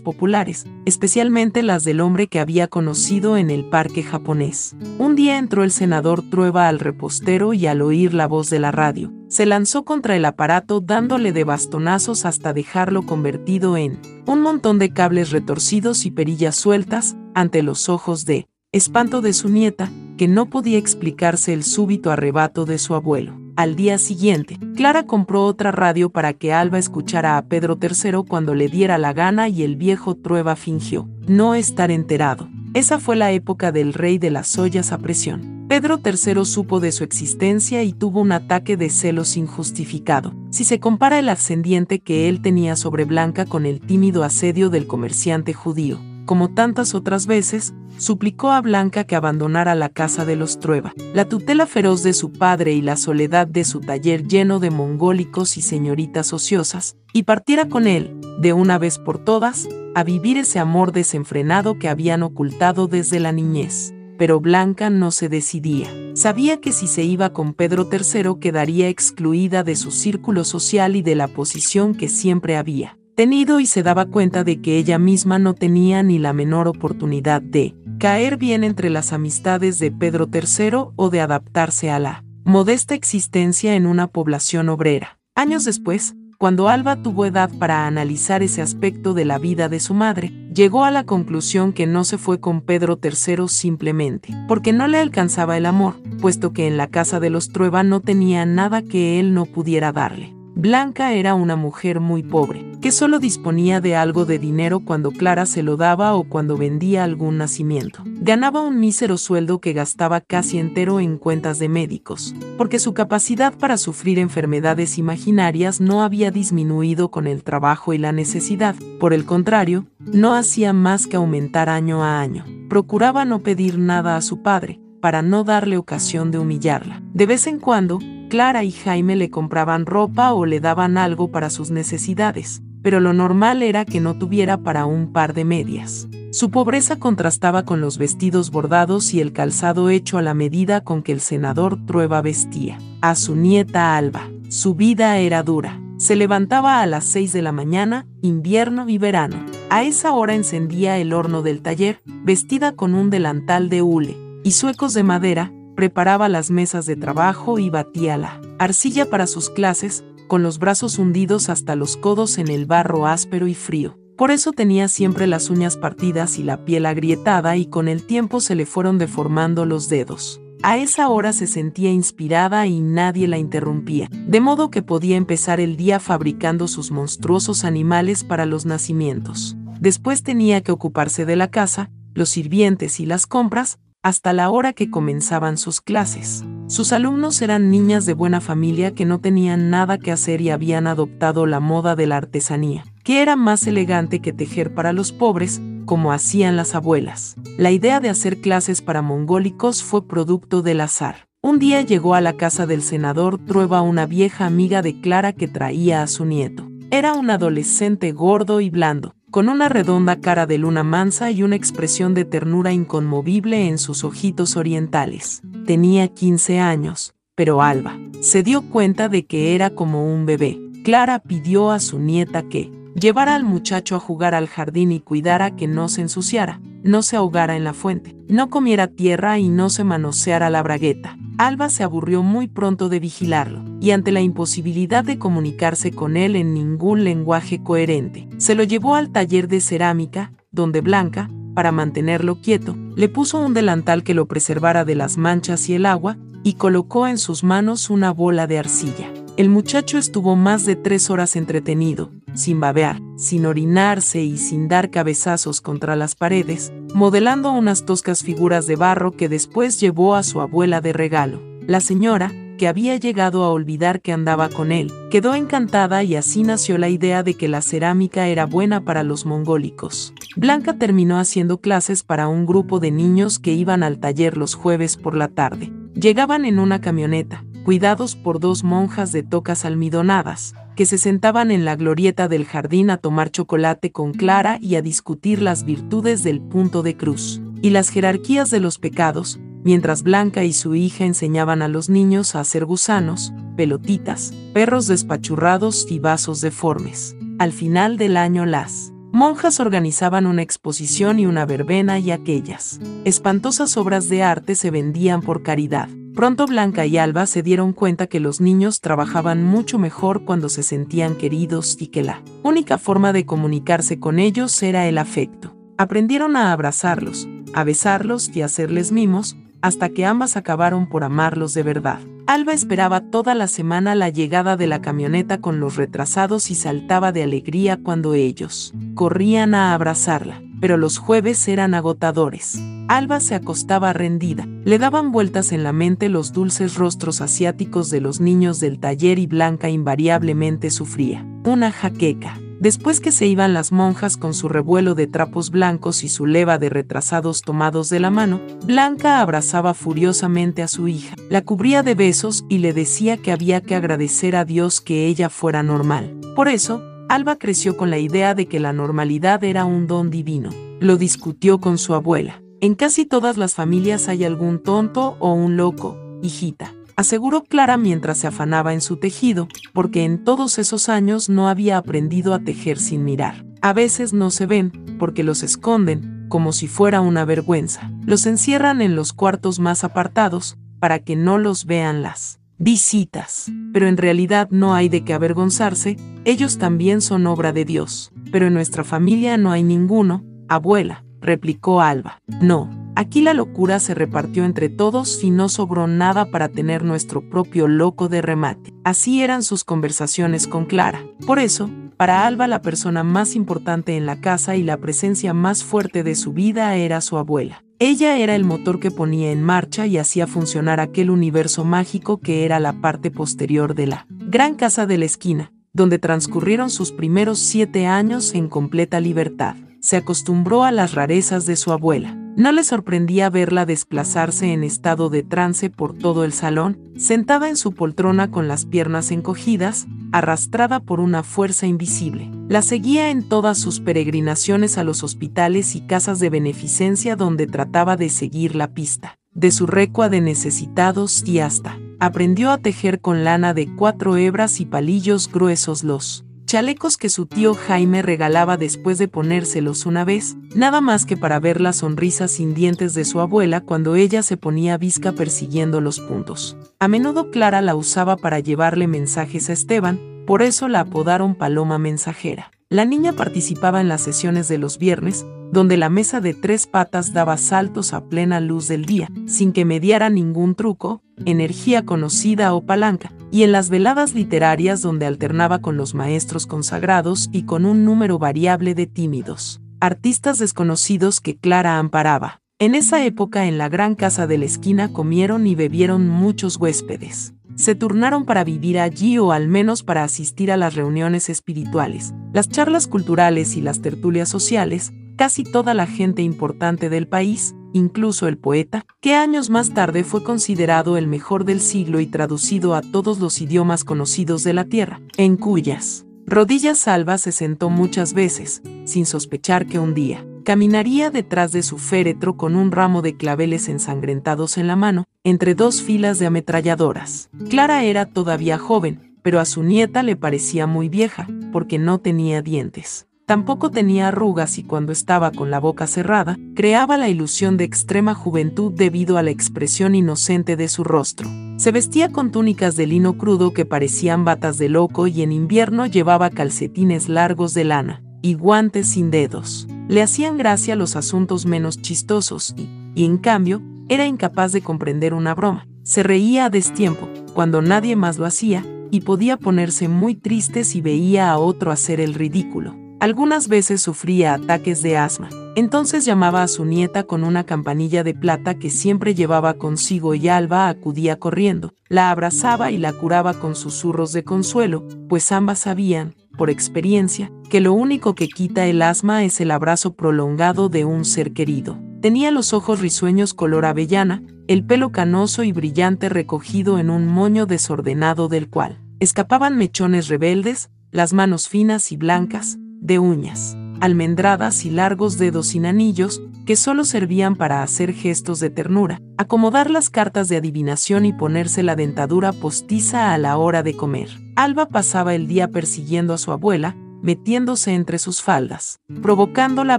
populares, 0.00 0.66
especialmente 0.84 1.62
las 1.62 1.84
del 1.84 2.00
hombre 2.00 2.26
que 2.28 2.40
había 2.40 2.68
conocido 2.68 3.36
en 3.36 3.50
el 3.50 3.64
parque 3.64 4.02
japonés. 4.02 4.76
Un 4.98 5.16
día 5.16 5.38
entró 5.38 5.64
el 5.64 5.70
senador 5.70 6.22
Trueba 6.28 6.68
al 6.68 6.78
repostero 6.78 7.54
y 7.54 7.66
al 7.66 7.82
oír 7.82 8.14
la 8.14 8.26
voz 8.26 8.50
de 8.50 8.58
la 8.58 8.72
radio, 8.72 9.12
se 9.28 9.46
lanzó 9.46 9.84
contra 9.84 10.16
el 10.16 10.24
aparato 10.24 10.80
dándole 10.80 11.32
de 11.32 11.44
bastonazos 11.44 12.24
hasta 12.24 12.52
dejarlo 12.52 13.02
convertido 13.02 13.76
en 13.76 14.00
un 14.26 14.42
montón 14.42 14.78
de 14.78 14.92
cables 14.92 15.30
retorcidos 15.30 16.04
y 16.04 16.10
perillas 16.10 16.56
sueltas 16.56 17.16
ante 17.34 17.62
los 17.62 17.88
ojos 17.88 18.24
de 18.26 18.48
espanto 18.72 19.20
de 19.20 19.32
su 19.32 19.48
nieta, 19.48 19.90
que 20.16 20.28
no 20.28 20.46
podía 20.46 20.78
explicarse 20.78 21.52
el 21.52 21.64
súbito 21.64 22.10
arrebato 22.10 22.64
de 22.64 22.78
su 22.78 22.94
abuelo. 22.94 23.39
Al 23.56 23.76
día 23.76 23.98
siguiente, 23.98 24.58
Clara 24.76 25.06
compró 25.06 25.44
otra 25.44 25.72
radio 25.72 26.10
para 26.10 26.32
que 26.32 26.52
Alba 26.52 26.78
escuchara 26.78 27.36
a 27.36 27.42
Pedro 27.42 27.78
III 27.80 28.24
cuando 28.28 28.54
le 28.54 28.68
diera 28.68 28.98
la 28.98 29.12
gana 29.12 29.48
y 29.48 29.62
el 29.62 29.76
viejo 29.76 30.14
Trueba 30.14 30.56
fingió 30.56 31.08
no 31.26 31.54
estar 31.54 31.90
enterado. 31.90 32.48
Esa 32.74 32.98
fue 32.98 33.16
la 33.16 33.32
época 33.32 33.72
del 33.72 33.94
rey 33.94 34.18
de 34.18 34.30
las 34.30 34.58
ollas 34.58 34.92
a 34.92 34.98
presión. 34.98 35.66
Pedro 35.68 36.00
III 36.04 36.44
supo 36.44 36.80
de 36.80 36.90
su 36.90 37.04
existencia 37.04 37.84
y 37.84 37.92
tuvo 37.92 38.20
un 38.20 38.32
ataque 38.32 38.76
de 38.76 38.90
celos 38.90 39.36
injustificado. 39.36 40.34
Si 40.50 40.64
se 40.64 40.80
compara 40.80 41.20
el 41.20 41.28
ascendiente 41.28 42.00
que 42.00 42.28
él 42.28 42.42
tenía 42.42 42.74
sobre 42.74 43.04
Blanca 43.04 43.44
con 43.44 43.66
el 43.66 43.80
tímido 43.80 44.24
asedio 44.24 44.70
del 44.70 44.88
comerciante 44.88 45.52
judío, 45.52 46.00
como 46.30 46.54
tantas 46.54 46.94
otras 46.94 47.26
veces, 47.26 47.74
suplicó 47.98 48.52
a 48.52 48.60
Blanca 48.60 49.02
que 49.02 49.16
abandonara 49.16 49.74
la 49.74 49.88
casa 49.88 50.24
de 50.24 50.36
los 50.36 50.60
Trueba. 50.60 50.92
La 51.12 51.24
tutela 51.24 51.66
feroz 51.66 52.04
de 52.04 52.12
su 52.12 52.30
padre 52.30 52.72
y 52.72 52.82
la 52.82 52.96
soledad 52.96 53.48
de 53.48 53.64
su 53.64 53.80
taller 53.80 54.28
lleno 54.28 54.60
de 54.60 54.70
mongólicos 54.70 55.56
y 55.56 55.60
señoritas 55.60 56.32
ociosas, 56.32 56.96
y 57.12 57.24
partiera 57.24 57.68
con 57.68 57.88
él, 57.88 58.16
de 58.38 58.52
una 58.52 58.78
vez 58.78 59.00
por 59.00 59.18
todas, 59.18 59.66
a 59.96 60.04
vivir 60.04 60.38
ese 60.38 60.60
amor 60.60 60.92
desenfrenado 60.92 61.80
que 61.80 61.88
habían 61.88 62.22
ocultado 62.22 62.86
desde 62.86 63.18
la 63.18 63.32
niñez. 63.32 63.92
Pero 64.16 64.38
Blanca 64.38 64.88
no 64.88 65.10
se 65.10 65.28
decidía. 65.28 65.88
Sabía 66.14 66.60
que 66.60 66.70
si 66.70 66.86
se 66.86 67.02
iba 67.02 67.32
con 67.32 67.54
Pedro 67.54 67.88
III 67.90 68.38
quedaría 68.40 68.88
excluida 68.88 69.64
de 69.64 69.74
su 69.74 69.90
círculo 69.90 70.44
social 70.44 70.94
y 70.94 71.02
de 71.02 71.16
la 71.16 71.26
posición 71.26 71.92
que 71.92 72.08
siempre 72.08 72.56
había 72.56 72.99
tenido 73.14 73.60
y 73.60 73.66
se 73.66 73.82
daba 73.82 74.06
cuenta 74.06 74.44
de 74.44 74.60
que 74.60 74.78
ella 74.78 74.98
misma 74.98 75.38
no 75.38 75.54
tenía 75.54 76.02
ni 76.02 76.18
la 76.18 76.32
menor 76.32 76.68
oportunidad 76.68 77.42
de 77.42 77.74
caer 77.98 78.36
bien 78.36 78.64
entre 78.64 78.90
las 78.90 79.12
amistades 79.12 79.78
de 79.78 79.90
Pedro 79.90 80.28
III 80.32 80.92
o 80.96 81.10
de 81.10 81.20
adaptarse 81.20 81.90
a 81.90 81.98
la 81.98 82.24
modesta 82.44 82.94
existencia 82.94 83.74
en 83.74 83.86
una 83.86 84.06
población 84.06 84.68
obrera. 84.68 85.18
Años 85.34 85.64
después, 85.64 86.14
cuando 86.40 86.70
Alba 86.70 86.96
tuvo 86.96 87.26
edad 87.26 87.50
para 87.58 87.86
analizar 87.86 88.42
ese 88.42 88.62
aspecto 88.62 89.12
de 89.12 89.26
la 89.26 89.38
vida 89.38 89.68
de 89.68 89.78
su 89.78 89.92
madre, 89.92 90.32
llegó 90.54 90.84
a 90.84 90.90
la 90.90 91.04
conclusión 91.04 91.74
que 91.74 91.86
no 91.86 92.02
se 92.04 92.16
fue 92.16 92.40
con 92.40 92.62
Pedro 92.62 92.98
III 93.02 93.46
simplemente, 93.46 94.34
porque 94.48 94.72
no 94.72 94.88
le 94.88 94.96
alcanzaba 94.96 95.58
el 95.58 95.66
amor, 95.66 95.96
puesto 96.18 96.54
que 96.54 96.66
en 96.66 96.78
la 96.78 96.86
casa 96.86 97.20
de 97.20 97.28
los 97.28 97.50
Trueba 97.50 97.82
no 97.82 98.00
tenía 98.00 98.46
nada 98.46 98.80
que 98.80 99.20
él 99.20 99.34
no 99.34 99.44
pudiera 99.44 99.92
darle. 99.92 100.34
Blanca 100.54 101.12
era 101.12 101.34
una 101.34 101.56
mujer 101.56 102.00
muy 102.00 102.22
pobre, 102.22 102.64
que 102.80 102.92
solo 102.92 103.18
disponía 103.18 103.80
de 103.80 103.96
algo 103.96 104.24
de 104.24 104.38
dinero 104.38 104.80
cuando 104.80 105.10
Clara 105.12 105.46
se 105.46 105.62
lo 105.62 105.76
daba 105.76 106.14
o 106.14 106.24
cuando 106.24 106.56
vendía 106.56 107.04
algún 107.04 107.38
nacimiento. 107.38 108.02
Ganaba 108.06 108.60
un 108.60 108.80
mísero 108.80 109.16
sueldo 109.16 109.60
que 109.60 109.72
gastaba 109.72 110.20
casi 110.20 110.58
entero 110.58 110.98
en 111.00 111.18
cuentas 111.18 111.58
de 111.58 111.68
médicos, 111.68 112.34
porque 112.58 112.78
su 112.78 112.94
capacidad 112.94 113.56
para 113.56 113.76
sufrir 113.76 114.18
enfermedades 114.18 114.98
imaginarias 114.98 115.80
no 115.80 116.02
había 116.02 116.30
disminuido 116.30 117.10
con 117.10 117.26
el 117.26 117.44
trabajo 117.44 117.94
y 117.94 117.98
la 117.98 118.12
necesidad. 118.12 118.74
Por 118.98 119.14
el 119.14 119.24
contrario, 119.24 119.86
no 119.98 120.34
hacía 120.34 120.72
más 120.72 121.06
que 121.06 121.16
aumentar 121.16 121.68
año 121.68 122.02
a 122.02 122.20
año. 122.20 122.44
Procuraba 122.68 123.24
no 123.24 123.40
pedir 123.42 123.78
nada 123.78 124.16
a 124.16 124.22
su 124.22 124.42
padre, 124.42 124.80
para 125.00 125.22
no 125.22 125.44
darle 125.44 125.76
ocasión 125.76 126.30
de 126.30 126.38
humillarla. 126.38 127.02
De 127.14 127.26
vez 127.26 127.46
en 127.46 127.58
cuando, 127.58 127.98
Clara 128.30 128.62
y 128.62 128.70
Jaime 128.70 129.16
le 129.16 129.28
compraban 129.28 129.86
ropa 129.86 130.32
o 130.32 130.46
le 130.46 130.60
daban 130.60 130.96
algo 130.96 131.32
para 131.32 131.50
sus 131.50 131.72
necesidades, 131.72 132.62
pero 132.80 133.00
lo 133.00 133.12
normal 133.12 133.60
era 133.60 133.84
que 133.84 134.00
no 134.00 134.14
tuviera 134.14 134.56
para 134.56 134.86
un 134.86 135.12
par 135.12 135.34
de 135.34 135.44
medias. 135.44 136.08
Su 136.30 136.52
pobreza 136.52 136.96
contrastaba 136.96 137.64
con 137.64 137.80
los 137.80 137.98
vestidos 137.98 138.52
bordados 138.52 139.12
y 139.14 139.20
el 139.20 139.32
calzado 139.32 139.90
hecho 139.90 140.16
a 140.16 140.22
la 140.22 140.32
medida 140.32 140.82
con 140.82 141.02
que 141.02 141.10
el 141.10 141.20
senador 141.20 141.84
Trueba 141.86 142.22
vestía. 142.22 142.78
A 143.00 143.16
su 143.16 143.34
nieta 143.34 143.96
Alba, 143.96 144.30
su 144.48 144.76
vida 144.76 145.18
era 145.18 145.42
dura. 145.42 145.80
Se 145.98 146.14
levantaba 146.14 146.82
a 146.82 146.86
las 146.86 147.06
6 147.06 147.32
de 147.32 147.42
la 147.42 147.50
mañana, 147.50 148.06
invierno 148.22 148.88
y 148.88 148.96
verano. 148.96 149.44
A 149.70 149.82
esa 149.82 150.12
hora 150.12 150.36
encendía 150.36 150.98
el 150.98 151.12
horno 151.12 151.42
del 151.42 151.62
taller, 151.62 152.00
vestida 152.06 152.76
con 152.76 152.94
un 152.94 153.10
delantal 153.10 153.68
de 153.68 153.82
hule 153.82 154.16
y 154.44 154.52
suecos 154.52 154.94
de 154.94 155.02
madera, 155.02 155.52
preparaba 155.80 156.28
las 156.28 156.50
mesas 156.50 156.84
de 156.84 156.94
trabajo 156.94 157.58
y 157.58 157.70
batía 157.70 158.18
la 158.18 158.38
arcilla 158.58 159.08
para 159.08 159.26
sus 159.26 159.48
clases, 159.48 160.04
con 160.28 160.42
los 160.42 160.58
brazos 160.58 160.98
hundidos 160.98 161.48
hasta 161.48 161.74
los 161.74 161.96
codos 161.96 162.36
en 162.36 162.48
el 162.48 162.66
barro 162.66 163.06
áspero 163.06 163.48
y 163.48 163.54
frío. 163.54 163.96
Por 164.18 164.30
eso 164.30 164.52
tenía 164.52 164.88
siempre 164.88 165.26
las 165.26 165.48
uñas 165.48 165.78
partidas 165.78 166.38
y 166.38 166.42
la 166.42 166.66
piel 166.66 166.84
agrietada 166.84 167.56
y 167.56 167.64
con 167.64 167.88
el 167.88 168.02
tiempo 168.02 168.42
se 168.42 168.56
le 168.56 168.66
fueron 168.66 168.98
deformando 168.98 169.64
los 169.64 169.88
dedos. 169.88 170.42
A 170.62 170.76
esa 170.76 171.08
hora 171.08 171.32
se 171.32 171.46
sentía 171.46 171.90
inspirada 171.90 172.66
y 172.66 172.80
nadie 172.80 173.26
la 173.26 173.38
interrumpía, 173.38 174.10
de 174.12 174.40
modo 174.42 174.70
que 174.70 174.82
podía 174.82 175.16
empezar 175.16 175.60
el 175.60 175.78
día 175.78 175.98
fabricando 175.98 176.68
sus 176.68 176.90
monstruosos 176.90 177.64
animales 177.64 178.22
para 178.22 178.44
los 178.44 178.66
nacimientos. 178.66 179.56
Después 179.80 180.24
tenía 180.24 180.60
que 180.60 180.72
ocuparse 180.72 181.24
de 181.24 181.36
la 181.36 181.50
casa, 181.50 181.88
los 182.12 182.28
sirvientes 182.28 183.00
y 183.00 183.06
las 183.06 183.26
compras, 183.26 183.78
hasta 184.02 184.32
la 184.32 184.48
hora 184.48 184.72
que 184.72 184.90
comenzaban 184.90 185.58
sus 185.58 185.80
clases. 185.80 186.44
Sus 186.68 186.92
alumnos 186.92 187.42
eran 187.42 187.70
niñas 187.70 188.06
de 188.06 188.14
buena 188.14 188.40
familia 188.40 188.94
que 188.94 189.04
no 189.04 189.20
tenían 189.20 189.70
nada 189.70 189.98
que 189.98 190.12
hacer 190.12 190.40
y 190.40 190.50
habían 190.50 190.86
adoptado 190.86 191.44
la 191.46 191.60
moda 191.60 191.96
de 191.96 192.06
la 192.06 192.16
artesanía, 192.16 192.84
que 193.04 193.20
era 193.20 193.36
más 193.36 193.66
elegante 193.66 194.20
que 194.20 194.32
tejer 194.32 194.74
para 194.74 194.92
los 194.92 195.12
pobres, 195.12 195.60
como 195.84 196.12
hacían 196.12 196.56
las 196.56 196.74
abuelas. 196.74 197.36
La 197.58 197.72
idea 197.72 198.00
de 198.00 198.08
hacer 198.08 198.40
clases 198.40 198.80
para 198.80 199.02
mongólicos 199.02 199.82
fue 199.82 200.06
producto 200.06 200.62
del 200.62 200.80
azar. 200.80 201.26
Un 201.42 201.58
día 201.58 201.82
llegó 201.82 202.14
a 202.14 202.20
la 202.20 202.34
casa 202.34 202.66
del 202.66 202.82
senador 202.82 203.38
Trueba 203.44 203.82
una 203.82 204.06
vieja 204.06 204.46
amiga 204.46 204.82
de 204.82 205.00
Clara 205.00 205.32
que 205.32 205.48
traía 205.48 206.02
a 206.02 206.06
su 206.06 206.24
nieto. 206.24 206.68
Era 206.90 207.14
un 207.14 207.30
adolescente 207.30 208.12
gordo 208.12 208.60
y 208.60 208.68
blando, 208.70 209.14
con 209.30 209.48
una 209.48 209.68
redonda 209.68 210.20
cara 210.20 210.46
de 210.46 210.58
luna 210.58 210.82
mansa 210.82 211.30
y 211.30 211.42
una 211.42 211.56
expresión 211.56 212.14
de 212.14 212.24
ternura 212.24 212.72
inconmovible 212.72 213.68
en 213.68 213.78
sus 213.78 214.04
ojitos 214.04 214.56
orientales. 214.56 215.42
Tenía 215.66 216.08
15 216.08 216.58
años, 216.58 217.14
pero 217.34 217.62
Alba 217.62 217.98
se 218.20 218.42
dio 218.42 218.62
cuenta 218.62 219.08
de 219.08 219.26
que 219.26 219.54
era 219.54 219.70
como 219.70 220.12
un 220.12 220.26
bebé. 220.26 220.58
Clara 220.84 221.20
pidió 221.20 221.70
a 221.70 221.78
su 221.78 221.98
nieta 221.98 222.42
que 222.42 222.72
llevara 222.94 223.34
al 223.34 223.44
muchacho 223.44 223.96
a 223.96 224.00
jugar 224.00 224.34
al 224.34 224.48
jardín 224.48 224.92
y 224.92 225.00
cuidara 225.00 225.56
que 225.56 225.66
no 225.66 225.88
se 225.88 226.02
ensuciara, 226.02 226.60
no 226.82 227.02
se 227.02 227.16
ahogara 227.16 227.56
en 227.56 227.64
la 227.64 227.74
fuente, 227.74 228.16
no 228.28 228.50
comiera 228.50 228.88
tierra 228.88 229.38
y 229.38 229.48
no 229.48 229.70
se 229.70 229.84
manoseara 229.84 230.50
la 230.50 230.62
bragueta. 230.62 231.16
Alba 231.38 231.70
se 231.70 231.82
aburrió 231.82 232.22
muy 232.22 232.48
pronto 232.48 232.88
de 232.88 233.00
vigilarlo, 233.00 233.64
y 233.80 233.92
ante 233.92 234.12
la 234.12 234.20
imposibilidad 234.20 235.04
de 235.04 235.18
comunicarse 235.18 235.90
con 235.90 236.16
él 236.16 236.36
en 236.36 236.52
ningún 236.52 237.04
lenguaje 237.04 237.62
coherente, 237.62 238.28
se 238.36 238.54
lo 238.54 238.62
llevó 238.62 238.94
al 238.94 239.10
taller 239.10 239.48
de 239.48 239.60
cerámica, 239.60 240.32
donde 240.50 240.82
Blanca, 240.82 241.30
para 241.54 241.72
mantenerlo 241.72 242.40
quieto, 242.40 242.76
le 242.94 243.08
puso 243.08 243.38
un 243.38 243.54
delantal 243.54 244.02
que 244.02 244.14
lo 244.14 244.26
preservara 244.26 244.84
de 244.84 244.94
las 244.94 245.16
manchas 245.16 245.68
y 245.68 245.74
el 245.74 245.86
agua, 245.86 246.18
y 246.42 246.54
colocó 246.54 247.06
en 247.06 247.18
sus 247.18 247.44
manos 247.44 247.90
una 247.90 248.12
bola 248.12 248.46
de 248.46 248.58
arcilla. 248.58 249.10
El 249.40 249.48
muchacho 249.48 249.96
estuvo 249.96 250.36
más 250.36 250.66
de 250.66 250.76
tres 250.76 251.08
horas 251.08 251.34
entretenido, 251.34 252.10
sin 252.34 252.60
babear, 252.60 253.00
sin 253.16 253.46
orinarse 253.46 254.20
y 254.20 254.36
sin 254.36 254.68
dar 254.68 254.90
cabezazos 254.90 255.62
contra 255.62 255.96
las 255.96 256.14
paredes, 256.14 256.74
modelando 256.92 257.50
unas 257.50 257.86
toscas 257.86 258.22
figuras 258.22 258.66
de 258.66 258.76
barro 258.76 259.12
que 259.12 259.30
después 259.30 259.80
llevó 259.80 260.14
a 260.14 260.24
su 260.24 260.42
abuela 260.42 260.82
de 260.82 260.92
regalo. 260.92 261.40
La 261.66 261.80
señora, 261.80 262.30
que 262.58 262.68
había 262.68 262.96
llegado 262.96 263.42
a 263.42 263.48
olvidar 263.48 264.02
que 264.02 264.12
andaba 264.12 264.50
con 264.50 264.72
él, 264.72 264.92
quedó 265.10 265.34
encantada 265.34 266.04
y 266.04 266.16
así 266.16 266.42
nació 266.42 266.76
la 266.76 266.90
idea 266.90 267.22
de 267.22 267.32
que 267.32 267.48
la 267.48 267.62
cerámica 267.62 268.28
era 268.28 268.44
buena 268.44 268.84
para 268.84 269.04
los 269.04 269.24
mongólicos. 269.24 270.12
Blanca 270.36 270.76
terminó 270.76 271.18
haciendo 271.18 271.62
clases 271.62 272.02
para 272.02 272.28
un 272.28 272.44
grupo 272.44 272.78
de 272.78 272.90
niños 272.90 273.38
que 273.38 273.54
iban 273.54 273.84
al 273.84 274.00
taller 274.00 274.36
los 274.36 274.54
jueves 274.54 274.98
por 274.98 275.16
la 275.16 275.28
tarde. 275.28 275.72
Llegaban 275.94 276.44
en 276.44 276.58
una 276.58 276.82
camioneta, 276.82 277.42
cuidados 277.70 278.16
por 278.16 278.40
dos 278.40 278.64
monjas 278.64 279.12
de 279.12 279.22
tocas 279.22 279.64
almidonadas, 279.64 280.56
que 280.74 280.86
se 280.86 280.98
sentaban 280.98 281.52
en 281.52 281.64
la 281.64 281.76
glorieta 281.76 282.26
del 282.26 282.44
jardín 282.44 282.90
a 282.90 282.96
tomar 282.96 283.30
chocolate 283.30 283.92
con 283.92 284.12
Clara 284.12 284.58
y 284.60 284.74
a 284.74 284.82
discutir 284.82 285.40
las 285.40 285.64
virtudes 285.64 286.24
del 286.24 286.40
punto 286.40 286.82
de 286.82 286.96
cruz 286.96 287.40
y 287.62 287.70
las 287.70 287.90
jerarquías 287.90 288.50
de 288.50 288.58
los 288.58 288.80
pecados, 288.80 289.38
mientras 289.62 290.02
Blanca 290.02 290.42
y 290.42 290.52
su 290.52 290.74
hija 290.74 291.04
enseñaban 291.04 291.62
a 291.62 291.68
los 291.68 291.88
niños 291.88 292.34
a 292.34 292.40
hacer 292.40 292.64
gusanos, 292.64 293.32
pelotitas, 293.56 294.34
perros 294.52 294.88
despachurrados 294.88 295.86
y 295.88 296.00
vasos 296.00 296.40
deformes. 296.40 297.14
Al 297.38 297.52
final 297.52 297.98
del 297.98 298.16
año 298.16 298.46
las 298.46 298.92
monjas 299.12 299.60
organizaban 299.60 300.26
una 300.26 300.42
exposición 300.42 301.18
y 301.18 301.26
una 301.26 301.46
verbena 301.46 301.98
y 301.98 302.10
aquellas 302.10 302.80
espantosas 303.04 303.76
obras 303.76 304.08
de 304.08 304.22
arte 304.22 304.54
se 304.54 304.70
vendían 304.70 305.22
por 305.22 305.42
caridad. 305.42 305.88
Pronto 306.14 306.46
Blanca 306.46 306.86
y 306.86 306.98
Alba 306.98 307.26
se 307.26 307.42
dieron 307.42 307.72
cuenta 307.72 308.06
que 308.06 308.20
los 308.20 308.40
niños 308.40 308.80
trabajaban 308.80 309.44
mucho 309.44 309.78
mejor 309.78 310.24
cuando 310.24 310.48
se 310.48 310.62
sentían 310.62 311.14
queridos 311.14 311.76
y 311.80 311.86
que 311.86 312.02
la 312.02 312.22
única 312.42 312.78
forma 312.78 313.12
de 313.12 313.24
comunicarse 313.24 314.00
con 314.00 314.18
ellos 314.18 314.62
era 314.62 314.88
el 314.88 314.98
afecto. 314.98 315.56
Aprendieron 315.78 316.36
a 316.36 316.52
abrazarlos, 316.52 317.28
a 317.54 317.64
besarlos 317.64 318.28
y 318.34 318.42
a 318.42 318.46
hacerles 318.46 318.92
mimos, 318.92 319.36
hasta 319.62 319.88
que 319.88 320.04
ambas 320.04 320.36
acabaron 320.36 320.88
por 320.88 321.04
amarlos 321.04 321.54
de 321.54 321.62
verdad. 321.62 322.00
Alba 322.26 322.52
esperaba 322.52 323.00
toda 323.00 323.34
la 323.34 323.48
semana 323.48 323.94
la 323.94 324.08
llegada 324.08 324.56
de 324.56 324.66
la 324.66 324.80
camioneta 324.80 325.40
con 325.40 325.58
los 325.58 325.76
retrasados 325.76 326.50
y 326.50 326.54
saltaba 326.54 327.12
de 327.12 327.24
alegría 327.24 327.76
cuando 327.76 328.14
ellos 328.14 328.72
corrían 328.94 329.54
a 329.54 329.74
abrazarla, 329.74 330.40
pero 330.60 330.76
los 330.76 330.98
jueves 330.98 331.48
eran 331.48 331.74
agotadores. 331.74 332.62
Alba 332.88 333.20
se 333.20 333.34
acostaba 333.34 333.92
rendida, 333.92 334.46
le 334.64 334.78
daban 334.78 335.12
vueltas 335.12 335.52
en 335.52 335.64
la 335.64 335.72
mente 335.72 336.08
los 336.08 336.32
dulces 336.32 336.76
rostros 336.76 337.20
asiáticos 337.20 337.90
de 337.90 338.00
los 338.00 338.20
niños 338.20 338.60
del 338.60 338.78
taller 338.78 339.18
y 339.18 339.26
Blanca 339.26 339.68
invariablemente 339.68 340.70
sufría 340.70 341.26
una 341.44 341.72
jaqueca. 341.72 342.38
Después 342.60 343.00
que 343.00 343.10
se 343.10 343.26
iban 343.26 343.54
las 343.54 343.72
monjas 343.72 344.18
con 344.18 344.34
su 344.34 344.46
revuelo 344.46 344.94
de 344.94 345.06
trapos 345.06 345.50
blancos 345.50 346.04
y 346.04 346.10
su 346.10 346.26
leva 346.26 346.58
de 346.58 346.68
retrasados 346.68 347.40
tomados 347.40 347.88
de 347.88 348.00
la 348.00 348.10
mano, 348.10 348.38
Blanca 348.66 349.22
abrazaba 349.22 349.72
furiosamente 349.72 350.62
a 350.62 350.68
su 350.68 350.86
hija, 350.86 351.16
la 351.30 351.40
cubría 351.42 351.82
de 351.82 351.94
besos 351.94 352.44
y 352.50 352.58
le 352.58 352.74
decía 352.74 353.16
que 353.16 353.32
había 353.32 353.62
que 353.62 353.76
agradecer 353.76 354.36
a 354.36 354.44
Dios 354.44 354.82
que 354.82 355.06
ella 355.06 355.30
fuera 355.30 355.62
normal. 355.62 356.20
Por 356.36 356.48
eso, 356.48 356.82
Alba 357.08 357.36
creció 357.36 357.78
con 357.78 357.88
la 357.88 357.96
idea 357.96 358.34
de 358.34 358.44
que 358.44 358.60
la 358.60 358.74
normalidad 358.74 359.42
era 359.42 359.64
un 359.64 359.86
don 359.86 360.10
divino. 360.10 360.50
Lo 360.80 360.98
discutió 360.98 361.60
con 361.60 361.78
su 361.78 361.94
abuela. 361.94 362.42
En 362.60 362.74
casi 362.74 363.06
todas 363.06 363.38
las 363.38 363.54
familias 363.54 364.06
hay 364.08 364.22
algún 364.22 364.62
tonto 364.62 365.16
o 365.18 365.32
un 365.32 365.56
loco, 365.56 365.98
hijita 366.20 366.74
aseguró 367.00 367.44
Clara 367.44 367.78
mientras 367.78 368.18
se 368.18 368.26
afanaba 368.26 368.74
en 368.74 368.82
su 368.82 368.98
tejido, 368.98 369.48
porque 369.72 370.04
en 370.04 370.22
todos 370.22 370.58
esos 370.58 370.90
años 370.90 371.30
no 371.30 371.48
había 371.48 371.78
aprendido 371.78 372.34
a 372.34 372.40
tejer 372.40 372.78
sin 372.78 373.04
mirar. 373.04 373.46
A 373.62 373.72
veces 373.72 374.12
no 374.12 374.30
se 374.30 374.44
ven, 374.44 374.96
porque 374.98 375.24
los 375.24 375.42
esconden, 375.42 376.26
como 376.28 376.52
si 376.52 376.68
fuera 376.68 377.00
una 377.00 377.24
vergüenza. 377.24 377.90
Los 378.04 378.26
encierran 378.26 378.82
en 378.82 378.96
los 378.96 379.14
cuartos 379.14 379.60
más 379.60 379.82
apartados, 379.82 380.58
para 380.78 380.98
que 380.98 381.16
no 381.16 381.38
los 381.38 381.64
vean 381.64 382.02
las 382.02 382.38
visitas. 382.58 383.50
Pero 383.72 383.88
en 383.88 383.96
realidad 383.96 384.48
no 384.50 384.74
hay 384.74 384.90
de 384.90 385.02
qué 385.02 385.14
avergonzarse, 385.14 385.96
ellos 386.26 386.58
también 386.58 387.00
son 387.00 387.26
obra 387.26 387.54
de 387.54 387.64
Dios. 387.64 388.12
Pero 388.30 388.48
en 388.48 388.52
nuestra 388.52 388.84
familia 388.84 389.38
no 389.38 389.52
hay 389.52 389.62
ninguno, 389.62 390.22
abuela, 390.48 391.02
replicó 391.22 391.80
Alba. 391.80 392.18
No, 392.42 392.68
Aquí 393.00 393.22
la 393.22 393.32
locura 393.32 393.78
se 393.80 393.94
repartió 393.94 394.44
entre 394.44 394.68
todos 394.68 395.24
y 395.24 395.30
no 395.30 395.48
sobró 395.48 395.86
nada 395.86 396.26
para 396.30 396.50
tener 396.50 396.84
nuestro 396.84 397.26
propio 397.26 397.66
loco 397.66 398.10
de 398.10 398.20
remate. 398.20 398.74
Así 398.84 399.22
eran 399.22 399.42
sus 399.42 399.64
conversaciones 399.64 400.46
con 400.46 400.66
Clara. 400.66 401.02
Por 401.26 401.38
eso, 401.38 401.70
para 401.96 402.26
Alba 402.26 402.46
la 402.46 402.60
persona 402.60 403.02
más 403.02 403.36
importante 403.36 403.96
en 403.96 404.04
la 404.04 404.20
casa 404.20 404.54
y 404.54 404.62
la 404.62 404.76
presencia 404.76 405.32
más 405.32 405.64
fuerte 405.64 406.02
de 406.02 406.14
su 406.14 406.34
vida 406.34 406.76
era 406.76 407.00
su 407.00 407.16
abuela. 407.16 407.64
Ella 407.78 408.18
era 408.18 408.36
el 408.36 408.44
motor 408.44 408.80
que 408.80 408.90
ponía 408.90 409.32
en 409.32 409.42
marcha 409.42 409.86
y 409.86 409.96
hacía 409.96 410.26
funcionar 410.26 410.78
aquel 410.78 411.08
universo 411.08 411.64
mágico 411.64 412.20
que 412.20 412.44
era 412.44 412.60
la 412.60 412.82
parte 412.82 413.10
posterior 413.10 413.74
de 413.74 413.86
la 413.86 414.06
gran 414.10 414.56
casa 414.56 414.84
de 414.84 414.98
la 414.98 415.06
esquina, 415.06 415.54
donde 415.72 415.98
transcurrieron 415.98 416.68
sus 416.68 416.92
primeros 416.92 417.38
siete 417.38 417.86
años 417.86 418.34
en 418.34 418.50
completa 418.50 419.00
libertad. 419.00 419.56
Se 419.80 419.96
acostumbró 419.96 420.64
a 420.64 420.72
las 420.72 420.94
rarezas 420.94 421.46
de 421.46 421.56
su 421.56 421.72
abuela 421.72 422.16
no 422.40 422.52
le 422.52 422.64
sorprendía 422.64 423.28
verla 423.28 423.66
desplazarse 423.66 424.52
en 424.52 424.64
estado 424.64 425.10
de 425.10 425.22
trance 425.22 425.68
por 425.68 425.92
todo 425.92 426.24
el 426.24 426.32
salón, 426.32 426.78
sentada 426.96 427.48
en 427.48 427.56
su 427.56 427.72
poltrona 427.72 428.30
con 428.30 428.48
las 428.48 428.66
piernas 428.66 429.10
encogidas, 429.10 429.86
arrastrada 430.12 430.80
por 430.80 431.00
una 431.00 431.22
fuerza 431.22 431.66
invisible. 431.66 432.30
La 432.48 432.62
seguía 432.62 433.10
en 433.10 433.28
todas 433.28 433.58
sus 433.58 433.80
peregrinaciones 433.80 434.78
a 434.78 434.84
los 434.84 435.02
hospitales 435.02 435.76
y 435.76 435.82
casas 435.82 436.18
de 436.18 436.30
beneficencia 436.30 437.16
donde 437.16 437.46
trataba 437.46 437.96
de 437.96 438.08
seguir 438.08 438.54
la 438.54 438.72
pista, 438.72 439.18
de 439.32 439.50
su 439.50 439.66
recua 439.66 440.08
de 440.08 440.20
necesitados 440.20 441.22
y 441.26 441.40
hasta 441.40 441.78
aprendió 441.98 442.52
a 442.52 442.58
tejer 442.58 443.00
con 443.02 443.24
lana 443.24 443.52
de 443.52 443.68
cuatro 443.76 444.16
hebras 444.16 444.60
y 444.60 444.64
palillos 444.64 445.30
gruesos 445.30 445.84
los 445.84 446.24
chalecos 446.50 446.96
que 446.96 447.10
su 447.10 447.26
tío 447.26 447.54
Jaime 447.54 448.02
regalaba 448.02 448.56
después 448.56 448.98
de 448.98 449.06
ponérselos 449.06 449.86
una 449.86 450.04
vez, 450.04 450.34
nada 450.52 450.80
más 450.80 451.06
que 451.06 451.16
para 451.16 451.38
ver 451.38 451.60
las 451.60 451.76
sonrisas 451.76 452.32
sin 452.32 452.54
dientes 452.54 452.92
de 452.92 453.04
su 453.04 453.20
abuela 453.20 453.60
cuando 453.60 453.94
ella 453.94 454.24
se 454.24 454.36
ponía 454.36 454.76
visca 454.76 455.12
persiguiendo 455.12 455.80
los 455.80 456.00
puntos. 456.00 456.56
A 456.80 456.88
menudo 456.88 457.30
Clara 457.30 457.60
la 457.60 457.76
usaba 457.76 458.16
para 458.16 458.40
llevarle 458.40 458.88
mensajes 458.88 459.48
a 459.48 459.52
Esteban, 459.52 460.00
por 460.26 460.42
eso 460.42 460.66
la 460.66 460.80
apodaron 460.80 461.36
Paloma 461.36 461.78
Mensajera. 461.78 462.50
La 462.68 462.84
niña 462.84 463.12
participaba 463.12 463.80
en 463.80 463.86
las 463.86 464.00
sesiones 464.00 464.48
de 464.48 464.58
los 464.58 464.76
viernes, 464.76 465.24
donde 465.52 465.76
la 465.76 465.88
mesa 465.88 466.20
de 466.20 466.34
tres 466.34 466.66
patas 466.66 467.12
daba 467.12 467.36
saltos 467.36 467.92
a 467.92 468.08
plena 468.08 468.40
luz 468.40 468.66
del 468.66 468.86
día, 468.86 469.08
sin 469.28 469.52
que 469.52 469.64
mediara 469.64 470.10
ningún 470.10 470.56
truco, 470.56 471.00
energía 471.24 471.84
conocida 471.84 472.54
o 472.54 472.66
palanca, 472.66 473.12
y 473.30 473.42
en 473.42 473.52
las 473.52 473.70
veladas 473.70 474.14
literarias 474.14 474.82
donde 474.82 475.06
alternaba 475.06 475.60
con 475.60 475.76
los 475.76 475.94
maestros 475.94 476.46
consagrados 476.46 477.28
y 477.32 477.44
con 477.44 477.64
un 477.64 477.84
número 477.84 478.18
variable 478.18 478.74
de 478.74 478.86
tímidos, 478.86 479.60
artistas 479.80 480.38
desconocidos 480.38 481.20
que 481.20 481.36
Clara 481.36 481.78
amparaba. 481.78 482.40
En 482.58 482.74
esa 482.74 483.04
época 483.04 483.46
en 483.46 483.58
la 483.58 483.68
gran 483.68 483.94
casa 483.94 484.26
de 484.26 484.38
la 484.38 484.44
esquina 484.44 484.92
comieron 484.92 485.46
y 485.46 485.54
bebieron 485.54 486.08
muchos 486.08 486.56
huéspedes 486.56 487.34
se 487.60 487.74
turnaron 487.74 488.24
para 488.24 488.42
vivir 488.42 488.78
allí 488.78 489.18
o 489.18 489.32
al 489.32 489.46
menos 489.46 489.82
para 489.82 490.02
asistir 490.02 490.50
a 490.50 490.56
las 490.56 490.74
reuniones 490.74 491.28
espirituales, 491.28 492.14
las 492.32 492.48
charlas 492.48 492.86
culturales 492.86 493.56
y 493.56 493.60
las 493.60 493.82
tertulias 493.82 494.28
sociales, 494.28 494.92
casi 495.16 495.44
toda 495.44 495.74
la 495.74 495.86
gente 495.86 496.22
importante 496.22 496.88
del 496.88 497.06
país, 497.06 497.54
incluso 497.72 498.28
el 498.28 498.38
poeta, 498.38 498.84
que 499.00 499.14
años 499.14 499.50
más 499.50 499.74
tarde 499.74 500.04
fue 500.04 500.22
considerado 500.22 500.96
el 500.96 501.06
mejor 501.06 501.44
del 501.44 501.60
siglo 501.60 502.00
y 502.00 502.06
traducido 502.06 502.74
a 502.74 502.82
todos 502.82 503.18
los 503.20 503.40
idiomas 503.40 503.84
conocidos 503.84 504.44
de 504.44 504.54
la 504.54 504.64
tierra, 504.64 505.00
en 505.16 505.36
cuyas 505.36 506.06
rodillas 506.26 506.78
Salva 506.78 507.18
se 507.18 507.32
sentó 507.32 507.70
muchas 507.70 508.14
veces, 508.14 508.62
sin 508.84 509.04
sospechar 509.04 509.66
que 509.66 509.78
un 509.78 509.94
día 509.94 510.24
caminaría 510.44 511.10
detrás 511.10 511.52
de 511.52 511.62
su 511.62 511.78
féretro 511.78 512.36
con 512.36 512.56
un 512.56 512.72
ramo 512.72 513.02
de 513.02 513.16
claveles 513.16 513.68
ensangrentados 513.68 514.58
en 514.58 514.66
la 514.66 514.76
mano, 514.76 515.04
entre 515.24 515.54
dos 515.54 515.82
filas 515.82 516.18
de 516.18 516.26
ametralladoras. 516.26 517.30
Clara 517.48 517.84
era 517.84 518.06
todavía 518.06 518.58
joven, 518.58 519.16
pero 519.22 519.40
a 519.40 519.44
su 519.44 519.62
nieta 519.62 520.02
le 520.02 520.16
parecía 520.16 520.66
muy 520.66 520.88
vieja, 520.88 521.26
porque 521.52 521.78
no 521.78 521.98
tenía 521.98 522.42
dientes. 522.42 523.06
Tampoco 523.30 523.70
tenía 523.70 524.08
arrugas 524.08 524.58
y 524.58 524.64
cuando 524.64 524.90
estaba 524.90 525.30
con 525.30 525.52
la 525.52 525.60
boca 525.60 525.86
cerrada, 525.86 526.36
creaba 526.56 526.96
la 526.96 527.08
ilusión 527.08 527.56
de 527.56 527.62
extrema 527.62 528.12
juventud 528.12 528.72
debido 528.72 529.18
a 529.18 529.22
la 529.22 529.30
expresión 529.30 529.94
inocente 529.94 530.56
de 530.56 530.66
su 530.66 530.82
rostro. 530.82 531.30
Se 531.56 531.70
vestía 531.70 532.10
con 532.10 532.32
túnicas 532.32 532.74
de 532.74 532.88
lino 532.88 533.16
crudo 533.16 533.52
que 533.52 533.64
parecían 533.64 534.24
batas 534.24 534.58
de 534.58 534.68
loco 534.68 535.06
y 535.06 535.22
en 535.22 535.30
invierno 535.30 535.86
llevaba 535.86 536.30
calcetines 536.30 537.08
largos 537.08 537.54
de 537.54 537.62
lana 537.62 538.02
y 538.20 538.34
guantes 538.34 538.88
sin 538.88 539.12
dedos. 539.12 539.68
Le 539.86 540.02
hacían 540.02 540.36
gracia 540.36 540.74
los 540.74 540.96
asuntos 540.96 541.46
menos 541.46 541.80
chistosos 541.80 542.52
y, 542.56 542.68
y 542.96 543.04
en 543.04 543.16
cambio, 543.16 543.62
era 543.88 544.06
incapaz 544.06 544.50
de 544.50 544.62
comprender 544.62 545.14
una 545.14 545.36
broma. 545.36 545.68
Se 545.84 546.02
reía 546.02 546.46
a 546.46 546.50
destiempo, 546.50 547.08
cuando 547.32 547.62
nadie 547.62 547.94
más 547.94 548.18
lo 548.18 548.26
hacía, 548.26 548.66
y 548.90 549.02
podía 549.02 549.36
ponerse 549.36 549.86
muy 549.86 550.16
triste 550.16 550.64
si 550.64 550.80
veía 550.80 551.30
a 551.30 551.38
otro 551.38 551.70
hacer 551.70 552.00
el 552.00 552.14
ridículo. 552.14 552.89
Algunas 553.00 553.48
veces 553.48 553.80
sufría 553.80 554.34
ataques 554.34 554.82
de 554.82 554.98
asma. 554.98 555.30
Entonces 555.56 556.04
llamaba 556.04 556.42
a 556.42 556.48
su 556.48 556.66
nieta 556.66 557.04
con 557.04 557.24
una 557.24 557.44
campanilla 557.44 558.04
de 558.04 558.14
plata 558.14 558.58
que 558.58 558.68
siempre 558.68 559.14
llevaba 559.14 559.54
consigo 559.54 560.14
y 560.14 560.28
Alba 560.28 560.68
acudía 560.68 561.18
corriendo. 561.18 561.72
La 561.88 562.10
abrazaba 562.10 562.70
y 562.70 562.76
la 562.76 562.92
curaba 562.92 563.34
con 563.34 563.56
susurros 563.56 564.12
de 564.12 564.22
consuelo, 564.22 564.86
pues 565.08 565.32
ambas 565.32 565.60
sabían, 565.60 566.14
por 566.36 566.50
experiencia, 566.50 567.32
que 567.48 567.60
lo 567.60 567.72
único 567.72 568.14
que 568.14 568.28
quita 568.28 568.66
el 568.66 568.82
asma 568.82 569.24
es 569.24 569.40
el 569.40 569.50
abrazo 569.50 569.94
prolongado 569.94 570.68
de 570.68 570.84
un 570.84 571.06
ser 571.06 571.32
querido. 571.32 571.78
Tenía 572.02 572.30
los 572.30 572.52
ojos 572.52 572.80
risueños 572.80 573.34
color 573.34 573.64
avellana, 573.64 574.22
el 574.46 574.64
pelo 574.64 574.92
canoso 574.92 575.42
y 575.42 575.52
brillante 575.52 576.10
recogido 576.10 576.78
en 576.78 576.90
un 576.90 577.06
moño 577.06 577.46
desordenado 577.46 578.28
del 578.28 578.50
cual 578.50 578.78
escapaban 579.00 579.56
mechones 579.56 580.08
rebeldes, 580.08 580.70
las 580.92 581.12
manos 581.14 581.48
finas 581.48 581.92
y 581.92 581.96
blancas, 581.96 582.58
de 582.80 582.98
uñas, 582.98 583.56
almendradas 583.80 584.64
y 584.64 584.70
largos 584.70 585.18
dedos 585.18 585.48
sin 585.48 585.66
anillos, 585.66 586.22
que 586.46 586.56
solo 586.56 586.84
servían 586.84 587.36
para 587.36 587.62
hacer 587.62 587.92
gestos 587.92 588.40
de 588.40 588.50
ternura, 588.50 589.00
acomodar 589.16 589.70
las 589.70 589.90
cartas 589.90 590.28
de 590.28 590.36
adivinación 590.36 591.06
y 591.06 591.12
ponerse 591.12 591.62
la 591.62 591.76
dentadura 591.76 592.32
postiza 592.32 593.12
a 593.12 593.18
la 593.18 593.36
hora 593.36 593.62
de 593.62 593.76
comer. 593.76 594.08
Alba 594.36 594.66
pasaba 594.66 595.14
el 595.14 595.28
día 595.28 595.48
persiguiendo 595.48 596.14
a 596.14 596.18
su 596.18 596.32
abuela, 596.32 596.76
metiéndose 597.02 597.74
entre 597.74 597.98
sus 597.98 598.22
faldas, 598.22 598.80
provocándola 599.02 599.78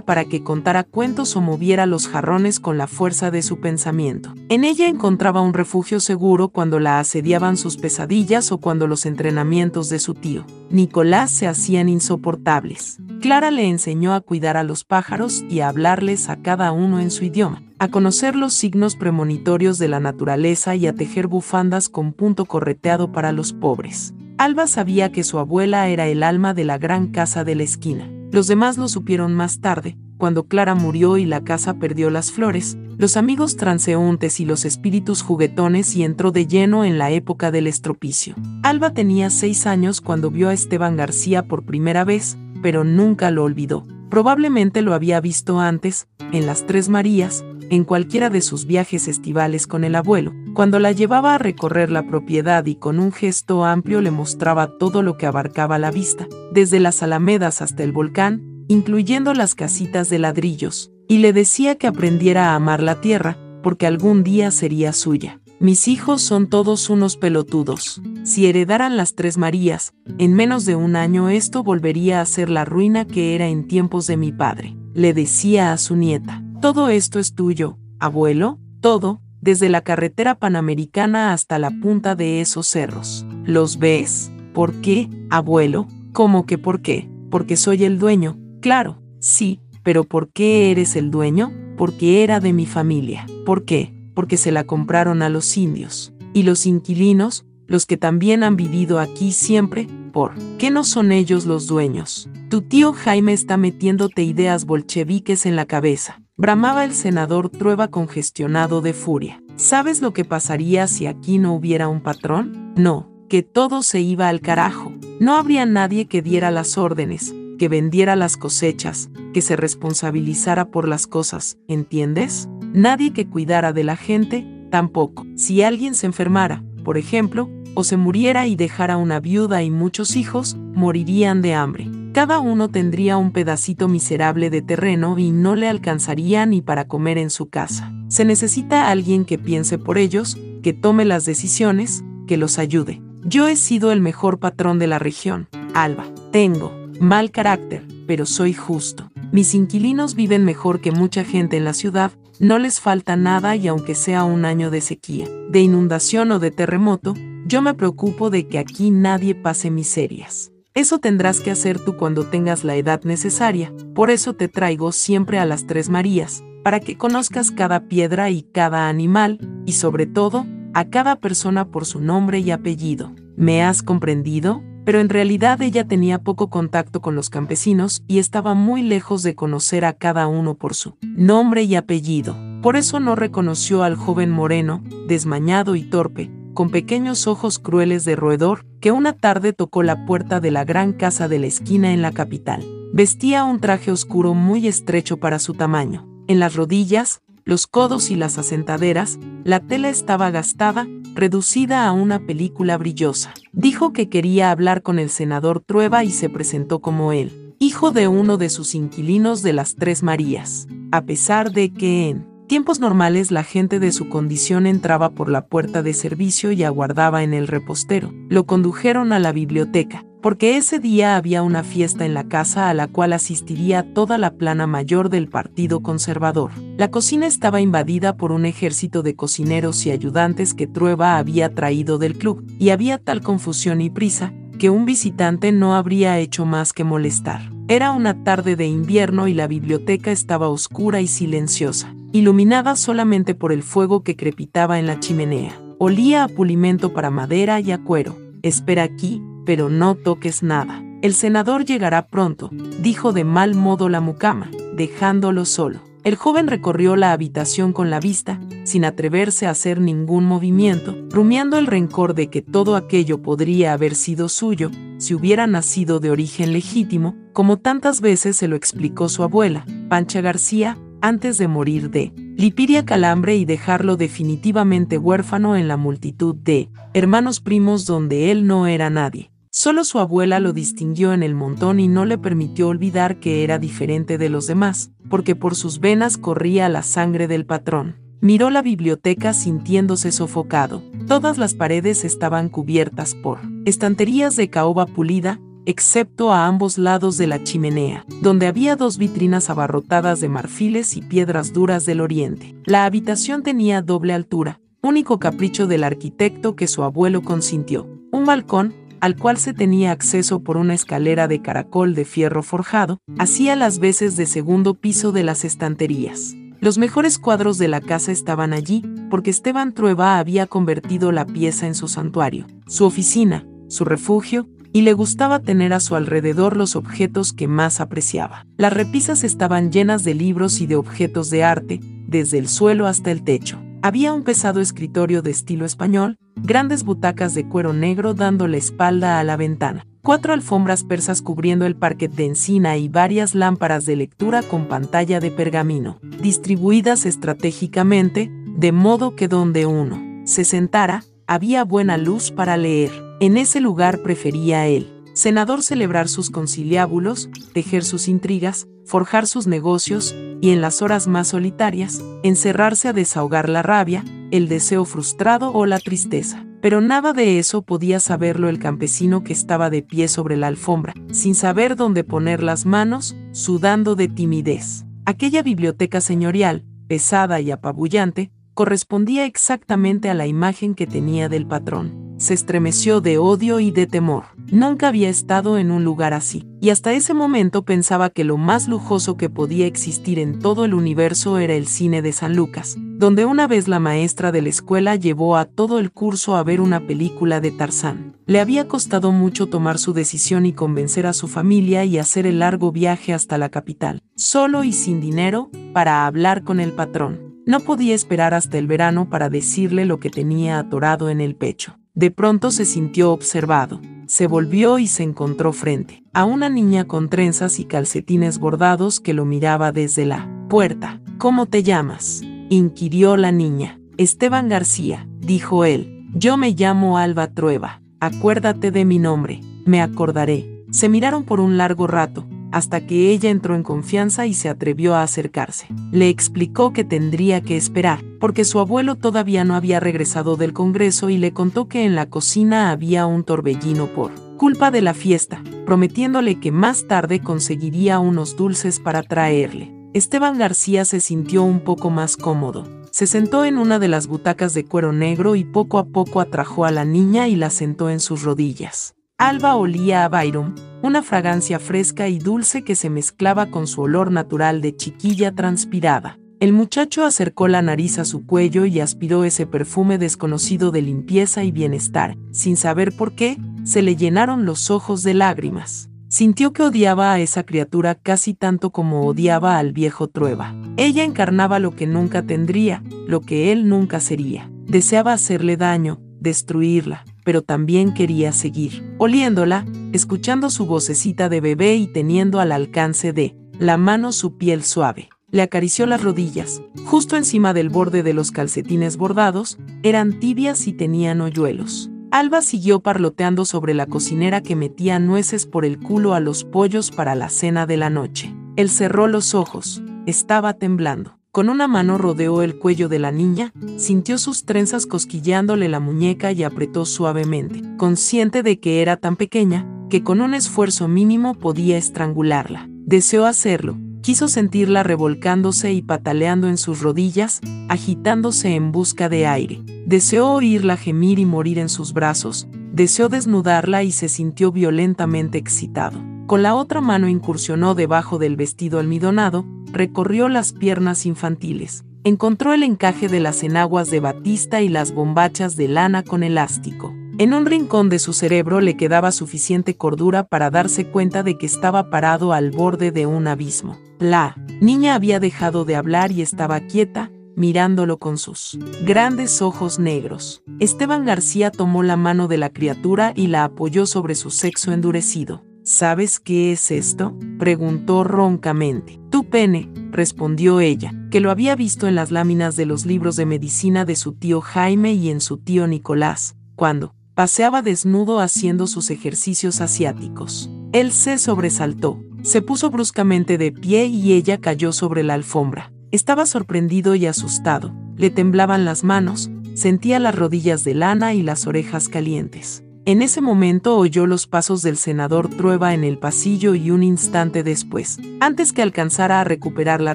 para 0.00 0.24
que 0.24 0.42
contara 0.42 0.84
cuentos 0.84 1.36
o 1.36 1.40
moviera 1.40 1.86
los 1.86 2.08
jarrones 2.08 2.60
con 2.60 2.78
la 2.78 2.86
fuerza 2.86 3.30
de 3.30 3.42
su 3.42 3.60
pensamiento. 3.60 4.34
En 4.48 4.64
ella 4.64 4.88
encontraba 4.88 5.40
un 5.40 5.54
refugio 5.54 6.00
seguro 6.00 6.48
cuando 6.48 6.80
la 6.80 6.98
asediaban 6.98 7.56
sus 7.56 7.76
pesadillas 7.76 8.52
o 8.52 8.58
cuando 8.58 8.86
los 8.86 9.06
entrenamientos 9.06 9.88
de 9.88 9.98
su 9.98 10.14
tío, 10.14 10.44
Nicolás, 10.70 11.30
se 11.30 11.46
hacían 11.46 11.88
insoportables. 11.88 12.98
Clara 13.20 13.50
le 13.50 13.68
enseñó 13.68 14.14
a 14.14 14.20
cuidar 14.20 14.56
a 14.56 14.64
los 14.64 14.84
pájaros 14.84 15.44
y 15.48 15.60
a 15.60 15.68
hablarles 15.68 16.28
a 16.28 16.36
cada 16.36 16.72
uno 16.72 16.98
en 16.98 17.10
su 17.10 17.24
idioma, 17.24 17.62
a 17.78 17.88
conocer 17.88 18.36
los 18.36 18.54
signos 18.54 18.96
premonitorios 18.96 19.78
de 19.78 19.88
la 19.88 20.00
naturaleza 20.00 20.74
y 20.76 20.86
a 20.86 20.94
tejer 20.94 21.26
bufandas 21.26 21.88
con 21.88 22.12
punto 22.12 22.44
correteado 22.44 23.12
para 23.12 23.32
los 23.32 23.52
pobres. 23.52 24.14
Alba 24.38 24.66
sabía 24.66 25.12
que 25.12 25.24
su 25.24 25.38
abuela 25.38 25.88
era 25.88 26.08
el 26.08 26.22
alma 26.22 26.54
de 26.54 26.64
la 26.64 26.78
gran 26.78 27.08
casa 27.08 27.44
de 27.44 27.54
la 27.54 27.62
esquina. 27.62 28.10
Los 28.30 28.46
demás 28.46 28.78
lo 28.78 28.88
supieron 28.88 29.34
más 29.34 29.60
tarde, 29.60 29.96
cuando 30.16 30.44
Clara 30.44 30.74
murió 30.74 31.18
y 31.18 31.24
la 31.24 31.44
casa 31.44 31.74
perdió 31.74 32.08
las 32.08 32.32
flores, 32.32 32.76
los 32.96 33.16
amigos 33.16 33.56
transeúntes 33.56 34.40
y 34.40 34.44
los 34.44 34.64
espíritus 34.64 35.22
juguetones 35.22 35.94
y 35.96 36.04
entró 36.04 36.30
de 36.30 36.46
lleno 36.46 36.84
en 36.84 36.96
la 36.98 37.10
época 37.10 37.50
del 37.50 37.66
estropicio. 37.66 38.34
Alba 38.62 38.94
tenía 38.94 39.30
seis 39.30 39.66
años 39.66 40.00
cuando 40.00 40.30
vio 40.30 40.48
a 40.48 40.54
Esteban 40.54 40.96
García 40.96 41.46
por 41.46 41.64
primera 41.64 42.04
vez, 42.04 42.38
pero 42.62 42.84
nunca 42.84 43.30
lo 43.30 43.44
olvidó. 43.44 43.84
Probablemente 44.10 44.82
lo 44.82 44.94
había 44.94 45.20
visto 45.20 45.58
antes, 45.58 46.06
en 46.32 46.46
las 46.46 46.66
Tres 46.66 46.88
Marías, 46.88 47.44
en 47.70 47.84
cualquiera 47.84 48.30
de 48.30 48.40
sus 48.40 48.66
viajes 48.66 49.08
estivales 49.08 49.66
con 49.66 49.84
el 49.84 49.94
abuelo, 49.94 50.32
cuando 50.54 50.78
la 50.78 50.92
llevaba 50.92 51.34
a 51.34 51.38
recorrer 51.38 51.90
la 51.90 52.06
propiedad 52.06 52.64
y 52.66 52.76
con 52.76 52.98
un 52.98 53.12
gesto 53.12 53.64
amplio 53.64 54.00
le 54.00 54.10
mostraba 54.10 54.78
todo 54.78 55.02
lo 55.02 55.16
que 55.16 55.26
abarcaba 55.26 55.78
la 55.78 55.90
vista, 55.90 56.26
desde 56.52 56.80
las 56.80 57.02
alamedas 57.02 57.62
hasta 57.62 57.82
el 57.82 57.92
volcán, 57.92 58.64
incluyendo 58.68 59.34
las 59.34 59.54
casitas 59.54 60.08
de 60.10 60.18
ladrillos, 60.18 60.90
y 61.08 61.18
le 61.18 61.32
decía 61.32 61.76
que 61.76 61.86
aprendiera 61.86 62.50
a 62.50 62.54
amar 62.54 62.82
la 62.82 63.00
tierra, 63.00 63.36
porque 63.62 63.86
algún 63.86 64.22
día 64.24 64.50
sería 64.50 64.92
suya. 64.92 65.40
Mis 65.60 65.86
hijos 65.86 66.22
son 66.22 66.48
todos 66.48 66.90
unos 66.90 67.16
pelotudos. 67.16 68.02
Si 68.24 68.46
heredaran 68.46 68.96
las 68.96 69.14
tres 69.14 69.38
Marías, 69.38 69.92
en 70.18 70.34
menos 70.34 70.64
de 70.64 70.74
un 70.74 70.96
año 70.96 71.28
esto 71.28 71.62
volvería 71.62 72.20
a 72.20 72.26
ser 72.26 72.50
la 72.50 72.64
ruina 72.64 73.04
que 73.04 73.36
era 73.36 73.46
en 73.46 73.68
tiempos 73.68 74.08
de 74.08 74.16
mi 74.16 74.32
padre, 74.32 74.76
le 74.92 75.14
decía 75.14 75.72
a 75.72 75.78
su 75.78 75.94
nieta. 75.94 76.42
Todo 76.62 76.90
esto 76.90 77.18
es 77.18 77.34
tuyo, 77.34 77.76
abuelo, 77.98 78.60
todo, 78.80 79.20
desde 79.40 79.68
la 79.68 79.80
carretera 79.80 80.36
panamericana 80.36 81.32
hasta 81.32 81.58
la 81.58 81.72
punta 81.72 82.14
de 82.14 82.40
esos 82.40 82.68
cerros. 82.68 83.26
¿Los 83.44 83.80
ves? 83.80 84.30
¿Por 84.54 84.74
qué, 84.74 85.10
abuelo? 85.28 85.88
¿Cómo 86.12 86.46
que 86.46 86.58
por 86.58 86.80
qué? 86.80 87.10
Porque 87.32 87.56
soy 87.56 87.82
el 87.82 87.98
dueño. 87.98 88.38
Claro, 88.60 89.02
sí, 89.18 89.60
pero 89.82 90.04
¿por 90.04 90.30
qué 90.30 90.70
eres 90.70 90.94
el 90.94 91.10
dueño? 91.10 91.50
Porque 91.76 92.22
era 92.22 92.38
de 92.38 92.52
mi 92.52 92.66
familia. 92.66 93.26
¿Por 93.44 93.64
qué? 93.64 93.92
Porque 94.14 94.36
se 94.36 94.52
la 94.52 94.62
compraron 94.62 95.22
a 95.22 95.28
los 95.28 95.56
indios. 95.56 96.14
Y 96.32 96.44
los 96.44 96.64
inquilinos, 96.64 97.44
los 97.66 97.86
que 97.86 97.96
también 97.96 98.44
han 98.44 98.54
vivido 98.54 99.00
aquí 99.00 99.32
siempre, 99.32 99.88
¿por 100.12 100.34
qué 100.58 100.70
no 100.70 100.84
son 100.84 101.10
ellos 101.10 101.44
los 101.44 101.66
dueños? 101.66 102.28
Tu 102.50 102.62
tío 102.62 102.92
Jaime 102.92 103.32
está 103.32 103.56
metiéndote 103.56 104.22
ideas 104.22 104.64
bolcheviques 104.64 105.44
en 105.44 105.56
la 105.56 105.66
cabeza 105.66 106.21
bramaba 106.36 106.84
el 106.84 106.92
senador 106.92 107.50
Trueba 107.50 107.88
congestionado 107.88 108.80
de 108.80 108.92
furia. 108.92 109.42
¿Sabes 109.56 110.00
lo 110.00 110.12
que 110.12 110.24
pasaría 110.24 110.86
si 110.86 111.06
aquí 111.06 111.38
no 111.38 111.54
hubiera 111.54 111.88
un 111.88 112.00
patrón? 112.00 112.72
No, 112.76 113.10
que 113.28 113.42
todo 113.42 113.82
se 113.82 114.00
iba 114.00 114.28
al 114.28 114.40
carajo. 114.40 114.92
No 115.20 115.36
habría 115.36 115.66
nadie 115.66 116.06
que 116.06 116.22
diera 116.22 116.50
las 116.50 116.78
órdenes, 116.78 117.34
que 117.58 117.68
vendiera 117.68 118.16
las 118.16 118.36
cosechas, 118.36 119.10
que 119.34 119.42
se 119.42 119.56
responsabilizara 119.56 120.70
por 120.70 120.88
las 120.88 121.06
cosas, 121.06 121.58
¿entiendes? 121.68 122.48
Nadie 122.72 123.12
que 123.12 123.28
cuidara 123.28 123.72
de 123.72 123.84
la 123.84 123.96
gente, 123.96 124.46
tampoco. 124.70 125.26
Si 125.36 125.62
alguien 125.62 125.94
se 125.94 126.06
enfermara, 126.06 126.64
por 126.82 126.96
ejemplo, 126.96 127.48
o 127.74 127.84
se 127.84 127.96
muriera 127.96 128.46
y 128.46 128.56
dejara 128.56 128.96
una 128.96 129.20
viuda 129.20 129.62
y 129.62 129.70
muchos 129.70 130.16
hijos, 130.16 130.56
morirían 130.74 131.42
de 131.42 131.54
hambre. 131.54 132.01
Cada 132.12 132.40
uno 132.40 132.68
tendría 132.68 133.16
un 133.16 133.32
pedacito 133.32 133.88
miserable 133.88 134.50
de 134.50 134.60
terreno 134.60 135.18
y 135.18 135.30
no 135.30 135.56
le 135.56 135.66
alcanzaría 135.66 136.44
ni 136.44 136.60
para 136.60 136.86
comer 136.86 137.16
en 137.16 137.30
su 137.30 137.48
casa. 137.48 137.90
Se 138.08 138.26
necesita 138.26 138.90
alguien 138.90 139.24
que 139.24 139.38
piense 139.38 139.78
por 139.78 139.96
ellos, 139.96 140.36
que 140.62 140.74
tome 140.74 141.06
las 141.06 141.24
decisiones, 141.24 142.04
que 142.26 142.36
los 142.36 142.58
ayude. 142.58 143.00
Yo 143.24 143.48
he 143.48 143.56
sido 143.56 143.92
el 143.92 144.02
mejor 144.02 144.40
patrón 144.40 144.78
de 144.78 144.88
la 144.88 144.98
región, 144.98 145.48
Alba. 145.72 146.04
Tengo 146.32 146.70
mal 147.00 147.30
carácter, 147.30 147.82
pero 148.06 148.26
soy 148.26 148.52
justo. 148.52 149.10
Mis 149.32 149.54
inquilinos 149.54 150.14
viven 150.14 150.44
mejor 150.44 150.82
que 150.82 150.92
mucha 150.92 151.24
gente 151.24 151.56
en 151.56 151.64
la 151.64 151.72
ciudad, 151.72 152.12
no 152.38 152.58
les 152.58 152.78
falta 152.78 153.16
nada 153.16 153.56
y 153.56 153.68
aunque 153.68 153.94
sea 153.94 154.24
un 154.24 154.44
año 154.44 154.70
de 154.70 154.82
sequía, 154.82 155.26
de 155.48 155.60
inundación 155.60 156.30
o 156.32 156.38
de 156.38 156.50
terremoto, 156.50 157.14
yo 157.46 157.62
me 157.62 157.72
preocupo 157.72 158.28
de 158.28 158.46
que 158.46 158.58
aquí 158.58 158.90
nadie 158.90 159.34
pase 159.34 159.70
miserias. 159.70 160.51
Eso 160.74 160.98
tendrás 160.98 161.40
que 161.40 161.50
hacer 161.50 161.78
tú 161.78 161.98
cuando 161.98 162.24
tengas 162.24 162.64
la 162.64 162.76
edad 162.76 163.02
necesaria, 163.04 163.74
por 163.94 164.10
eso 164.10 164.32
te 164.32 164.48
traigo 164.48 164.90
siempre 164.92 165.38
a 165.38 165.44
las 165.44 165.66
Tres 165.66 165.90
Marías, 165.90 166.42
para 166.62 166.80
que 166.80 166.96
conozcas 166.96 167.50
cada 167.50 167.88
piedra 167.88 168.30
y 168.30 168.42
cada 168.42 168.88
animal, 168.88 169.38
y 169.66 169.72
sobre 169.72 170.06
todo, 170.06 170.46
a 170.72 170.86
cada 170.86 171.16
persona 171.16 171.66
por 171.66 171.84
su 171.84 172.00
nombre 172.00 172.38
y 172.38 172.50
apellido. 172.50 173.12
¿Me 173.36 173.62
has 173.62 173.82
comprendido? 173.82 174.62
Pero 174.86 175.00
en 175.00 175.10
realidad 175.10 175.60
ella 175.60 175.86
tenía 175.86 176.18
poco 176.20 176.48
contacto 176.48 177.02
con 177.02 177.14
los 177.14 177.28
campesinos 177.28 178.02
y 178.08 178.18
estaba 178.18 178.54
muy 178.54 178.82
lejos 178.82 179.22
de 179.22 179.34
conocer 179.34 179.84
a 179.84 179.92
cada 179.92 180.26
uno 180.26 180.54
por 180.54 180.74
su 180.74 180.96
nombre 181.02 181.64
y 181.64 181.76
apellido. 181.76 182.34
Por 182.62 182.76
eso 182.76 182.98
no 182.98 183.14
reconoció 183.14 183.82
al 183.82 183.94
joven 183.94 184.30
moreno, 184.30 184.82
desmañado 185.06 185.76
y 185.76 185.82
torpe, 185.82 186.30
con 186.54 186.70
pequeños 186.70 187.26
ojos 187.26 187.58
crueles 187.58 188.04
de 188.06 188.16
roedor, 188.16 188.64
que 188.82 188.90
una 188.90 189.12
tarde 189.12 189.52
tocó 189.52 189.84
la 189.84 190.04
puerta 190.04 190.40
de 190.40 190.50
la 190.50 190.64
gran 190.64 190.92
casa 190.92 191.28
de 191.28 191.38
la 191.38 191.46
esquina 191.46 191.92
en 191.92 192.02
la 192.02 192.10
capital. 192.10 192.66
Vestía 192.92 193.44
un 193.44 193.60
traje 193.60 193.92
oscuro 193.92 194.34
muy 194.34 194.66
estrecho 194.66 195.18
para 195.18 195.38
su 195.38 195.54
tamaño. 195.54 196.06
En 196.26 196.40
las 196.40 196.56
rodillas, 196.56 197.22
los 197.44 197.68
codos 197.68 198.10
y 198.10 198.16
las 198.16 198.38
asentaderas, 198.38 199.20
la 199.44 199.60
tela 199.60 199.88
estaba 199.88 200.32
gastada, 200.32 200.88
reducida 201.14 201.86
a 201.86 201.92
una 201.92 202.26
película 202.26 202.76
brillosa. 202.76 203.32
Dijo 203.52 203.92
que 203.92 204.08
quería 204.08 204.50
hablar 204.50 204.82
con 204.82 204.98
el 204.98 205.10
senador 205.10 205.60
Trueba 205.60 206.02
y 206.02 206.10
se 206.10 206.28
presentó 206.28 206.80
como 206.80 207.12
él, 207.12 207.54
hijo 207.60 207.92
de 207.92 208.08
uno 208.08 208.36
de 208.36 208.50
sus 208.50 208.74
inquilinos 208.74 209.42
de 209.42 209.52
las 209.52 209.76
Tres 209.76 210.02
Marías, 210.02 210.66
a 210.90 211.02
pesar 211.02 211.52
de 211.52 211.72
que 211.72 212.08
en 212.08 212.31
tiempos 212.46 212.80
normales 212.80 213.30
la 213.30 213.44
gente 213.44 213.78
de 213.78 213.92
su 213.92 214.08
condición 214.08 214.66
entraba 214.66 215.10
por 215.10 215.28
la 215.28 215.46
puerta 215.46 215.82
de 215.82 215.94
servicio 215.94 216.52
y 216.52 216.64
aguardaba 216.64 217.22
en 217.22 217.34
el 217.34 217.48
repostero. 217.48 218.12
Lo 218.28 218.44
condujeron 218.46 219.12
a 219.12 219.18
la 219.18 219.32
biblioteca, 219.32 220.04
porque 220.20 220.56
ese 220.56 220.78
día 220.78 221.16
había 221.16 221.42
una 221.42 221.64
fiesta 221.64 222.04
en 222.04 222.14
la 222.14 222.28
casa 222.28 222.68
a 222.68 222.74
la 222.74 222.88
cual 222.88 223.12
asistiría 223.12 223.92
toda 223.94 224.18
la 224.18 224.34
plana 224.34 224.66
mayor 224.66 225.08
del 225.08 225.28
Partido 225.28 225.80
Conservador. 225.80 226.52
La 226.76 226.90
cocina 226.90 227.26
estaba 227.26 227.60
invadida 227.60 228.16
por 228.16 228.32
un 228.32 228.44
ejército 228.44 229.02
de 229.02 229.16
cocineros 229.16 229.84
y 229.86 229.90
ayudantes 229.90 230.54
que 230.54 230.66
Trueba 230.66 231.18
había 231.18 231.54
traído 231.54 231.98
del 231.98 232.18
club, 232.18 232.46
y 232.58 232.70
había 232.70 232.98
tal 232.98 233.20
confusión 233.22 233.80
y 233.80 233.90
prisa 233.90 234.32
que 234.58 234.70
un 234.70 234.84
visitante 234.84 235.50
no 235.50 235.74
habría 235.74 236.18
hecho 236.18 236.46
más 236.46 236.72
que 236.72 236.84
molestar. 236.84 237.50
Era 237.66 237.90
una 237.92 238.22
tarde 238.22 238.54
de 238.54 238.66
invierno 238.66 239.26
y 239.26 239.34
la 239.34 239.46
biblioteca 239.46 240.12
estaba 240.12 240.48
oscura 240.48 241.00
y 241.00 241.08
silenciosa 241.08 241.94
iluminada 242.12 242.76
solamente 242.76 243.34
por 243.34 243.52
el 243.52 243.62
fuego 243.62 244.02
que 244.02 244.16
crepitaba 244.16 244.78
en 244.78 244.86
la 244.86 245.00
chimenea. 245.00 245.58
Olía 245.78 246.24
a 246.24 246.28
pulimento 246.28 246.92
para 246.92 247.10
madera 247.10 247.60
y 247.60 247.72
a 247.72 247.82
cuero. 247.82 248.16
Espera 248.42 248.82
aquí, 248.82 249.22
pero 249.44 249.68
no 249.68 249.94
toques 249.94 250.42
nada. 250.42 250.82
El 251.02 251.14
senador 251.14 251.64
llegará 251.64 252.06
pronto, 252.06 252.50
dijo 252.80 253.12
de 253.12 253.24
mal 253.24 253.54
modo 253.54 253.88
la 253.88 254.00
mucama, 254.00 254.50
dejándolo 254.76 255.44
solo. 255.44 255.80
El 256.04 256.16
joven 256.16 256.48
recorrió 256.48 256.96
la 256.96 257.12
habitación 257.12 257.72
con 257.72 257.88
la 257.88 258.00
vista, 258.00 258.40
sin 258.64 258.84
atreverse 258.84 259.46
a 259.46 259.50
hacer 259.50 259.80
ningún 259.80 260.24
movimiento, 260.24 260.96
rumiando 261.10 261.58
el 261.58 261.66
rencor 261.68 262.14
de 262.14 262.28
que 262.28 262.42
todo 262.42 262.74
aquello 262.74 263.22
podría 263.22 263.72
haber 263.72 263.94
sido 263.94 264.28
suyo, 264.28 264.70
si 264.98 265.14
hubiera 265.14 265.46
nacido 265.46 266.00
de 266.00 266.10
origen 266.10 266.52
legítimo, 266.52 267.14
como 267.32 267.58
tantas 267.58 268.00
veces 268.00 268.36
se 268.36 268.48
lo 268.48 268.56
explicó 268.56 269.08
su 269.08 269.22
abuela, 269.22 269.64
Pancha 269.88 270.20
García, 270.20 270.76
antes 271.02 271.36
de 271.36 271.48
morir 271.48 271.90
de 271.90 272.12
Lipiria 272.36 272.86
calambre 272.86 273.36
y 273.36 273.44
dejarlo 273.44 273.96
definitivamente 273.96 274.96
huérfano 274.96 275.56
en 275.56 275.68
la 275.68 275.76
multitud 275.76 276.34
de 276.34 276.70
hermanos 276.94 277.40
primos 277.40 277.84
donde 277.84 278.30
él 278.30 278.46
no 278.46 278.66
era 278.66 278.88
nadie. 278.88 279.30
Solo 279.50 279.84
su 279.84 279.98
abuela 279.98 280.40
lo 280.40 280.54
distinguió 280.54 281.12
en 281.12 281.22
el 281.22 281.34
montón 281.34 281.78
y 281.78 281.86
no 281.86 282.06
le 282.06 282.16
permitió 282.16 282.68
olvidar 282.68 283.20
que 283.20 283.44
era 283.44 283.58
diferente 283.58 284.16
de 284.16 284.30
los 284.30 284.46
demás, 284.46 284.90
porque 285.10 285.36
por 285.36 285.54
sus 285.54 285.78
venas 285.78 286.16
corría 286.16 286.70
la 286.70 286.82
sangre 286.82 287.28
del 287.28 287.44
patrón. 287.44 287.96
Miró 288.22 288.48
la 288.48 288.62
biblioteca 288.62 289.34
sintiéndose 289.34 290.10
sofocado. 290.10 290.82
Todas 291.06 291.36
las 291.36 291.54
paredes 291.54 292.04
estaban 292.04 292.48
cubiertas 292.48 293.14
por 293.14 293.40
estanterías 293.66 294.36
de 294.36 294.48
caoba 294.48 294.86
pulida, 294.86 295.38
excepto 295.66 296.32
a 296.32 296.46
ambos 296.46 296.78
lados 296.78 297.16
de 297.18 297.26
la 297.26 297.42
chimenea, 297.42 298.04
donde 298.20 298.46
había 298.46 298.76
dos 298.76 298.98
vitrinas 298.98 299.50
abarrotadas 299.50 300.20
de 300.20 300.28
marfiles 300.28 300.96
y 300.96 301.02
piedras 301.02 301.52
duras 301.52 301.86
del 301.86 302.00
oriente. 302.00 302.54
La 302.64 302.84
habitación 302.84 303.42
tenía 303.42 303.82
doble 303.82 304.12
altura, 304.12 304.60
único 304.82 305.18
capricho 305.18 305.66
del 305.66 305.84
arquitecto 305.84 306.56
que 306.56 306.66
su 306.66 306.82
abuelo 306.82 307.22
consintió. 307.22 307.88
Un 308.10 308.24
balcón, 308.24 308.74
al 309.00 309.16
cual 309.16 309.36
se 309.36 309.52
tenía 309.52 309.90
acceso 309.90 310.42
por 310.42 310.56
una 310.56 310.74
escalera 310.74 311.26
de 311.28 311.42
caracol 311.42 311.94
de 311.94 312.04
fierro 312.04 312.42
forjado, 312.42 312.98
hacía 313.18 313.56
las 313.56 313.78
veces 313.78 314.16
de 314.16 314.26
segundo 314.26 314.74
piso 314.74 315.12
de 315.12 315.24
las 315.24 315.44
estanterías. 315.44 316.34
Los 316.60 316.78
mejores 316.78 317.18
cuadros 317.18 317.58
de 317.58 317.66
la 317.66 317.80
casa 317.80 318.12
estaban 318.12 318.52
allí, 318.52 318.84
porque 319.10 319.30
Esteban 319.30 319.72
Trueba 319.72 320.18
había 320.18 320.46
convertido 320.46 321.10
la 321.10 321.26
pieza 321.26 321.66
en 321.66 321.74
su 321.74 321.88
santuario, 321.88 322.46
su 322.68 322.84
oficina, 322.84 323.44
su 323.66 323.84
refugio, 323.84 324.48
y 324.72 324.82
le 324.82 324.92
gustaba 324.92 325.40
tener 325.40 325.72
a 325.72 325.80
su 325.80 325.94
alrededor 325.94 326.56
los 326.56 326.76
objetos 326.76 327.32
que 327.32 327.48
más 327.48 327.80
apreciaba. 327.80 328.46
Las 328.56 328.72
repisas 328.72 329.24
estaban 329.24 329.70
llenas 329.70 330.04
de 330.04 330.14
libros 330.14 330.60
y 330.60 330.66
de 330.66 330.76
objetos 330.76 331.30
de 331.30 331.44
arte, 331.44 331.80
desde 332.06 332.38
el 332.38 332.48
suelo 332.48 332.86
hasta 332.86 333.10
el 333.10 333.22
techo. 333.22 333.58
Había 333.82 334.12
un 334.12 334.22
pesado 334.22 334.60
escritorio 334.60 335.22
de 335.22 335.32
estilo 335.32 335.66
español, 335.66 336.16
grandes 336.36 336.84
butacas 336.84 337.34
de 337.34 337.48
cuero 337.48 337.72
negro 337.72 338.14
dando 338.14 338.46
la 338.46 338.56
espalda 338.56 339.18
a 339.18 339.24
la 339.24 339.36
ventana, 339.36 339.86
cuatro 340.02 340.32
alfombras 340.32 340.84
persas 340.84 341.20
cubriendo 341.20 341.66
el 341.66 341.76
parquet 341.76 342.12
de 342.12 342.26
encina 342.26 342.76
y 342.76 342.88
varias 342.88 343.34
lámparas 343.34 343.84
de 343.84 343.96
lectura 343.96 344.42
con 344.42 344.66
pantalla 344.66 345.20
de 345.20 345.30
pergamino, 345.30 345.98
distribuidas 346.22 347.06
estratégicamente, 347.06 348.30
de 348.56 348.72
modo 348.72 349.16
que 349.16 349.28
donde 349.28 349.66
uno 349.66 350.00
se 350.24 350.44
sentara, 350.44 351.02
había 351.32 351.64
buena 351.64 351.96
luz 351.96 352.30
para 352.30 352.58
leer. 352.58 352.90
En 353.18 353.38
ese 353.38 353.60
lugar 353.60 354.02
prefería 354.02 354.66
él, 354.66 354.92
senador, 355.14 355.62
celebrar 355.62 356.08
sus 356.08 356.28
conciliábulos, 356.28 357.30
tejer 357.54 357.84
sus 357.84 358.06
intrigas, 358.06 358.68
forjar 358.84 359.26
sus 359.26 359.46
negocios, 359.46 360.14
y 360.42 360.50
en 360.50 360.60
las 360.60 360.82
horas 360.82 361.08
más 361.08 361.28
solitarias, 361.28 362.02
encerrarse 362.22 362.88
a 362.88 362.92
desahogar 362.92 363.48
la 363.48 363.62
rabia, 363.62 364.04
el 364.30 364.46
deseo 364.48 364.84
frustrado 364.84 365.52
o 365.52 365.64
la 365.64 365.78
tristeza. 365.78 366.44
Pero 366.60 366.82
nada 366.82 367.14
de 367.14 367.38
eso 367.38 367.62
podía 367.62 367.98
saberlo 367.98 368.50
el 368.50 368.58
campesino 368.58 369.24
que 369.24 369.32
estaba 369.32 369.70
de 369.70 369.82
pie 369.82 370.08
sobre 370.08 370.36
la 370.36 370.48
alfombra, 370.48 370.92
sin 371.12 371.34
saber 371.34 371.76
dónde 371.76 372.04
poner 372.04 372.42
las 372.42 372.66
manos, 372.66 373.16
sudando 373.32 373.94
de 373.94 374.08
timidez. 374.08 374.84
Aquella 375.06 375.42
biblioteca 375.42 376.02
señorial, 376.02 376.66
pesada 376.88 377.40
y 377.40 377.50
apabullante, 377.50 378.32
correspondía 378.54 379.24
exactamente 379.24 380.10
a 380.10 380.14
la 380.14 380.26
imagen 380.26 380.74
que 380.74 380.86
tenía 380.86 381.28
del 381.28 381.46
patrón 381.46 382.02
se 382.22 382.34
estremeció 382.34 383.00
de 383.00 383.18
odio 383.18 383.58
y 383.58 383.72
de 383.72 383.88
temor. 383.88 384.26
Nunca 384.46 384.88
había 384.88 385.08
estado 385.08 385.58
en 385.58 385.72
un 385.72 385.82
lugar 385.82 386.14
así, 386.14 386.46
y 386.60 386.70
hasta 386.70 386.92
ese 386.92 387.14
momento 387.14 387.64
pensaba 387.64 388.10
que 388.10 388.22
lo 388.22 388.36
más 388.36 388.68
lujoso 388.68 389.16
que 389.16 389.28
podía 389.28 389.66
existir 389.66 390.20
en 390.20 390.38
todo 390.38 390.64
el 390.64 390.72
universo 390.72 391.38
era 391.38 391.54
el 391.54 391.66
cine 391.66 392.00
de 392.00 392.12
San 392.12 392.36
Lucas, 392.36 392.76
donde 392.78 393.24
una 393.24 393.48
vez 393.48 393.66
la 393.66 393.80
maestra 393.80 394.30
de 394.30 394.40
la 394.40 394.50
escuela 394.50 394.94
llevó 394.94 395.36
a 395.36 395.46
todo 395.46 395.80
el 395.80 395.90
curso 395.90 396.36
a 396.36 396.44
ver 396.44 396.60
una 396.60 396.86
película 396.86 397.40
de 397.40 397.50
Tarzán. 397.50 398.16
Le 398.26 398.40
había 398.40 398.68
costado 398.68 399.10
mucho 399.10 399.48
tomar 399.48 399.78
su 399.78 399.92
decisión 399.92 400.46
y 400.46 400.52
convencer 400.52 401.06
a 401.06 401.14
su 401.14 401.26
familia 401.26 401.84
y 401.84 401.98
hacer 401.98 402.26
el 402.26 402.38
largo 402.38 402.70
viaje 402.70 403.12
hasta 403.12 403.36
la 403.36 403.48
capital, 403.48 404.00
solo 404.14 404.62
y 404.62 404.72
sin 404.72 405.00
dinero, 405.00 405.50
para 405.72 406.06
hablar 406.06 406.44
con 406.44 406.60
el 406.60 406.72
patrón. 406.72 407.31
No 407.44 407.60
podía 407.60 407.94
esperar 407.94 408.34
hasta 408.34 408.58
el 408.58 408.68
verano 408.68 409.10
para 409.10 409.28
decirle 409.28 409.84
lo 409.84 409.98
que 409.98 410.10
tenía 410.10 410.58
atorado 410.58 411.10
en 411.10 411.20
el 411.20 411.34
pecho. 411.34 411.78
De 411.94 412.10
pronto 412.10 412.50
se 412.50 412.64
sintió 412.64 413.12
observado. 413.12 413.80
Se 414.06 414.26
volvió 414.26 414.78
y 414.78 414.86
se 414.86 415.02
encontró 415.02 415.52
frente 415.52 416.02
a 416.12 416.24
una 416.24 416.48
niña 416.48 416.84
con 416.84 417.08
trenzas 417.08 417.58
y 417.58 417.64
calcetines 417.64 418.38
bordados 418.38 419.00
que 419.00 419.14
lo 419.14 419.24
miraba 419.24 419.72
desde 419.72 420.06
la 420.06 420.30
puerta. 420.48 421.00
¿Cómo 421.18 421.46
te 421.46 421.62
llamas? 421.62 422.22
inquirió 422.48 423.16
la 423.16 423.32
niña. 423.32 423.80
Esteban 423.96 424.48
García, 424.48 425.08
dijo 425.18 425.64
él. 425.64 426.06
Yo 426.14 426.36
me 426.36 426.50
llamo 426.50 426.98
Alba 426.98 427.28
Trueba. 427.28 427.82
Acuérdate 428.00 428.70
de 428.70 428.84
mi 428.84 428.98
nombre. 428.98 429.40
Me 429.64 429.80
acordaré. 429.80 430.64
Se 430.70 430.88
miraron 430.88 431.24
por 431.24 431.40
un 431.40 431.56
largo 431.56 431.86
rato, 431.86 432.26
hasta 432.52 432.86
que 432.86 433.10
ella 433.10 433.30
entró 433.30 433.54
en 433.54 433.62
confianza 433.62 434.26
y 434.26 434.34
se 434.34 434.48
atrevió 434.48 434.94
a 434.94 435.02
acercarse. 435.02 435.66
Le 435.90 436.08
explicó 436.08 436.72
que 436.72 436.84
tendría 436.84 437.40
que 437.40 437.56
esperar, 437.56 438.04
porque 438.20 438.44
su 438.44 438.60
abuelo 438.60 438.94
todavía 438.94 439.44
no 439.44 439.54
había 439.54 439.80
regresado 439.80 440.36
del 440.36 440.52
Congreso 440.52 441.10
y 441.10 441.16
le 441.16 441.32
contó 441.32 441.66
que 441.66 441.84
en 441.84 441.94
la 441.94 442.06
cocina 442.06 442.70
había 442.70 443.06
un 443.06 443.24
torbellino 443.24 443.86
por 443.86 444.12
culpa 444.36 444.70
de 444.70 444.82
la 444.82 444.94
fiesta, 444.94 445.42
prometiéndole 445.66 446.40
que 446.40 446.52
más 446.52 446.86
tarde 446.86 447.20
conseguiría 447.20 447.98
unos 447.98 448.36
dulces 448.36 448.80
para 448.80 449.02
traerle. 449.02 449.72
Esteban 449.94 450.38
García 450.38 450.84
se 450.84 451.00
sintió 451.00 451.42
un 451.42 451.60
poco 451.60 451.90
más 451.90 452.16
cómodo. 452.16 452.66
Se 452.90 453.06
sentó 453.06 453.44
en 453.44 453.56
una 453.56 453.78
de 453.78 453.88
las 453.88 454.06
butacas 454.06 454.52
de 454.52 454.64
cuero 454.64 454.92
negro 454.92 455.36
y 455.36 455.44
poco 455.44 455.78
a 455.78 455.84
poco 455.84 456.20
atrajo 456.20 456.64
a 456.64 456.70
la 456.70 456.84
niña 456.84 457.28
y 457.28 457.36
la 457.36 457.50
sentó 457.50 457.88
en 457.88 458.00
sus 458.00 458.22
rodillas. 458.22 458.94
Alba 459.22 459.54
olía 459.54 460.04
a 460.04 460.08
Byron, 460.08 460.56
una 460.82 461.00
fragancia 461.00 461.60
fresca 461.60 462.08
y 462.08 462.18
dulce 462.18 462.64
que 462.64 462.74
se 462.74 462.90
mezclaba 462.90 463.52
con 463.52 463.68
su 463.68 463.82
olor 463.82 464.10
natural 464.10 464.60
de 464.60 464.74
chiquilla 464.74 465.32
transpirada. 465.32 466.18
El 466.40 466.52
muchacho 466.52 467.04
acercó 467.04 467.46
la 467.46 467.62
nariz 467.62 468.00
a 468.00 468.04
su 468.04 468.26
cuello 468.26 468.64
y 468.64 468.80
aspiró 468.80 469.22
ese 469.22 469.46
perfume 469.46 469.96
desconocido 469.96 470.72
de 470.72 470.82
limpieza 470.82 471.44
y 471.44 471.52
bienestar. 471.52 472.16
Sin 472.32 472.56
saber 472.56 472.96
por 472.96 473.14
qué, 473.14 473.38
se 473.62 473.80
le 473.80 473.94
llenaron 473.94 474.44
los 474.44 474.72
ojos 474.72 475.04
de 475.04 475.14
lágrimas. 475.14 475.88
Sintió 476.08 476.52
que 476.52 476.64
odiaba 476.64 477.12
a 477.12 477.20
esa 477.20 477.44
criatura 477.44 477.94
casi 477.94 478.34
tanto 478.34 478.70
como 478.70 479.06
odiaba 479.06 479.56
al 479.56 479.70
viejo 479.72 480.08
Trueba. 480.08 480.52
Ella 480.76 481.04
encarnaba 481.04 481.60
lo 481.60 481.76
que 481.76 481.86
nunca 481.86 482.22
tendría, 482.22 482.82
lo 483.06 483.20
que 483.20 483.52
él 483.52 483.68
nunca 483.68 484.00
sería. 484.00 484.50
Deseaba 484.66 485.12
hacerle 485.12 485.56
daño, 485.56 486.00
destruirla, 486.18 487.04
pero 487.24 487.42
también 487.42 487.94
quería 487.94 488.32
seguir, 488.32 488.94
oliéndola, 488.98 489.66
escuchando 489.92 490.50
su 490.50 490.66
vocecita 490.66 491.28
de 491.28 491.40
bebé 491.40 491.76
y 491.76 491.86
teniendo 491.86 492.40
al 492.40 492.52
alcance 492.52 493.12
de 493.12 493.36
la 493.58 493.76
mano 493.76 494.12
su 494.12 494.36
piel 494.36 494.62
suave. 494.62 495.08
Le 495.30 495.42
acarició 495.42 495.86
las 495.86 496.02
rodillas, 496.02 496.60
justo 496.84 497.16
encima 497.16 497.54
del 497.54 497.70
borde 497.70 498.02
de 498.02 498.12
los 498.12 498.30
calcetines 498.32 498.96
bordados, 498.96 499.58
eran 499.82 500.20
tibias 500.20 500.66
y 500.66 500.72
tenían 500.72 501.20
hoyuelos. 501.20 501.90
Alba 502.10 502.42
siguió 502.42 502.80
parloteando 502.80 503.46
sobre 503.46 503.72
la 503.72 503.86
cocinera 503.86 504.42
que 504.42 504.56
metía 504.56 504.98
nueces 504.98 505.46
por 505.46 505.64
el 505.64 505.78
culo 505.78 506.12
a 506.12 506.20
los 506.20 506.44
pollos 506.44 506.90
para 506.90 507.14
la 507.14 507.30
cena 507.30 507.64
de 507.64 507.78
la 507.78 507.88
noche. 507.88 508.34
Él 508.56 508.68
cerró 508.68 509.06
los 509.06 509.34
ojos, 509.34 509.82
estaba 510.04 510.52
temblando. 510.52 511.21
Con 511.32 511.48
una 511.48 511.66
mano 511.66 511.96
rodeó 511.96 512.42
el 512.42 512.58
cuello 512.58 512.90
de 512.90 512.98
la 512.98 513.10
niña, 513.10 513.54
sintió 513.78 514.18
sus 514.18 514.44
trenzas 514.44 514.84
cosquilleándole 514.84 515.70
la 515.70 515.80
muñeca 515.80 516.30
y 516.30 516.42
apretó 516.42 516.84
suavemente, 516.84 517.62
consciente 517.78 518.42
de 518.42 518.60
que 518.60 518.82
era 518.82 518.98
tan 518.98 519.16
pequeña, 519.16 519.66
que 519.88 520.04
con 520.04 520.20
un 520.20 520.34
esfuerzo 520.34 520.88
mínimo 520.88 521.34
podía 521.34 521.78
estrangularla. 521.78 522.68
Deseó 522.68 523.24
hacerlo, 523.24 523.78
quiso 524.02 524.28
sentirla 524.28 524.82
revolcándose 524.82 525.72
y 525.72 525.80
pataleando 525.80 526.48
en 526.48 526.58
sus 526.58 526.82
rodillas, 526.82 527.40
agitándose 527.70 528.54
en 528.54 528.70
busca 528.70 529.08
de 529.08 529.26
aire. 529.26 529.62
Deseó 529.86 530.32
oírla 530.32 530.76
gemir 530.76 531.18
y 531.18 531.24
morir 531.24 531.58
en 531.58 531.70
sus 531.70 531.94
brazos, 531.94 532.46
deseó 532.74 533.08
desnudarla 533.08 533.82
y 533.84 533.92
se 533.92 534.10
sintió 534.10 534.52
violentamente 534.52 535.38
excitado. 535.38 535.98
Con 536.26 536.42
la 536.42 536.54
otra 536.54 536.82
mano 536.82 537.08
incursionó 537.08 537.74
debajo 537.74 538.18
del 538.18 538.36
vestido 538.36 538.78
almidonado, 538.80 539.46
recorrió 539.72 540.28
las 540.28 540.52
piernas 540.52 541.06
infantiles, 541.06 541.84
encontró 542.04 542.52
el 542.52 542.62
encaje 542.62 543.08
de 543.08 543.20
las 543.20 543.42
enaguas 543.42 543.90
de 543.90 544.00
batista 544.00 544.60
y 544.60 544.68
las 544.68 544.92
bombachas 544.92 545.56
de 545.56 545.68
lana 545.68 546.02
con 546.02 546.22
elástico. 546.22 546.94
En 547.18 547.34
un 547.34 547.46
rincón 547.46 547.88
de 547.88 547.98
su 547.98 548.14
cerebro 548.14 548.60
le 548.60 548.76
quedaba 548.76 549.12
suficiente 549.12 549.76
cordura 549.76 550.24
para 550.24 550.50
darse 550.50 550.86
cuenta 550.86 551.22
de 551.22 551.36
que 551.36 551.46
estaba 551.46 551.90
parado 551.90 552.32
al 552.32 552.50
borde 552.50 552.90
de 552.90 553.06
un 553.06 553.26
abismo. 553.26 553.78
La 553.98 554.34
niña 554.60 554.94
había 554.94 555.20
dejado 555.20 555.64
de 555.64 555.76
hablar 555.76 556.10
y 556.10 556.22
estaba 556.22 556.60
quieta, 556.60 557.10
mirándolo 557.36 557.98
con 557.98 558.18
sus 558.18 558.58
grandes 558.84 559.42
ojos 559.42 559.78
negros. 559.78 560.42
Esteban 560.58 561.04
García 561.04 561.50
tomó 561.50 561.82
la 561.82 561.96
mano 561.96 562.28
de 562.28 562.38
la 562.38 562.50
criatura 562.50 563.12
y 563.14 563.26
la 563.28 563.44
apoyó 563.44 563.86
sobre 563.86 564.14
su 564.14 564.30
sexo 564.30 564.72
endurecido. 564.72 565.42
¿Sabes 565.64 566.18
qué 566.18 566.50
es 566.52 566.72
esto? 566.72 567.16
preguntó 567.38 568.02
roncamente. 568.02 569.00
Tu 569.10 569.28
pene, 569.28 569.70
respondió 569.92 570.58
ella. 570.58 570.92
que 571.10 571.20
lo 571.20 571.30
había 571.30 571.54
visto 571.54 571.86
en 571.86 571.94
las 571.94 572.10
láminas 572.10 572.56
de 572.56 572.66
los 572.66 572.86
libros 572.86 573.16
de 573.16 573.26
medicina 573.26 573.84
de 573.84 573.94
su 573.94 574.14
tío 574.14 574.40
Jaime 574.40 574.94
y 574.94 575.10
en 575.10 575.20
su 575.20 575.36
tío 575.36 575.66
Nicolás, 575.66 576.36
cuando 576.56 576.94
paseaba 577.14 577.60
desnudo 577.60 578.18
haciendo 578.18 578.66
sus 578.66 578.90
ejercicios 578.90 579.60
asiáticos. 579.60 580.50
Él 580.72 580.90
se 580.90 581.18
sobresaltó, 581.18 582.00
se 582.22 582.40
puso 582.40 582.70
bruscamente 582.70 583.36
de 583.36 583.52
pie 583.52 583.86
y 583.86 584.14
ella 584.14 584.38
cayó 584.38 584.72
sobre 584.72 585.02
la 585.02 585.14
alfombra. 585.14 585.70
Estaba 585.90 586.24
sorprendido 586.24 586.94
y 586.94 587.06
asustado, 587.06 587.74
le 587.96 588.08
temblaban 588.08 588.64
las 588.64 588.82
manos, 588.82 589.30
sentía 589.54 590.00
las 590.00 590.14
rodillas 590.14 590.64
de 590.64 590.74
lana 590.74 591.12
y 591.12 591.22
las 591.22 591.46
orejas 591.46 591.88
calientes. 591.88 592.64
En 592.84 593.00
ese 593.00 593.20
momento 593.20 593.76
oyó 593.76 594.08
los 594.08 594.26
pasos 594.26 594.60
del 594.60 594.76
senador 594.76 595.28
Trueba 595.28 595.72
en 595.72 595.84
el 595.84 595.98
pasillo 595.98 596.56
y 596.56 596.72
un 596.72 596.82
instante 596.82 597.44
después, 597.44 598.00
antes 598.18 598.52
que 598.52 598.60
alcanzara 598.60 599.20
a 599.20 599.24
recuperar 599.24 599.80
la 599.80 599.94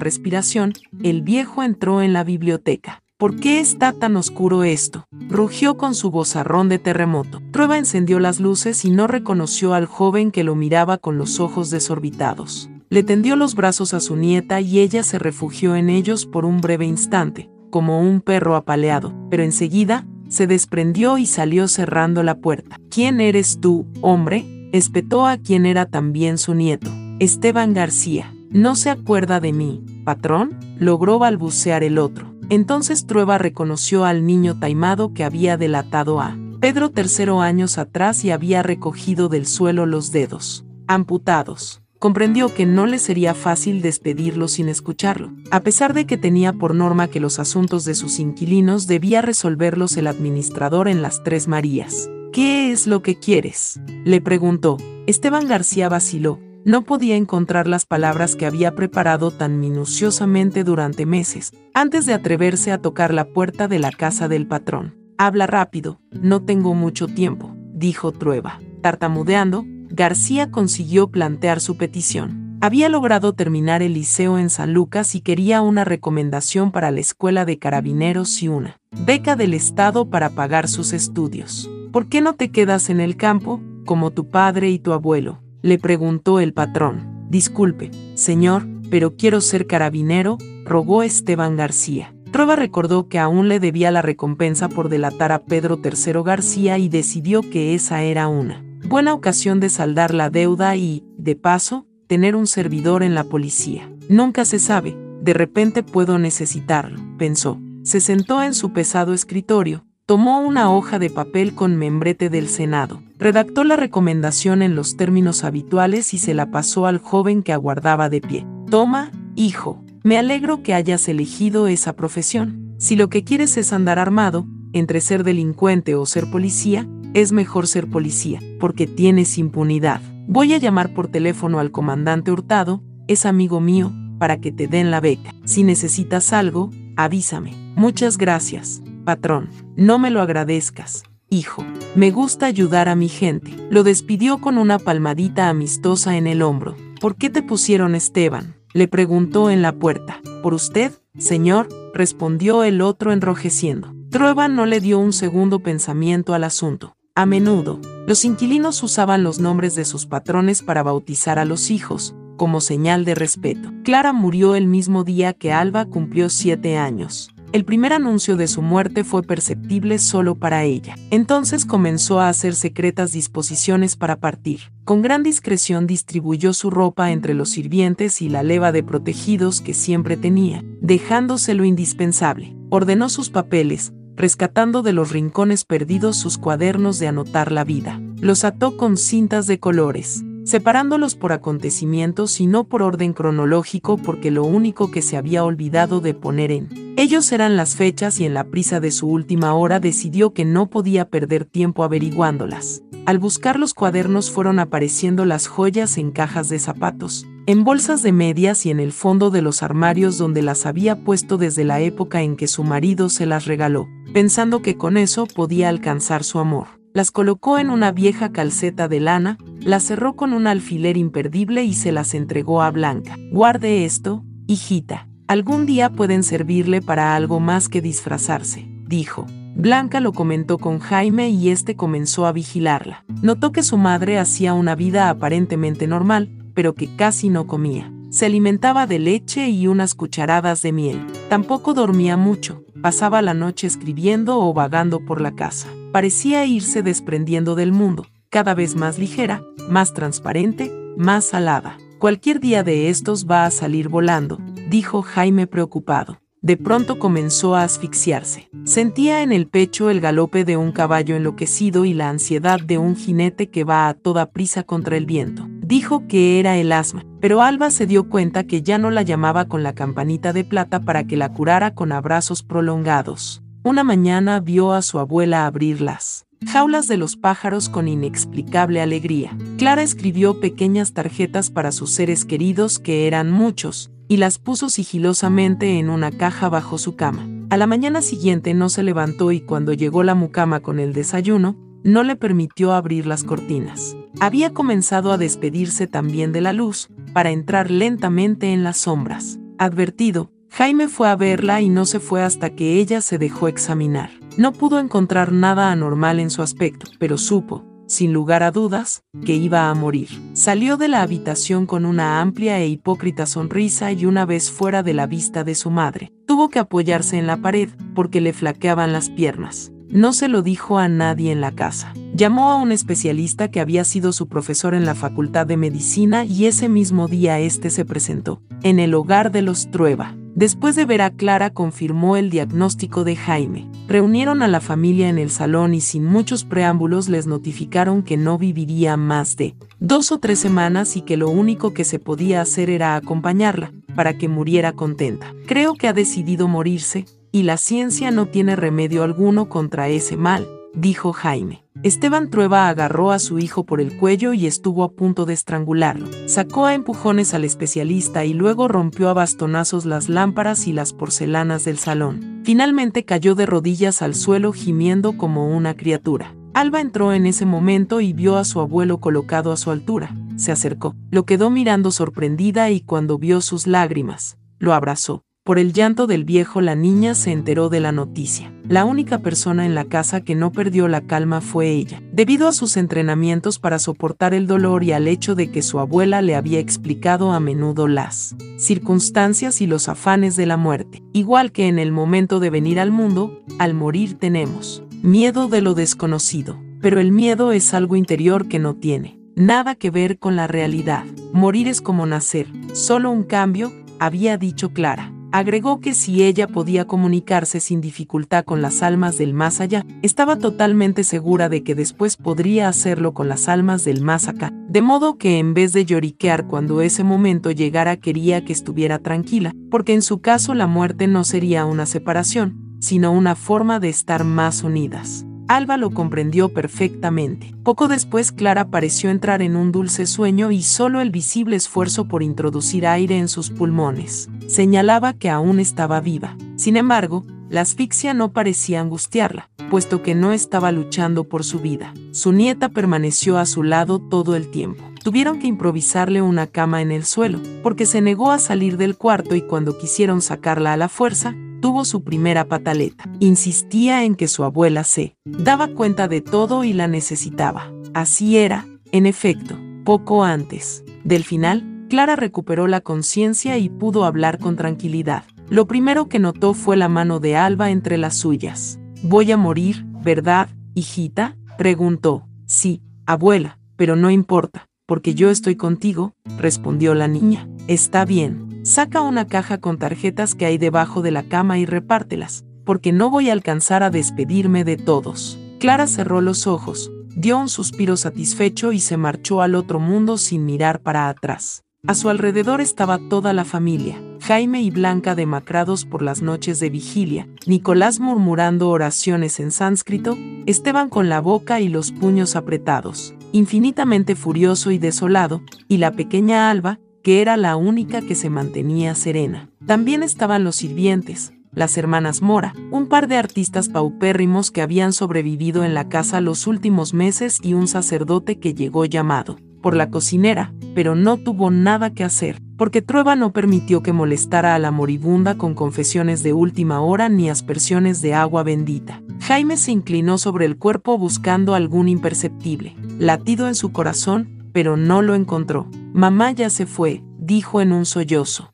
respiración, 0.00 0.72
el 1.02 1.20
viejo 1.20 1.62
entró 1.62 2.00
en 2.00 2.14
la 2.14 2.24
biblioteca. 2.24 3.02
¿Por 3.18 3.36
qué 3.36 3.60
está 3.60 3.92
tan 3.92 4.16
oscuro 4.16 4.64
esto? 4.64 5.04
Rugió 5.28 5.76
con 5.76 5.94
su 5.94 6.10
vozarrón 6.10 6.70
de 6.70 6.78
terremoto. 6.78 7.42
Trueba 7.50 7.76
encendió 7.76 8.20
las 8.20 8.40
luces 8.40 8.82
y 8.86 8.90
no 8.90 9.06
reconoció 9.06 9.74
al 9.74 9.84
joven 9.84 10.30
que 10.30 10.42
lo 10.42 10.54
miraba 10.54 10.96
con 10.96 11.18
los 11.18 11.40
ojos 11.40 11.68
desorbitados. 11.68 12.70
Le 12.88 13.02
tendió 13.02 13.36
los 13.36 13.54
brazos 13.54 13.92
a 13.92 14.00
su 14.00 14.16
nieta 14.16 14.62
y 14.62 14.78
ella 14.78 15.02
se 15.02 15.18
refugió 15.18 15.76
en 15.76 15.90
ellos 15.90 16.24
por 16.24 16.46
un 16.46 16.62
breve 16.62 16.86
instante, 16.86 17.50
como 17.68 18.00
un 18.00 18.22
perro 18.22 18.56
apaleado, 18.56 19.12
pero 19.28 19.42
enseguida 19.42 20.06
se 20.28 20.46
desprendió 20.46 21.18
y 21.18 21.26
salió 21.26 21.68
cerrando 21.68 22.22
la 22.22 22.36
puerta. 22.38 22.76
¿Quién 22.90 23.20
eres 23.20 23.60
tú, 23.60 23.86
hombre? 24.00 24.70
espetó 24.72 25.26
a 25.26 25.38
quien 25.38 25.66
era 25.66 25.86
también 25.86 26.38
su 26.38 26.54
nieto. 26.54 26.90
Esteban 27.18 27.72
García. 27.74 28.34
¿No 28.50 28.76
se 28.76 28.90
acuerda 28.90 29.40
de 29.40 29.52
mí, 29.52 29.84
patrón? 30.04 30.58
logró 30.78 31.18
balbucear 31.18 31.82
el 31.82 31.98
otro. 31.98 32.34
Entonces 32.50 33.06
Trueba 33.06 33.38
reconoció 33.38 34.04
al 34.04 34.24
niño 34.24 34.58
taimado 34.58 35.12
que 35.12 35.24
había 35.24 35.56
delatado 35.56 36.20
a 36.20 36.36
Pedro 36.60 36.90
tercero 36.90 37.40
años 37.40 37.78
atrás 37.78 38.24
y 38.24 38.30
había 38.30 38.62
recogido 38.62 39.28
del 39.28 39.46
suelo 39.46 39.86
los 39.86 40.12
dedos, 40.12 40.64
amputados 40.86 41.82
comprendió 41.98 42.54
que 42.54 42.66
no 42.66 42.86
le 42.86 42.98
sería 42.98 43.34
fácil 43.34 43.82
despedirlo 43.82 44.48
sin 44.48 44.68
escucharlo, 44.68 45.32
a 45.50 45.60
pesar 45.60 45.94
de 45.94 46.06
que 46.06 46.16
tenía 46.16 46.52
por 46.52 46.74
norma 46.74 47.08
que 47.08 47.20
los 47.20 47.38
asuntos 47.38 47.84
de 47.84 47.94
sus 47.94 48.18
inquilinos 48.18 48.86
debía 48.86 49.22
resolverlos 49.22 49.96
el 49.96 50.06
administrador 50.06 50.88
en 50.88 51.02
las 51.02 51.22
Tres 51.22 51.48
Marías. 51.48 52.08
¿Qué 52.32 52.70
es 52.70 52.86
lo 52.86 53.02
que 53.02 53.18
quieres? 53.18 53.80
le 54.04 54.20
preguntó. 54.20 54.76
Esteban 55.06 55.48
García 55.48 55.88
vaciló. 55.88 56.38
No 56.64 56.82
podía 56.82 57.16
encontrar 57.16 57.66
las 57.66 57.86
palabras 57.86 58.36
que 58.36 58.44
había 58.44 58.74
preparado 58.74 59.30
tan 59.30 59.58
minuciosamente 59.58 60.64
durante 60.64 61.06
meses, 61.06 61.52
antes 61.72 62.04
de 62.04 62.12
atreverse 62.12 62.72
a 62.72 62.78
tocar 62.78 63.14
la 63.14 63.24
puerta 63.24 63.68
de 63.68 63.78
la 63.78 63.90
casa 63.90 64.28
del 64.28 64.46
patrón. 64.46 64.94
Habla 65.16 65.46
rápido, 65.46 66.00
no 66.12 66.44
tengo 66.44 66.74
mucho 66.74 67.06
tiempo, 67.06 67.56
dijo 67.72 68.12
Trueba. 68.12 68.60
Tartamudeando, 68.82 69.64
García 69.98 70.52
consiguió 70.52 71.10
plantear 71.10 71.58
su 71.58 71.76
petición. 71.76 72.56
Había 72.60 72.88
logrado 72.88 73.32
terminar 73.32 73.82
el 73.82 73.94
liceo 73.94 74.38
en 74.38 74.48
San 74.48 74.72
Lucas 74.72 75.16
y 75.16 75.20
quería 75.20 75.60
una 75.60 75.84
recomendación 75.84 76.70
para 76.70 76.92
la 76.92 77.00
escuela 77.00 77.44
de 77.44 77.58
carabineros 77.58 78.40
y 78.40 78.46
una 78.46 78.78
beca 78.92 79.34
del 79.34 79.54
Estado 79.54 80.08
para 80.08 80.30
pagar 80.30 80.68
sus 80.68 80.92
estudios. 80.92 81.68
¿Por 81.90 82.08
qué 82.08 82.20
no 82.20 82.34
te 82.34 82.52
quedas 82.52 82.90
en 82.90 83.00
el 83.00 83.16
campo, 83.16 83.60
como 83.86 84.12
tu 84.12 84.30
padre 84.30 84.70
y 84.70 84.78
tu 84.78 84.92
abuelo? 84.92 85.42
le 85.62 85.80
preguntó 85.80 86.38
el 86.38 86.52
patrón. 86.52 87.26
Disculpe, 87.28 87.90
señor, 88.14 88.68
pero 88.90 89.16
quiero 89.16 89.40
ser 89.40 89.66
carabinero, 89.66 90.38
rogó 90.64 91.02
Esteban 91.02 91.56
García. 91.56 92.14
Trueba 92.30 92.54
recordó 92.54 93.08
que 93.08 93.18
aún 93.18 93.48
le 93.48 93.58
debía 93.58 93.90
la 93.90 94.02
recompensa 94.02 94.68
por 94.68 94.90
delatar 94.90 95.32
a 95.32 95.40
Pedro 95.40 95.80
III 95.82 96.22
García 96.24 96.78
y 96.78 96.88
decidió 96.88 97.40
que 97.40 97.74
esa 97.74 98.04
era 98.04 98.28
una 98.28 98.67
Buena 98.88 99.12
ocasión 99.12 99.60
de 99.60 99.68
saldar 99.68 100.14
la 100.14 100.30
deuda 100.30 100.74
y, 100.74 101.04
de 101.18 101.36
paso, 101.36 101.86
tener 102.06 102.34
un 102.34 102.46
servidor 102.46 103.02
en 103.02 103.14
la 103.14 103.24
policía. 103.24 103.86
Nunca 104.08 104.46
se 104.46 104.58
sabe, 104.58 104.96
de 105.20 105.34
repente 105.34 105.82
puedo 105.82 106.18
necesitarlo, 106.18 106.98
pensó. 107.18 107.60
Se 107.82 108.00
sentó 108.00 108.42
en 108.42 108.54
su 108.54 108.72
pesado 108.72 109.12
escritorio, 109.12 109.84
tomó 110.06 110.40
una 110.40 110.72
hoja 110.72 110.98
de 110.98 111.10
papel 111.10 111.54
con 111.54 111.76
membrete 111.76 112.30
del 112.30 112.48
Senado, 112.48 113.02
redactó 113.18 113.62
la 113.62 113.76
recomendación 113.76 114.62
en 114.62 114.74
los 114.74 114.96
términos 114.96 115.44
habituales 115.44 116.14
y 116.14 116.18
se 116.18 116.32
la 116.32 116.50
pasó 116.50 116.86
al 116.86 116.96
joven 116.96 117.42
que 117.42 117.52
aguardaba 117.52 118.08
de 118.08 118.22
pie. 118.22 118.46
Toma, 118.70 119.10
hijo, 119.36 119.84
me 120.02 120.16
alegro 120.16 120.62
que 120.62 120.72
hayas 120.72 121.06
elegido 121.08 121.68
esa 121.68 121.92
profesión. 121.92 122.74
Si 122.78 122.96
lo 122.96 123.10
que 123.10 123.22
quieres 123.22 123.58
es 123.58 123.74
andar 123.74 123.98
armado, 123.98 124.46
entre 124.72 125.00
ser 125.00 125.24
delincuente 125.24 125.94
o 125.94 126.06
ser 126.06 126.30
policía, 126.30 126.88
es 127.14 127.32
mejor 127.32 127.66
ser 127.66 127.88
policía, 127.88 128.40
porque 128.60 128.86
tienes 128.86 129.38
impunidad. 129.38 130.00
Voy 130.26 130.52
a 130.52 130.58
llamar 130.58 130.92
por 130.92 131.08
teléfono 131.08 131.58
al 131.58 131.70
comandante 131.70 132.30
Hurtado, 132.30 132.82
es 133.06 133.24
amigo 133.26 133.60
mío, 133.60 133.92
para 134.18 134.40
que 134.40 134.52
te 134.52 134.68
den 134.68 134.90
la 134.90 135.00
beca. 135.00 135.34
Si 135.44 135.64
necesitas 135.64 136.32
algo, 136.32 136.70
avísame. 136.96 137.54
Muchas 137.76 138.18
gracias, 138.18 138.82
patrón. 139.04 139.48
No 139.76 139.98
me 139.98 140.10
lo 140.10 140.20
agradezcas. 140.20 141.04
Hijo, 141.30 141.64
me 141.94 142.10
gusta 142.10 142.46
ayudar 142.46 142.88
a 142.88 142.94
mi 142.94 143.08
gente. 143.08 143.54
Lo 143.70 143.82
despidió 143.82 144.38
con 144.38 144.58
una 144.58 144.78
palmadita 144.78 145.48
amistosa 145.48 146.16
en 146.16 146.26
el 146.26 146.42
hombro. 146.42 146.74
¿Por 147.00 147.16
qué 147.16 147.30
te 147.30 147.42
pusieron 147.42 147.94
Esteban? 147.94 148.56
Le 148.72 148.88
preguntó 148.88 149.50
en 149.50 149.62
la 149.62 149.72
puerta. 149.72 150.20
¿Por 150.42 150.54
usted, 150.54 150.92
señor? 151.18 151.68
respondió 151.94 152.64
el 152.64 152.80
otro 152.80 153.12
enrojeciendo. 153.12 153.97
Trueba 154.10 154.48
no 154.48 154.64
le 154.64 154.80
dio 154.80 154.98
un 154.98 155.12
segundo 155.12 155.58
pensamiento 155.58 156.32
al 156.32 156.44
asunto. 156.44 156.96
A 157.14 157.26
menudo, 157.26 157.78
los 158.06 158.24
inquilinos 158.24 158.82
usaban 158.82 159.22
los 159.22 159.38
nombres 159.38 159.74
de 159.74 159.84
sus 159.84 160.06
patrones 160.06 160.62
para 160.62 160.82
bautizar 160.82 161.38
a 161.38 161.44
los 161.44 161.70
hijos, 161.70 162.14
como 162.38 162.62
señal 162.62 163.04
de 163.04 163.14
respeto. 163.14 163.70
Clara 163.84 164.14
murió 164.14 164.54
el 164.54 164.66
mismo 164.66 165.04
día 165.04 165.34
que 165.34 165.52
Alba 165.52 165.84
cumplió 165.84 166.30
siete 166.30 166.78
años. 166.78 167.28
El 167.52 167.66
primer 167.66 167.92
anuncio 167.92 168.36
de 168.36 168.46
su 168.46 168.62
muerte 168.62 169.04
fue 169.04 169.22
perceptible 169.22 169.98
solo 169.98 170.34
para 170.34 170.64
ella. 170.64 170.94
Entonces 171.10 171.66
comenzó 171.66 172.20
a 172.20 172.30
hacer 172.30 172.54
secretas 172.54 173.12
disposiciones 173.12 173.96
para 173.96 174.16
partir. 174.16 174.60
Con 174.84 175.02
gran 175.02 175.22
discreción 175.22 175.86
distribuyó 175.86 176.54
su 176.54 176.70
ropa 176.70 177.10
entre 177.10 177.34
los 177.34 177.50
sirvientes 177.50 178.22
y 178.22 178.30
la 178.30 178.42
leva 178.42 178.72
de 178.72 178.82
protegidos 178.82 179.60
que 179.60 179.74
siempre 179.74 180.16
tenía, 180.16 180.62
dejándose 180.80 181.52
lo 181.54 181.64
indispensable. 181.64 182.54
Ordenó 182.70 183.08
sus 183.08 183.30
papeles, 183.30 183.94
rescatando 184.18 184.82
de 184.82 184.92
los 184.92 185.12
rincones 185.12 185.64
perdidos 185.64 186.16
sus 186.16 186.36
cuadernos 186.36 186.98
de 186.98 187.06
anotar 187.06 187.52
la 187.52 187.64
vida. 187.64 188.00
Los 188.20 188.44
ató 188.44 188.76
con 188.76 188.96
cintas 188.96 189.46
de 189.46 189.60
colores, 189.60 190.24
separándolos 190.44 191.14
por 191.14 191.32
acontecimientos 191.32 192.40
y 192.40 192.48
no 192.48 192.64
por 192.64 192.82
orden 192.82 193.12
cronológico 193.12 193.96
porque 193.96 194.32
lo 194.32 194.42
único 194.42 194.90
que 194.90 195.02
se 195.02 195.16
había 195.16 195.44
olvidado 195.44 196.00
de 196.00 196.14
poner 196.14 196.50
en 196.50 196.94
ellos 196.96 197.30
eran 197.30 197.56
las 197.56 197.76
fechas 197.76 198.18
y 198.18 198.24
en 198.24 198.34
la 198.34 198.42
prisa 198.42 198.80
de 198.80 198.90
su 198.90 199.06
última 199.06 199.54
hora 199.54 199.78
decidió 199.78 200.32
que 200.32 200.44
no 200.44 200.68
podía 200.68 201.08
perder 201.08 201.44
tiempo 201.44 201.84
averiguándolas. 201.84 202.82
Al 203.06 203.20
buscar 203.20 203.56
los 203.56 203.72
cuadernos 203.72 204.32
fueron 204.32 204.58
apareciendo 204.58 205.24
las 205.24 205.46
joyas 205.46 205.96
en 205.96 206.10
cajas 206.10 206.48
de 206.48 206.58
zapatos, 206.58 207.24
en 207.48 207.64
bolsas 207.64 208.02
de 208.02 208.12
medias 208.12 208.64
y 208.66 208.70
en 208.70 208.78
el 208.78 208.92
fondo 208.92 209.30
de 209.30 209.42
los 209.42 209.64
armarios 209.64 210.18
donde 210.18 210.42
las 210.42 210.66
había 210.66 211.02
puesto 211.02 211.38
desde 211.38 211.64
la 211.64 211.80
época 211.80 212.22
en 212.22 212.36
que 212.36 212.46
su 212.46 212.62
marido 212.62 213.08
se 213.08 213.26
las 213.26 213.46
regaló 213.46 213.88
pensando 214.12 214.62
que 214.62 214.76
con 214.76 214.96
eso 214.96 215.26
podía 215.26 215.68
alcanzar 215.68 216.24
su 216.24 216.38
amor. 216.38 216.68
Las 216.94 217.10
colocó 217.10 217.58
en 217.58 217.70
una 217.70 217.92
vieja 217.92 218.32
calceta 218.32 218.88
de 218.88 219.00
lana, 219.00 219.38
las 219.60 219.84
cerró 219.84 220.16
con 220.16 220.32
un 220.32 220.46
alfiler 220.46 220.96
imperdible 220.96 221.64
y 221.64 221.74
se 221.74 221.92
las 221.92 222.14
entregó 222.14 222.62
a 222.62 222.70
Blanca. 222.70 223.16
Guarde 223.30 223.84
esto, 223.84 224.24
hijita. 224.46 225.08
Algún 225.26 225.66
día 225.66 225.90
pueden 225.90 226.22
servirle 226.22 226.80
para 226.80 227.14
algo 227.14 227.38
más 227.38 227.68
que 227.68 227.82
disfrazarse, 227.82 228.66
dijo. 228.86 229.26
Blanca 229.54 230.00
lo 230.00 230.12
comentó 230.12 230.56
con 230.58 230.78
Jaime 230.78 231.30
y 231.30 231.50
este 231.50 231.76
comenzó 231.76 232.26
a 232.26 232.32
vigilarla. 232.32 233.04
Notó 233.22 233.52
que 233.52 233.62
su 233.62 233.76
madre 233.76 234.18
hacía 234.18 234.54
una 234.54 234.74
vida 234.74 235.10
aparentemente 235.10 235.86
normal, 235.86 236.30
pero 236.58 236.74
que 236.74 236.88
casi 236.96 237.28
no 237.28 237.46
comía. 237.46 237.92
Se 238.10 238.26
alimentaba 238.26 238.88
de 238.88 238.98
leche 238.98 239.48
y 239.48 239.68
unas 239.68 239.94
cucharadas 239.94 240.60
de 240.60 240.72
miel. 240.72 241.06
Tampoco 241.28 241.72
dormía 241.72 242.16
mucho, 242.16 242.64
pasaba 242.82 243.22
la 243.22 243.32
noche 243.32 243.68
escribiendo 243.68 244.40
o 244.40 244.52
vagando 244.52 244.98
por 244.98 245.20
la 245.20 245.36
casa. 245.36 245.68
Parecía 245.92 246.44
irse 246.46 246.82
desprendiendo 246.82 247.54
del 247.54 247.70
mundo, 247.70 248.08
cada 248.28 248.54
vez 248.54 248.74
más 248.74 248.98
ligera, 248.98 249.40
más 249.70 249.94
transparente, 249.94 250.72
más 250.96 251.26
salada. 251.26 251.78
Cualquier 252.00 252.40
día 252.40 252.64
de 252.64 252.88
estos 252.88 253.24
va 253.30 253.44
a 253.46 253.52
salir 253.52 253.88
volando, 253.88 254.40
dijo 254.68 255.02
Jaime 255.02 255.46
preocupado. 255.46 256.18
De 256.42 256.56
pronto 256.56 256.98
comenzó 256.98 257.54
a 257.54 257.62
asfixiarse. 257.62 258.48
Sentía 258.64 259.22
en 259.22 259.30
el 259.30 259.46
pecho 259.46 259.90
el 259.90 260.00
galope 260.00 260.44
de 260.44 260.56
un 260.56 260.72
caballo 260.72 261.14
enloquecido 261.14 261.84
y 261.84 261.94
la 261.94 262.08
ansiedad 262.10 262.58
de 262.58 262.78
un 262.78 262.96
jinete 262.96 263.48
que 263.48 263.62
va 263.62 263.88
a 263.88 263.94
toda 263.94 264.32
prisa 264.32 264.64
contra 264.64 264.96
el 264.96 265.06
viento. 265.06 265.46
Dijo 265.68 266.08
que 266.08 266.40
era 266.40 266.56
el 266.56 266.72
asma, 266.72 267.04
pero 267.20 267.42
Alba 267.42 267.70
se 267.70 267.86
dio 267.86 268.08
cuenta 268.08 268.44
que 268.44 268.62
ya 268.62 268.78
no 268.78 268.90
la 268.90 269.02
llamaba 269.02 269.48
con 269.48 269.62
la 269.62 269.74
campanita 269.74 270.32
de 270.32 270.42
plata 270.42 270.80
para 270.80 271.04
que 271.04 271.18
la 271.18 271.30
curara 271.30 271.74
con 271.74 271.92
abrazos 271.92 272.42
prolongados. 272.42 273.42
Una 273.64 273.84
mañana 273.84 274.40
vio 274.40 274.72
a 274.72 274.80
su 274.80 274.98
abuela 274.98 275.44
abrirlas 275.44 276.24
jaulas 276.46 276.88
de 276.88 276.96
los 276.96 277.16
pájaros 277.16 277.68
con 277.68 277.88
inexplicable 277.88 278.80
alegría. 278.80 279.36
Clara 279.58 279.82
escribió 279.82 280.40
pequeñas 280.40 280.94
tarjetas 280.94 281.50
para 281.50 281.72
sus 281.72 281.90
seres 281.90 282.24
queridos, 282.24 282.78
que 282.78 283.06
eran 283.06 283.30
muchos, 283.30 283.90
y 284.08 284.16
las 284.16 284.38
puso 284.38 284.70
sigilosamente 284.70 285.78
en 285.78 285.90
una 285.90 286.12
caja 286.12 286.48
bajo 286.48 286.78
su 286.78 286.96
cama. 286.96 287.26
A 287.50 287.58
la 287.58 287.66
mañana 287.66 288.00
siguiente 288.00 288.54
no 288.54 288.68
se 288.68 288.82
levantó 288.82 289.32
y 289.32 289.40
cuando 289.40 289.72
llegó 289.74 290.02
la 290.02 290.14
mucama 290.14 290.60
con 290.60 290.78
el 290.78 290.92
desayuno, 290.94 291.56
no 291.82 292.04
le 292.04 292.16
permitió 292.16 292.72
abrir 292.72 293.04
las 293.06 293.24
cortinas. 293.24 293.97
Había 294.20 294.52
comenzado 294.52 295.12
a 295.12 295.18
despedirse 295.18 295.86
también 295.86 296.32
de 296.32 296.40
la 296.40 296.52
luz, 296.52 296.88
para 297.12 297.30
entrar 297.30 297.70
lentamente 297.70 298.52
en 298.52 298.64
las 298.64 298.78
sombras. 298.78 299.38
Advertido, 299.58 300.30
Jaime 300.50 300.88
fue 300.88 301.08
a 301.08 301.16
verla 301.16 301.60
y 301.60 301.68
no 301.68 301.84
se 301.84 302.00
fue 302.00 302.22
hasta 302.22 302.50
que 302.50 302.74
ella 302.74 303.00
se 303.00 303.18
dejó 303.18 303.48
examinar. 303.48 304.10
No 304.36 304.52
pudo 304.52 304.78
encontrar 304.78 305.32
nada 305.32 305.70
anormal 305.70 306.20
en 306.20 306.30
su 306.30 306.42
aspecto, 306.42 306.90
pero 306.98 307.18
supo, 307.18 307.64
sin 307.86 308.12
lugar 308.12 308.42
a 308.42 308.50
dudas, 308.50 309.02
que 309.24 309.34
iba 309.34 309.68
a 309.68 309.74
morir. 309.74 310.08
Salió 310.34 310.76
de 310.76 310.88
la 310.88 311.02
habitación 311.02 311.66
con 311.66 311.84
una 311.84 312.20
amplia 312.20 312.58
e 312.60 312.68
hipócrita 312.68 313.26
sonrisa 313.26 313.92
y 313.92 314.06
una 314.06 314.26
vez 314.26 314.50
fuera 314.50 314.82
de 314.82 314.94
la 314.94 315.06
vista 315.06 315.42
de 315.42 315.54
su 315.54 315.70
madre, 315.70 316.12
tuvo 316.26 316.50
que 316.50 316.58
apoyarse 316.58 317.18
en 317.18 317.26
la 317.26 317.38
pared 317.38 317.70
porque 317.94 318.20
le 318.20 318.32
flaqueaban 318.32 318.92
las 318.92 319.10
piernas. 319.10 319.72
No 319.88 320.12
se 320.12 320.28
lo 320.28 320.42
dijo 320.42 320.78
a 320.78 320.88
nadie 320.88 321.32
en 321.32 321.40
la 321.40 321.52
casa. 321.52 321.94
Llamó 322.18 322.50
a 322.50 322.56
un 322.56 322.72
especialista 322.72 323.48
que 323.48 323.60
había 323.60 323.84
sido 323.84 324.10
su 324.10 324.26
profesor 324.26 324.74
en 324.74 324.84
la 324.84 324.96
Facultad 324.96 325.46
de 325.46 325.56
Medicina 325.56 326.24
y 326.24 326.46
ese 326.46 326.68
mismo 326.68 327.06
día 327.06 327.38
este 327.38 327.70
se 327.70 327.84
presentó, 327.84 328.42
en 328.64 328.80
el 328.80 328.92
hogar 328.94 329.30
de 329.30 329.40
los 329.40 329.70
Trueba. 329.70 330.16
Después 330.34 330.74
de 330.74 330.84
ver 330.84 331.00
a 331.00 331.10
Clara 331.10 331.50
confirmó 331.50 332.16
el 332.16 332.28
diagnóstico 332.28 333.04
de 333.04 333.14
Jaime. 333.14 333.70
Reunieron 333.86 334.42
a 334.42 334.48
la 334.48 334.60
familia 334.60 335.08
en 335.08 335.16
el 335.16 335.30
salón 335.30 335.74
y 335.74 335.80
sin 335.80 336.04
muchos 336.04 336.44
preámbulos 336.44 337.08
les 337.08 337.28
notificaron 337.28 338.02
que 338.02 338.16
no 338.16 338.36
viviría 338.36 338.96
más 338.96 339.36
de 339.36 339.54
dos 339.78 340.10
o 340.10 340.18
tres 340.18 340.40
semanas 340.40 340.96
y 340.96 341.02
que 341.02 341.16
lo 341.16 341.30
único 341.30 341.72
que 341.72 341.84
se 341.84 342.00
podía 342.00 342.40
hacer 342.40 342.68
era 342.68 342.96
acompañarla, 342.96 343.72
para 343.94 344.18
que 344.18 344.26
muriera 344.26 344.72
contenta. 344.72 345.32
Creo 345.46 345.74
que 345.74 345.86
ha 345.86 345.92
decidido 345.92 346.48
morirse, 346.48 347.04
y 347.30 347.44
la 347.44 347.58
ciencia 347.58 348.10
no 348.10 348.26
tiene 348.26 348.56
remedio 348.56 349.04
alguno 349.04 349.48
contra 349.48 349.88
ese 349.88 350.16
mal, 350.16 350.48
dijo 350.74 351.12
Jaime. 351.12 351.62
Esteban 351.84 352.28
Trueba 352.28 352.68
agarró 352.68 353.12
a 353.12 353.20
su 353.20 353.38
hijo 353.38 353.64
por 353.64 353.80
el 353.80 353.96
cuello 353.96 354.32
y 354.32 354.46
estuvo 354.46 354.82
a 354.82 354.90
punto 354.90 355.26
de 355.26 355.34
estrangularlo. 355.34 356.08
Sacó 356.26 356.66
a 356.66 356.74
empujones 356.74 357.34
al 357.34 357.44
especialista 357.44 358.24
y 358.24 358.34
luego 358.34 358.66
rompió 358.66 359.08
a 359.08 359.14
bastonazos 359.14 359.86
las 359.86 360.08
lámparas 360.08 360.66
y 360.66 360.72
las 360.72 360.92
porcelanas 360.92 361.64
del 361.64 361.78
salón. 361.78 362.40
Finalmente 362.42 363.04
cayó 363.04 363.36
de 363.36 363.46
rodillas 363.46 364.02
al 364.02 364.16
suelo 364.16 364.52
gimiendo 364.52 365.16
como 365.16 365.54
una 365.56 365.74
criatura. 365.74 366.34
Alba 366.52 366.80
entró 366.80 367.12
en 367.12 367.26
ese 367.26 367.46
momento 367.46 368.00
y 368.00 368.12
vio 368.12 368.38
a 368.38 368.44
su 368.44 368.58
abuelo 368.58 368.98
colocado 368.98 369.52
a 369.52 369.56
su 369.56 369.70
altura. 369.70 370.16
Se 370.34 370.50
acercó, 370.50 370.96
lo 371.12 371.26
quedó 371.26 371.48
mirando 371.48 371.92
sorprendida 371.92 372.70
y 372.70 372.80
cuando 372.80 373.18
vio 373.18 373.40
sus 373.40 373.68
lágrimas, 373.68 374.36
lo 374.58 374.74
abrazó. 374.74 375.22
Por 375.48 375.58
el 375.58 375.72
llanto 375.72 376.06
del 376.06 376.26
viejo 376.26 376.60
la 376.60 376.74
niña 376.74 377.14
se 377.14 377.32
enteró 377.32 377.70
de 377.70 377.80
la 377.80 377.90
noticia. 377.90 378.52
La 378.68 378.84
única 378.84 379.20
persona 379.20 379.64
en 379.64 379.74
la 379.74 379.86
casa 379.86 380.20
que 380.20 380.34
no 380.34 380.52
perdió 380.52 380.88
la 380.88 381.00
calma 381.00 381.40
fue 381.40 381.70
ella, 381.70 382.02
debido 382.12 382.48
a 382.48 382.52
sus 382.52 382.76
entrenamientos 382.76 383.58
para 383.58 383.78
soportar 383.78 384.34
el 384.34 384.46
dolor 384.46 384.84
y 384.84 384.92
al 384.92 385.08
hecho 385.08 385.34
de 385.34 385.50
que 385.50 385.62
su 385.62 385.78
abuela 385.78 386.20
le 386.20 386.34
había 386.36 386.58
explicado 386.58 387.32
a 387.32 387.40
menudo 387.40 387.88
las 387.88 388.36
circunstancias 388.58 389.62
y 389.62 389.66
los 389.66 389.88
afanes 389.88 390.36
de 390.36 390.44
la 390.44 390.58
muerte. 390.58 391.02
Igual 391.14 391.50
que 391.50 391.66
en 391.66 391.78
el 391.78 391.92
momento 391.92 392.40
de 392.40 392.50
venir 392.50 392.78
al 392.78 392.90
mundo, 392.90 393.42
al 393.58 393.72
morir 393.72 394.18
tenemos 394.18 394.82
miedo 395.00 395.48
de 395.48 395.62
lo 395.62 395.72
desconocido, 395.72 396.60
pero 396.82 397.00
el 397.00 397.10
miedo 397.10 397.52
es 397.52 397.72
algo 397.72 397.96
interior 397.96 398.48
que 398.48 398.58
no 398.58 398.74
tiene 398.74 399.18
nada 399.34 399.76
que 399.76 399.90
ver 399.90 400.18
con 400.18 400.36
la 400.36 400.46
realidad. 400.46 401.06
Morir 401.32 401.68
es 401.68 401.80
como 401.80 402.04
nacer, 402.04 402.48
solo 402.74 403.10
un 403.10 403.22
cambio, 403.22 403.72
había 403.98 404.36
dicho 404.36 404.74
Clara. 404.74 405.14
Agregó 405.30 405.80
que 405.80 405.92
si 405.92 406.22
ella 406.24 406.48
podía 406.48 406.86
comunicarse 406.86 407.60
sin 407.60 407.82
dificultad 407.82 408.46
con 408.46 408.62
las 408.62 408.82
almas 408.82 409.18
del 409.18 409.34
más 409.34 409.60
allá, 409.60 409.84
estaba 410.00 410.38
totalmente 410.38 411.04
segura 411.04 411.50
de 411.50 411.62
que 411.62 411.74
después 411.74 412.16
podría 412.16 412.68
hacerlo 412.68 413.12
con 413.12 413.28
las 413.28 413.46
almas 413.46 413.84
del 413.84 414.00
más 414.00 414.26
acá, 414.26 414.50
de 414.68 414.80
modo 414.80 415.18
que 415.18 415.38
en 415.38 415.52
vez 415.52 415.74
de 415.74 415.84
lloriquear 415.84 416.46
cuando 416.46 416.80
ese 416.80 417.04
momento 417.04 417.50
llegara 417.50 417.98
quería 417.98 418.42
que 418.42 418.54
estuviera 418.54 419.00
tranquila, 419.00 419.52
porque 419.70 419.92
en 419.92 420.00
su 420.00 420.20
caso 420.20 420.54
la 420.54 420.66
muerte 420.66 421.06
no 421.08 421.24
sería 421.24 421.66
una 421.66 421.84
separación, 421.84 422.78
sino 422.80 423.12
una 423.12 423.34
forma 423.34 423.80
de 423.80 423.90
estar 423.90 424.24
más 424.24 424.62
unidas. 424.62 425.27
Alba 425.48 425.76
lo 425.76 425.90
comprendió 425.90 426.50
perfectamente. 426.50 427.54
Poco 427.62 427.88
después 427.88 428.32
Clara 428.32 428.68
pareció 428.68 429.10
entrar 429.10 429.42
en 429.42 429.56
un 429.56 429.72
dulce 429.72 430.06
sueño 430.06 430.50
y 430.50 430.62
solo 430.62 431.00
el 431.00 431.10
visible 431.10 431.56
esfuerzo 431.56 432.06
por 432.06 432.22
introducir 432.22 432.86
aire 432.86 433.18
en 433.18 433.28
sus 433.28 433.50
pulmones 433.50 434.28
señalaba 434.48 435.12
que 435.12 435.30
aún 435.30 435.60
estaba 435.60 436.00
viva. 436.00 436.36
Sin 436.56 436.76
embargo, 436.76 437.24
la 437.48 437.60
asfixia 437.60 438.14
no 438.14 438.32
parecía 438.32 438.80
angustiarla, 438.80 439.48
puesto 439.70 440.02
que 440.02 440.14
no 440.14 440.32
estaba 440.32 440.72
luchando 440.72 441.24
por 441.24 441.44
su 441.44 441.60
vida. 441.60 441.94
Su 442.10 442.32
nieta 442.32 442.68
permaneció 442.68 443.38
a 443.38 443.46
su 443.46 443.62
lado 443.62 444.00
todo 444.00 444.34
el 444.34 444.50
tiempo. 444.50 444.84
Tuvieron 445.04 445.38
que 445.38 445.46
improvisarle 445.46 446.20
una 446.20 446.46
cama 446.46 446.82
en 446.82 446.90
el 446.90 447.04
suelo, 447.04 447.40
porque 447.62 447.86
se 447.86 448.00
negó 448.00 448.30
a 448.30 448.38
salir 448.38 448.76
del 448.76 448.96
cuarto 448.96 449.34
y 449.34 449.42
cuando 449.42 449.78
quisieron 449.78 450.20
sacarla 450.20 450.72
a 450.72 450.76
la 450.76 450.88
fuerza, 450.88 451.34
tuvo 451.60 451.84
su 451.84 452.02
primera 452.04 452.46
pataleta. 452.46 453.04
Insistía 453.20 454.04
en 454.04 454.14
que 454.14 454.28
su 454.28 454.44
abuela 454.44 454.84
se 454.84 455.16
daba 455.24 455.68
cuenta 455.68 456.08
de 456.08 456.20
todo 456.20 456.64
y 456.64 456.72
la 456.72 456.88
necesitaba. 456.88 457.72
Así 457.94 458.36
era, 458.36 458.66
en 458.92 459.06
efecto, 459.06 459.58
poco 459.84 460.24
antes 460.24 460.84
del 461.04 461.24
final, 461.24 461.86
Clara 461.88 462.16
recuperó 462.16 462.66
la 462.66 462.82
conciencia 462.82 463.56
y 463.56 463.68
pudo 463.68 464.04
hablar 464.04 464.38
con 464.38 464.56
tranquilidad. 464.56 465.24
Lo 465.48 465.66
primero 465.66 466.08
que 466.08 466.18
notó 466.18 466.52
fue 466.52 466.76
la 466.76 466.88
mano 466.88 467.20
de 467.20 467.36
Alba 467.36 467.70
entre 467.70 467.96
las 467.96 468.14
suyas. 468.14 468.78
Voy 469.02 469.32
a 469.32 469.38
morir, 469.38 469.86
¿verdad, 470.02 470.50
hijita? 470.74 471.36
preguntó. 471.56 472.28
Sí, 472.44 472.82
abuela, 473.06 473.58
pero 473.76 473.96
no 473.96 474.10
importa, 474.10 474.68
porque 474.86 475.14
yo 475.14 475.30
estoy 475.30 475.56
contigo, 475.56 476.12
respondió 476.38 476.94
la 476.94 477.08
niña. 477.08 477.48
Está 477.66 478.04
bien, 478.04 478.47
Saca 478.68 479.00
una 479.00 479.26
caja 479.26 479.56
con 479.62 479.78
tarjetas 479.78 480.34
que 480.34 480.44
hay 480.44 480.58
debajo 480.58 481.00
de 481.00 481.10
la 481.10 481.22
cama 481.22 481.58
y 481.58 481.64
repártelas, 481.64 482.44
porque 482.66 482.92
no 482.92 483.08
voy 483.08 483.30
a 483.30 483.32
alcanzar 483.32 483.82
a 483.82 483.88
despedirme 483.88 484.62
de 484.62 484.76
todos. 484.76 485.38
Clara 485.58 485.86
cerró 485.86 486.20
los 486.20 486.46
ojos, 486.46 486.92
dio 487.16 487.38
un 487.38 487.48
suspiro 487.48 487.96
satisfecho 487.96 488.72
y 488.72 488.80
se 488.80 488.98
marchó 488.98 489.40
al 489.40 489.54
otro 489.54 489.80
mundo 489.80 490.18
sin 490.18 490.44
mirar 490.44 490.82
para 490.82 491.08
atrás. 491.08 491.64
A 491.86 491.94
su 491.94 492.10
alrededor 492.10 492.60
estaba 492.60 492.98
toda 493.08 493.32
la 493.32 493.46
familia, 493.46 494.02
Jaime 494.20 494.60
y 494.60 494.70
Blanca 494.70 495.14
demacrados 495.14 495.86
por 495.86 496.02
las 496.02 496.20
noches 496.20 496.60
de 496.60 496.68
vigilia, 496.68 497.26
Nicolás 497.46 498.00
murmurando 498.00 498.68
oraciones 498.68 499.40
en 499.40 499.50
sánscrito, 499.50 500.18
Esteban 500.44 500.90
con 500.90 501.08
la 501.08 501.22
boca 501.22 501.58
y 501.60 501.68
los 501.68 501.90
puños 501.90 502.36
apretados, 502.36 503.14
infinitamente 503.32 504.14
furioso 504.14 504.70
y 504.72 504.76
desolado, 504.76 505.40
y 505.68 505.78
la 505.78 505.92
pequeña 505.92 506.50
Alba, 506.50 506.80
que 507.02 507.20
era 507.20 507.36
la 507.36 507.56
única 507.56 508.02
que 508.02 508.14
se 508.14 508.30
mantenía 508.30 508.94
serena. 508.94 509.50
También 509.66 510.02
estaban 510.02 510.44
los 510.44 510.56
sirvientes, 510.56 511.32
las 511.52 511.76
hermanas 511.76 512.22
Mora, 512.22 512.54
un 512.70 512.86
par 512.86 513.08
de 513.08 513.16
artistas 513.16 513.68
paupérrimos 513.68 514.50
que 514.50 514.62
habían 514.62 514.92
sobrevivido 514.92 515.64
en 515.64 515.74
la 515.74 515.88
casa 515.88 516.20
los 516.20 516.46
últimos 516.46 516.94
meses 516.94 517.38
y 517.42 517.54
un 517.54 517.68
sacerdote 517.68 518.38
que 518.38 518.54
llegó 518.54 518.84
llamado 518.84 519.36
por 519.62 519.74
la 519.74 519.90
cocinera, 519.90 520.54
pero 520.74 520.94
no 520.94 521.16
tuvo 521.16 521.50
nada 521.50 521.92
que 521.92 522.04
hacer, 522.04 522.40
porque 522.56 522.80
Trueba 522.80 523.16
no 523.16 523.32
permitió 523.32 523.82
que 523.82 523.92
molestara 523.92 524.54
a 524.54 524.58
la 524.58 524.70
moribunda 524.70 525.36
con 525.36 525.54
confesiones 525.54 526.22
de 526.22 526.32
última 526.32 526.80
hora 526.80 527.08
ni 527.08 527.28
aspersiones 527.28 528.00
de 528.00 528.14
agua 528.14 528.44
bendita. 528.44 529.02
Jaime 529.20 529.56
se 529.56 529.72
inclinó 529.72 530.16
sobre 530.16 530.46
el 530.46 530.58
cuerpo 530.58 530.96
buscando 530.96 531.54
algún 531.54 531.88
imperceptible 531.88 532.76
latido 532.98 533.46
en 533.46 533.54
su 533.54 533.70
corazón, 533.72 534.37
pero 534.58 534.76
no 534.76 535.02
lo 535.02 535.14
encontró. 535.14 535.68
Mamá 535.92 536.32
ya 536.32 536.50
se 536.50 536.66
fue, 536.66 537.04
dijo 537.16 537.60
en 537.60 537.70
un 537.70 537.86
sollozo. 537.86 538.52